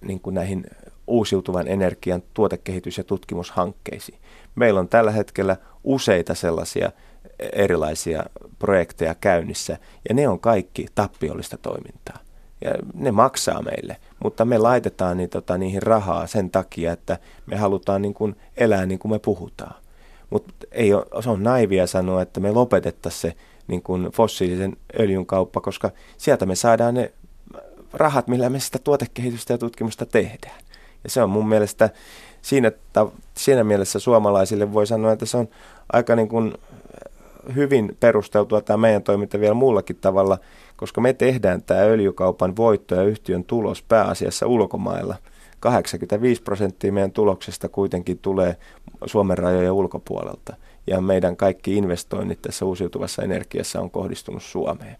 niin 0.00 0.20
kuin 0.20 0.34
näihin 0.34 0.64
uusiutuvan 1.06 1.68
energian 1.68 2.22
tuotekehitys- 2.34 2.98
ja 2.98 3.04
tutkimushankkeisiin. 3.04 4.18
Meillä 4.54 4.80
on 4.80 4.88
tällä 4.88 5.10
hetkellä 5.10 5.56
useita 5.84 6.34
sellaisia 6.34 6.92
erilaisia 7.52 8.24
projekteja 8.58 9.14
käynnissä, 9.14 9.78
ja 10.08 10.14
ne 10.14 10.28
on 10.28 10.40
kaikki 10.40 10.86
tappiollista 10.94 11.58
toimintaa. 11.58 12.18
Ja 12.64 12.70
ne 12.94 13.10
maksaa 13.10 13.62
meille, 13.62 13.96
mutta 14.24 14.44
me 14.44 14.58
laitetaan 14.58 15.16
niin, 15.16 15.30
tota, 15.30 15.58
niihin 15.58 15.82
rahaa 15.82 16.26
sen 16.26 16.50
takia, 16.50 16.92
että 16.92 17.18
me 17.46 17.56
halutaan 17.56 18.02
niin 18.02 18.14
kuin 18.14 18.36
elää 18.56 18.86
niin 18.86 18.98
kuin 18.98 19.12
me 19.12 19.18
puhutaan. 19.18 19.74
Mutta 20.30 20.52
ei 20.72 20.94
ole, 20.94 21.22
se 21.22 21.30
on 21.30 21.42
naivia 21.42 21.86
sanoa, 21.86 22.22
että 22.22 22.40
me 22.40 22.50
lopetettaisiin 22.50 23.20
se 23.20 23.36
niin 23.68 23.82
kuin 23.82 24.10
fossiilisen 24.12 24.76
öljyn 25.00 25.26
kauppa, 25.26 25.60
koska 25.60 25.90
sieltä 26.16 26.46
me 26.46 26.54
saadaan 26.54 26.94
ne 26.94 27.12
rahat, 27.92 28.28
millä 28.28 28.48
me 28.48 28.60
sitä 28.60 28.78
tuotekehitystä 28.78 29.52
ja 29.54 29.58
tutkimusta 29.58 30.06
tehdään. 30.06 30.60
Ja 31.04 31.10
se 31.10 31.22
on 31.22 31.30
mun 31.30 31.48
mielestä 31.48 31.90
siinä, 32.42 32.72
siinä 33.34 33.64
mielessä 33.64 33.98
suomalaisille 33.98 34.72
voi 34.72 34.86
sanoa, 34.86 35.12
että 35.12 35.26
se 35.26 35.36
on 35.36 35.48
aika 35.92 36.16
niin 36.16 36.28
kuin 36.28 36.54
hyvin 37.54 37.96
perusteltua 38.00 38.60
tämä 38.60 38.76
meidän 38.76 39.02
toiminta 39.02 39.40
vielä 39.40 39.54
muullakin 39.54 39.96
tavalla, 39.96 40.38
koska 40.76 41.00
me 41.00 41.12
tehdään 41.12 41.62
tämä 41.62 41.80
öljykaupan 41.80 42.56
voitto 42.56 42.94
ja 42.94 43.02
yhtiön 43.02 43.44
tulos 43.44 43.82
pääasiassa 43.82 44.46
ulkomailla. 44.46 45.16
85 45.60 46.42
prosenttia 46.42 46.92
meidän 46.92 47.12
tuloksesta 47.12 47.68
kuitenkin 47.68 48.18
tulee 48.18 48.56
Suomen 49.06 49.38
rajojen 49.38 49.72
ulkopuolelta 49.72 50.56
ja 50.86 51.00
meidän 51.00 51.36
kaikki 51.36 51.76
investoinnit 51.76 52.42
tässä 52.42 52.64
uusiutuvassa 52.64 53.22
energiassa 53.22 53.80
on 53.80 53.90
kohdistunut 53.90 54.42
Suomeen. 54.42 54.96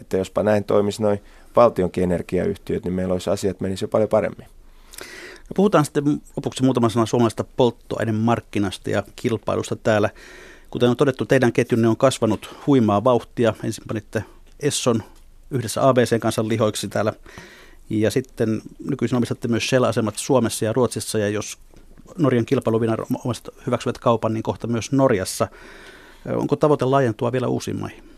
Että 0.00 0.16
jospa 0.16 0.42
näin 0.42 0.64
toimisi 0.64 1.02
noin 1.02 1.20
valtionkin 1.56 2.04
energiayhtiöt, 2.04 2.84
niin 2.84 2.92
meillä 2.92 3.12
olisi 3.12 3.30
asiat 3.30 3.60
menisi 3.60 3.84
jo 3.84 3.88
paljon 3.88 4.08
paremmin. 4.08 4.46
Puhutaan 5.56 5.84
sitten 5.84 6.04
lopuksi 6.36 6.64
muutama 6.64 6.88
sana 6.88 7.06
suomalaisesta 7.06 7.44
polttoainemarkkinasta 7.56 8.90
ja 8.90 9.02
kilpailusta 9.16 9.76
täällä. 9.76 10.10
Kuten 10.72 10.90
on 10.90 10.96
todettu, 10.96 11.26
teidän 11.26 11.52
ketjunne 11.52 11.88
on 11.88 11.96
kasvanut 11.96 12.54
huimaa 12.66 13.04
vauhtia. 13.04 13.54
Ensin 13.64 13.84
panitte 13.88 14.24
Esson 14.60 15.02
yhdessä 15.50 15.88
ABC 15.88 16.18
kanssa 16.18 16.48
lihoiksi 16.48 16.88
täällä. 16.88 17.12
Ja 17.90 18.10
sitten 18.10 18.62
nykyisin 18.90 19.16
omistatte 19.16 19.48
myös 19.48 19.70
Shell-asemat 19.70 20.16
Suomessa 20.16 20.64
ja 20.64 20.72
Ruotsissa. 20.72 21.18
Ja 21.18 21.28
jos 21.28 21.58
Norjan 22.18 22.46
kilpailuviranomaiset 22.46 23.50
hyväksyvät 23.66 23.98
kaupan, 23.98 24.34
niin 24.34 24.42
kohta 24.42 24.66
myös 24.66 24.92
Norjassa. 24.92 25.48
Onko 26.36 26.56
tavoite 26.56 26.84
laajentua 26.84 27.32
vielä 27.32 27.48
uusiin 27.48 27.80
maihin? 27.80 28.11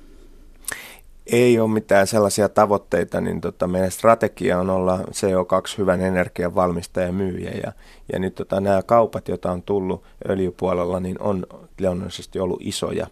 Ei 1.26 1.58
ole 1.58 1.70
mitään 1.70 2.06
sellaisia 2.06 2.48
tavoitteita, 2.48 3.20
niin 3.20 3.40
tota, 3.40 3.66
meidän 3.66 3.90
strategia 3.90 4.60
on 4.60 4.70
olla 4.70 4.98
CO2 4.98 5.78
hyvän 5.78 6.00
energian 6.00 6.54
valmistaja 6.54 7.06
ja 7.06 7.12
myyjä. 7.12 7.50
Ja, 7.50 7.72
ja 8.12 8.18
nyt 8.18 8.34
tota, 8.34 8.60
nämä 8.60 8.82
kaupat, 8.82 9.28
joita 9.28 9.52
on 9.52 9.62
tullut 9.62 10.02
öljypuolella, 10.28 11.00
niin 11.00 11.16
on 11.20 11.46
luonnollisesti 11.80 12.40
ollut 12.40 12.60
isoja, 12.62 13.06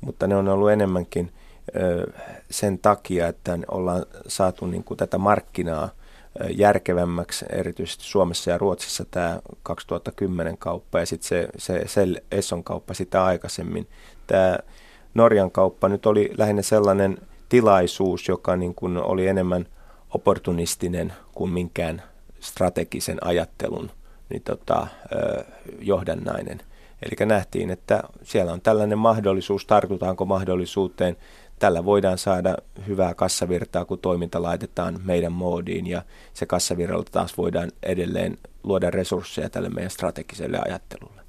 mutta 0.00 0.26
ne 0.26 0.36
on 0.36 0.48
ollut 0.48 0.70
enemmänkin 0.70 1.32
ö, 1.76 2.12
sen 2.50 2.78
takia, 2.78 3.28
että 3.28 3.58
ollaan 3.70 4.06
saatu 4.26 4.66
niin 4.66 4.84
kuin, 4.84 4.98
tätä 4.98 5.18
markkinaa 5.18 5.88
järkevämmäksi, 6.50 7.44
erityisesti 7.50 8.04
Suomessa 8.04 8.50
ja 8.50 8.58
Ruotsissa 8.58 9.04
tämä 9.10 9.40
2010 9.62 10.58
kauppa 10.58 11.00
ja 11.00 11.06
sitten 11.06 11.28
se, 11.28 11.48
se, 11.58 11.82
se 11.86 12.06
Esson 12.32 12.64
kauppa 12.64 12.94
sitä 12.94 13.24
aikaisemmin. 13.24 13.88
Tämä 14.26 14.58
Norjan 15.14 15.50
kauppa 15.50 15.88
nyt 15.88 16.06
oli 16.06 16.30
lähinnä 16.38 16.62
sellainen 16.62 17.18
tilaisuus, 17.48 18.28
joka 18.28 18.56
niin 18.56 18.74
kuin 18.74 18.96
oli 18.96 19.26
enemmän 19.26 19.66
opportunistinen 20.14 21.12
kuin 21.32 21.50
minkään 21.50 22.02
strategisen 22.40 23.18
ajattelun 23.24 23.90
niin 24.30 24.42
tota, 24.42 24.86
johdannainen. 25.80 26.60
Eli 27.02 27.26
nähtiin, 27.26 27.70
että 27.70 28.02
siellä 28.22 28.52
on 28.52 28.60
tällainen 28.60 28.98
mahdollisuus, 28.98 29.66
tartutaanko 29.66 30.24
mahdollisuuteen. 30.24 31.16
Tällä 31.58 31.84
voidaan 31.84 32.18
saada 32.18 32.56
hyvää 32.86 33.14
kassavirtaa, 33.14 33.84
kun 33.84 33.98
toiminta 33.98 34.42
laitetaan 34.42 35.00
meidän 35.04 35.32
moodiin 35.32 35.86
ja 35.86 36.02
se 36.34 36.46
kassavirralla 36.46 37.04
taas 37.12 37.38
voidaan 37.38 37.70
edelleen 37.82 38.38
luoda 38.62 38.90
resursseja 38.90 39.50
tälle 39.50 39.68
meidän 39.68 39.90
strategiselle 39.90 40.58
ajattelulle. 40.66 41.22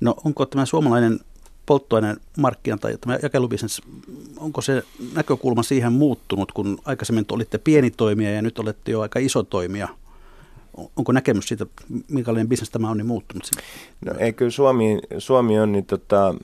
No 0.00 0.14
onko 0.24 0.46
tämä 0.46 0.66
suomalainen 0.66 1.20
polttoaineen 1.66 2.16
markkina 2.38 2.76
tai 2.76 2.96
tämä 3.00 3.18
jakelubisnes, 3.22 3.82
onko 4.36 4.60
se 4.60 4.82
näkökulma 5.14 5.62
siihen 5.62 5.92
muuttunut, 5.92 6.52
kun 6.52 6.78
aikaisemmin 6.84 7.24
olitte 7.32 7.58
pieni 7.58 7.90
toimija 7.90 8.30
ja 8.30 8.42
nyt 8.42 8.58
olette 8.58 8.92
jo 8.92 9.00
aika 9.00 9.18
iso 9.18 9.42
toimija? 9.42 9.88
Onko 10.96 11.12
näkemys 11.12 11.48
siitä, 11.48 11.66
minkälainen 12.08 12.48
bisnes 12.48 12.70
tämä 12.70 12.90
on, 12.90 12.96
niin 12.96 13.06
muuttunut? 13.06 13.50
No 14.04 14.14
ei, 14.18 14.32
kyllä 14.32 14.50
Suomi, 14.50 14.98
Suomi 15.18 15.58
on, 15.60 15.72
niin 15.72 15.86
tota, 15.86 16.34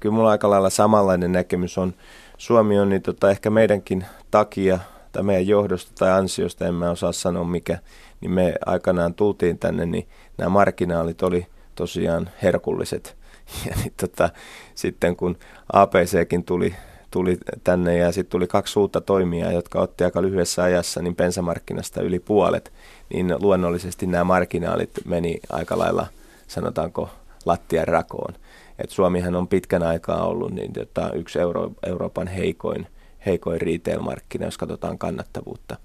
kyllä 0.00 0.14
mulla 0.14 0.30
aika 0.30 0.50
lailla 0.50 0.70
samanlainen 0.70 1.32
näkemys 1.32 1.78
on. 1.78 1.94
Suomi 2.38 2.78
on 2.78 2.88
niin 2.88 3.02
tota, 3.02 3.30
ehkä 3.30 3.50
meidänkin 3.50 4.04
takia 4.30 4.78
tai 5.12 5.22
meidän 5.22 5.46
johdosta 5.46 5.92
tai 5.98 6.10
ansiosta, 6.10 6.66
en 6.66 6.74
mä 6.74 6.90
osaa 6.90 7.12
sanoa 7.12 7.44
mikä, 7.44 7.78
niin 8.20 8.30
me 8.30 8.54
aikanaan 8.66 9.14
tultiin 9.14 9.58
tänne, 9.58 9.86
niin 9.86 10.08
nämä 10.38 10.48
marginaalit 10.48 11.22
oli 11.22 11.46
tosiaan 11.74 12.30
herkulliset– 12.42 13.16
Ja 13.66 13.76
niin 13.76 13.92
tota, 14.00 14.30
sitten 14.74 15.16
kun 15.16 15.38
APCkin 15.72 16.44
tuli, 16.44 16.74
tuli 17.10 17.38
tänne 17.64 17.96
ja 17.96 18.12
sitten 18.12 18.30
tuli 18.30 18.46
kaksi 18.46 18.78
uutta 18.78 19.00
toimijaa, 19.00 19.52
jotka 19.52 19.80
otti 19.80 20.04
aika 20.04 20.22
lyhyessä 20.22 20.62
ajassa 20.62 21.02
niin 21.02 21.16
bensamarkkinasta 21.16 22.02
yli 22.02 22.18
puolet, 22.18 22.72
niin 23.14 23.34
luonnollisesti 23.40 24.06
nämä 24.06 24.24
marginaalit 24.24 24.90
meni 25.04 25.40
aika 25.50 25.78
lailla, 25.78 26.06
sanotaanko, 26.46 27.10
lattian 27.46 27.88
rakoon. 27.88 28.34
Et 28.78 28.90
Suomihan 28.90 29.34
on 29.34 29.48
pitkän 29.48 29.82
aikaa 29.82 30.26
ollut 30.26 30.52
niin 30.52 30.72
tota, 30.72 31.12
yksi 31.12 31.38
Euro, 31.38 31.72
Euroopan 31.86 32.26
heikoin, 32.26 32.86
heikoin 33.26 33.60
retail-markkina, 33.60 34.44
jos 34.44 34.58
katsotaan 34.58 34.98
kannattavuutta. 34.98 35.76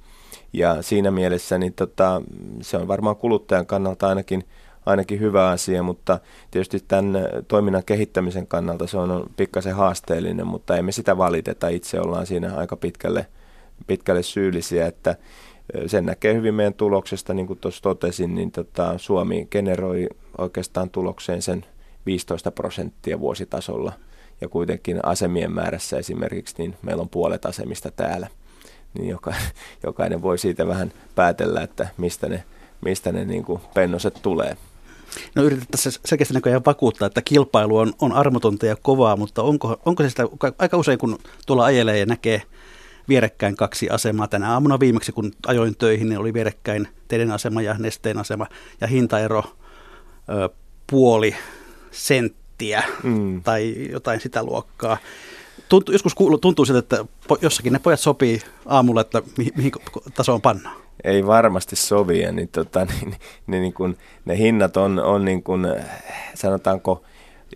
Ja 0.54 0.82
siinä 0.82 1.12
mielessä 1.12 1.58
niin 1.58 1.74
tota, 1.74 2.22
se 2.62 2.78
on 2.78 2.88
varmaan 2.88 3.16
kuluttajan 3.16 3.66
kannalta 3.66 4.08
ainakin– 4.08 4.44
ainakin 4.86 5.20
hyvä 5.20 5.50
asia, 5.50 5.84
mutta 5.84 6.20
tietysti 6.52 6.80
tämän 6.88 7.14
toiminnan 7.48 7.84
kehittämisen 7.86 8.48
kannalta 8.48 8.88
se 8.88 8.98
on 8.98 9.30
pikkasen 9.38 9.76
haasteellinen, 9.76 10.48
mutta 10.48 10.78
emme 10.78 10.92
sitä 10.92 11.18
valiteta. 11.18 11.68
Itse 11.68 12.00
ollaan 12.00 12.26
siinä 12.26 12.56
aika 12.56 12.76
pitkälle 12.76 13.26
pitkälle 13.88 14.24
syyllisiä, 14.24 14.88
että 14.88 15.16
sen 15.88 16.06
näkee 16.06 16.34
hyvin 16.34 16.54
meidän 16.54 16.74
tuloksesta, 16.74 17.34
niin 17.34 17.48
kuin 17.48 17.60
tuossa 17.60 17.84
totesin, 17.84 18.36
niin 18.36 18.52
tota, 18.52 18.98
Suomi 18.98 19.48
generoi 19.52 20.08
oikeastaan 20.38 20.90
tulokseen 20.90 21.42
sen 21.42 21.66
15 22.06 22.52
prosenttia 22.52 23.20
vuositasolla. 23.20 23.94
Ja 24.42 24.50
kuitenkin 24.50 25.00
asemien 25.04 25.52
määrässä 25.52 25.98
esimerkiksi, 25.98 26.56
niin 26.58 26.76
meillä 26.82 27.02
on 27.02 27.10
puolet 27.10 27.46
asemista 27.46 27.92
täällä. 27.92 28.28
Niin 28.94 29.10
joka, 29.10 29.34
jokainen 29.84 30.22
voi 30.22 30.38
siitä 30.38 30.68
vähän 30.68 30.92
päätellä, 31.16 31.62
että 31.62 31.88
mistä 31.98 32.30
ne, 32.30 32.44
mistä 32.82 33.12
ne 33.12 33.26
niin 33.26 33.44
kuin 33.44 33.62
pennoset 33.74 34.20
tulee. 34.22 34.58
No 35.36 35.44
yritettäisiin 35.44 35.94
selkeästi 36.06 36.34
näköjään 36.34 36.66
vakuuttaa, 36.66 37.06
että 37.06 37.22
kilpailu 37.22 37.78
on, 37.78 37.94
on 38.02 38.12
armotonta 38.12 38.66
ja 38.66 38.76
kovaa, 38.76 39.16
mutta 39.16 39.44
onko, 39.44 39.82
onko 39.86 40.04
se 40.04 40.10
sitä, 40.10 40.24
aika 40.60 40.78
usein 40.78 41.00
kun 41.00 41.20
tuolla 41.46 41.66
ajelee 41.66 42.00
ja 42.00 42.06
näkee 42.06 42.42
vierekkäin 43.10 43.56
kaksi 43.56 43.90
asemaa. 43.90 44.28
Tänä 44.28 44.54
aamuna 44.54 44.80
viimeksi, 44.80 45.12
kun 45.12 45.32
ajoin 45.48 45.76
töihin, 45.78 46.10
niin 46.10 46.20
oli 46.20 46.34
vierekkäin 46.34 46.88
teidän 47.08 47.32
asema 47.32 47.62
ja 47.62 47.76
nesteen 47.80 48.18
asema 48.18 48.48
ja 48.82 48.88
hintaero 48.88 49.44
ö, 50.30 50.50
puoli 50.88 51.36
senttiä 51.92 52.84
mm. 53.04 53.44
tai 53.44 53.76
jotain 53.92 54.22
sitä 54.22 54.44
luokkaa. 54.44 54.98
Tuntuu, 55.70 55.94
joskus 55.94 56.16
tuntuu 56.42 56.66
siltä, 56.66 56.80
että 56.80 57.06
jossakin 57.42 57.74
ne 57.74 57.80
pojat 57.80 58.00
sopii 58.00 58.42
aamulla, 58.66 59.02
että 59.02 59.22
mihin, 59.38 59.54
mihin 59.56 59.72
tasoon 60.14 60.42
pannaan 60.42 60.85
ei 61.06 61.28
varmasti 61.28 61.76
sovi. 61.76 62.22
Ja 62.22 62.32
niin, 62.32 62.50
tota, 62.50 62.86
niin, 63.02 63.16
niin, 63.48 63.62
niin 63.62 63.74
kun, 63.74 63.98
ne 64.26 64.38
hinnat 64.38 64.78
on, 64.78 65.00
on 65.00 65.26
niin 65.26 65.44
kun, 65.44 65.68
sanotaanko, 66.34 67.04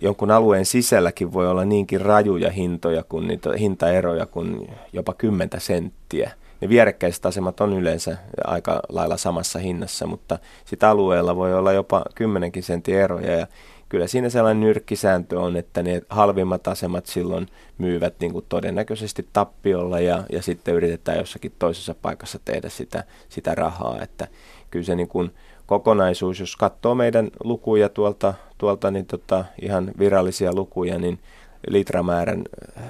jonkun 0.02 0.32
alueen 0.32 0.66
sisälläkin 0.66 1.34
voi 1.34 1.50
olla 1.50 1.66
niinkin 1.66 2.02
rajuja 2.02 2.52
hintoja 2.52 3.04
kuin 3.04 3.28
niitä 3.28 3.50
hintaeroja 3.60 4.26
kuin 4.26 4.70
jopa 4.93 5.14
10 5.14 5.50
senttiä. 5.58 6.32
Ne 6.62 6.70
vierekkäiset 6.70 7.26
asemat 7.26 7.62
on 7.62 7.74
yleensä 7.74 8.18
aika 8.43 8.80
lailla 8.89 9.18
samassa 9.18 9.60
hinnassa, 9.60 10.08
mutta 10.08 10.39
sitä 10.66 10.89
alueella 10.89 11.36
voi 11.36 11.54
olla 11.54 11.74
jopa 11.74 12.06
10 12.16 12.52
sentin 12.60 12.95
eroja. 12.95 13.32
Ja 13.32 13.47
kyllä 13.90 14.08
siinä 14.08 14.30
sellainen 14.30 14.62
nyrkkisääntö 14.62 15.40
on, 15.40 15.58
että 15.58 15.84
ne 15.84 16.02
halvimmat 16.10 16.68
asemat 16.68 17.06
silloin 17.06 17.48
myyvät 17.78 18.14
niin 18.20 18.34
kuin 18.34 18.46
todennäköisesti 18.50 19.28
tappiolla 19.34 20.00
ja, 20.00 20.24
ja 20.32 20.42
sitten 20.42 20.74
yritetään 20.74 21.18
jossakin 21.18 21.52
toisessa 21.60 21.96
paikassa 22.02 22.40
tehdä 22.46 22.70
sitä, 22.70 23.04
sitä 23.30 23.56
rahaa. 23.56 24.02
Että 24.02 24.28
kyllä 24.72 24.86
se 24.86 24.96
niin 24.96 25.08
kuin 25.08 25.32
kokonaisuus, 25.66 26.40
jos 26.40 26.56
katsoo 26.56 26.96
meidän 26.96 27.30
lukuja 27.44 27.90
tuolta, 27.90 28.34
tuolta 28.58 28.92
niin 28.92 29.06
tota, 29.06 29.46
ihan 29.62 29.92
virallisia 30.00 30.54
lukuja, 30.54 31.00
niin 31.00 31.20
litramäärän 31.68 32.44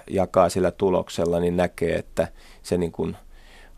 jakaa 0.09 0.49
sillä 0.49 0.71
tuloksella, 0.71 1.39
niin 1.39 1.57
näkee, 1.57 1.95
että 1.95 2.27
se 2.63 2.77
niin 2.77 2.91
kuin 2.91 3.17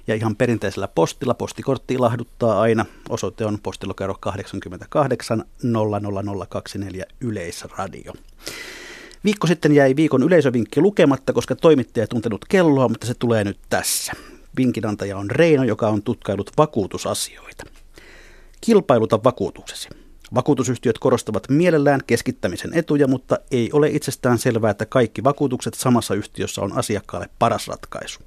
ja 0.07 0.15
ihan 0.15 0.35
perinteisellä 0.35 0.87
postilla. 0.87 1.33
Postikortti 1.33 1.93
ilahduttaa 1.93 2.61
aina. 2.61 2.85
Osoite 3.09 3.45
on 3.45 3.59
postilokero 3.63 4.15
88 4.19 5.43
00024 5.63 7.05
Yleisradio. 7.21 8.13
Viikko 9.25 9.47
sitten 9.47 9.71
jäi 9.71 9.95
viikon 9.95 10.23
yleisövinkki 10.23 10.81
lukematta, 10.81 11.33
koska 11.33 11.55
toimittaja 11.55 12.03
ei 12.03 12.07
tuntenut 12.07 12.45
kelloa, 12.49 12.89
mutta 12.89 13.07
se 13.07 13.13
tulee 13.13 13.43
nyt 13.43 13.59
tässä. 13.69 14.13
Vinkinantaja 14.57 15.17
on 15.17 15.31
Reino, 15.31 15.63
joka 15.63 15.87
on 15.87 16.03
tutkailut 16.03 16.51
vakuutusasioita. 16.57 17.63
Kilpailuta 18.61 19.23
vakuutuksesi. 19.23 19.89
Vakuutusyhtiöt 20.35 20.99
korostavat 20.99 21.49
mielellään 21.49 22.01
keskittämisen 22.07 22.73
etuja, 22.73 23.07
mutta 23.07 23.39
ei 23.51 23.69
ole 23.73 23.89
itsestään 23.89 24.37
selvää, 24.37 24.71
että 24.71 24.85
kaikki 24.85 25.23
vakuutukset 25.23 25.73
samassa 25.73 26.15
yhtiössä 26.15 26.61
on 26.61 26.77
asiakkaalle 26.77 27.29
paras 27.39 27.67
ratkaisu. 27.67 28.19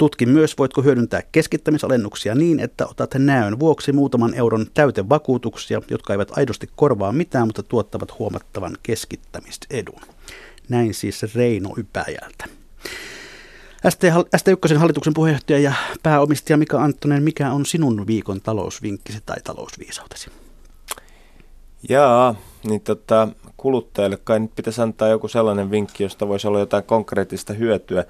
Tutki 0.00 0.26
myös, 0.26 0.58
voitko 0.58 0.82
hyödyntää 0.82 1.22
keskittämisalennuksia 1.32 2.34
niin, 2.34 2.60
että 2.60 2.86
otat 2.86 3.14
näön 3.14 3.58
vuoksi 3.58 3.92
muutaman 3.92 4.34
euron 4.34 4.66
täytevakuutuksia, 4.74 5.80
jotka 5.90 6.12
eivät 6.12 6.38
aidosti 6.38 6.68
korvaa 6.76 7.12
mitään, 7.12 7.46
mutta 7.46 7.62
tuottavat 7.62 8.18
huomattavan 8.18 8.76
keskittämisedun. 8.82 10.00
Näin 10.68 10.94
siis 10.94 11.34
Reino 11.34 11.74
Ypäjältä. 11.76 12.44
ST1 14.36 14.78
hallituksen 14.78 15.14
puheenjohtaja 15.14 15.58
ja 15.58 15.72
pääomistaja 16.02 16.56
Mika 16.56 16.82
Anttonen, 16.82 17.22
mikä 17.22 17.52
on 17.52 17.66
sinun 17.66 18.06
viikon 18.06 18.40
talousvinkkisi 18.40 19.18
tai 19.26 19.36
talousviisautesi? 19.44 20.30
Jaa, 21.88 22.34
niin 22.64 22.80
tota, 22.80 23.28
kuluttajalle 23.56 24.18
kai 24.24 24.40
nyt 24.40 24.54
pitäisi 24.56 24.80
antaa 24.80 25.08
joku 25.08 25.28
sellainen 25.28 25.70
vinkki, 25.70 26.02
josta 26.02 26.28
voisi 26.28 26.46
olla 26.46 26.60
jotain 26.60 26.84
konkreettista 26.84 27.52
hyötyä. 27.52 28.04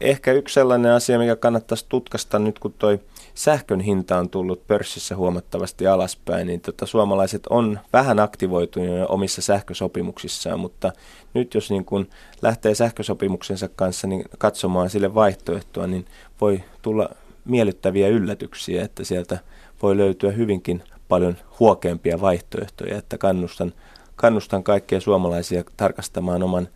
Ehkä 0.00 0.32
yksi 0.32 0.54
sellainen 0.54 0.92
asia, 0.92 1.18
mikä 1.18 1.36
kannattaisi 1.36 1.86
tutkasta 1.88 2.38
nyt, 2.38 2.58
kun 2.58 2.74
toi 2.78 3.00
sähkön 3.34 3.80
hinta 3.80 4.18
on 4.18 4.30
tullut 4.30 4.66
pörssissä 4.66 5.16
huomattavasti 5.16 5.86
alaspäin, 5.86 6.46
niin 6.46 6.60
tota, 6.60 6.86
suomalaiset 6.86 7.46
on 7.46 7.78
vähän 7.92 8.18
aktivoituneet 8.18 9.06
omissa 9.08 9.42
sähkösopimuksissaan, 9.42 10.60
mutta 10.60 10.92
nyt 11.34 11.54
jos 11.54 11.70
niin 11.70 11.84
kun 11.84 12.08
lähtee 12.42 12.74
sähkösopimuksensa 12.74 13.68
kanssa 13.68 14.06
niin 14.06 14.24
katsomaan 14.38 14.90
sille 14.90 15.14
vaihtoehtoa, 15.14 15.86
niin 15.86 16.06
voi 16.40 16.64
tulla 16.82 17.08
miellyttäviä 17.44 18.08
yllätyksiä, 18.08 18.84
että 18.84 19.04
sieltä 19.04 19.38
voi 19.82 19.96
löytyä 19.96 20.30
hyvinkin 20.30 20.82
paljon 21.08 21.36
huokeampia 21.60 22.20
vaihtoehtoja, 22.20 22.98
että 22.98 23.18
kannustan, 23.18 23.72
kannustan 24.16 24.62
kaikkia 24.62 25.00
suomalaisia 25.00 25.64
tarkastamaan 25.76 26.42
oman, 26.42 26.68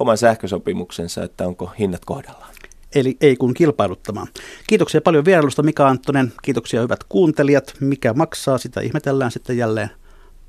oman 0.00 0.18
sähkösopimuksensa, 0.18 1.24
että 1.24 1.46
onko 1.46 1.70
hinnat 1.78 2.04
kohdallaan. 2.04 2.54
Eli 2.94 3.16
ei 3.20 3.36
kun 3.36 3.54
kilpailuttamaan. 3.54 4.26
Kiitoksia 4.66 5.00
paljon 5.00 5.24
vierailusta 5.24 5.62
Mika 5.62 5.88
Anttonen. 5.88 6.32
Kiitoksia 6.42 6.80
hyvät 6.80 7.04
kuuntelijat. 7.08 7.74
Mikä 7.80 8.12
maksaa, 8.12 8.58
sitä 8.58 8.80
ihmetellään 8.80 9.30
sitten 9.30 9.56
jälleen 9.56 9.90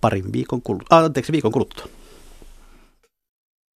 parin 0.02 0.34
viikon 0.34 0.62
kuluttua. 0.62 0.98
Anteeksi, 0.98 1.32
viikon 1.32 1.52
kuluttua. 1.52 1.86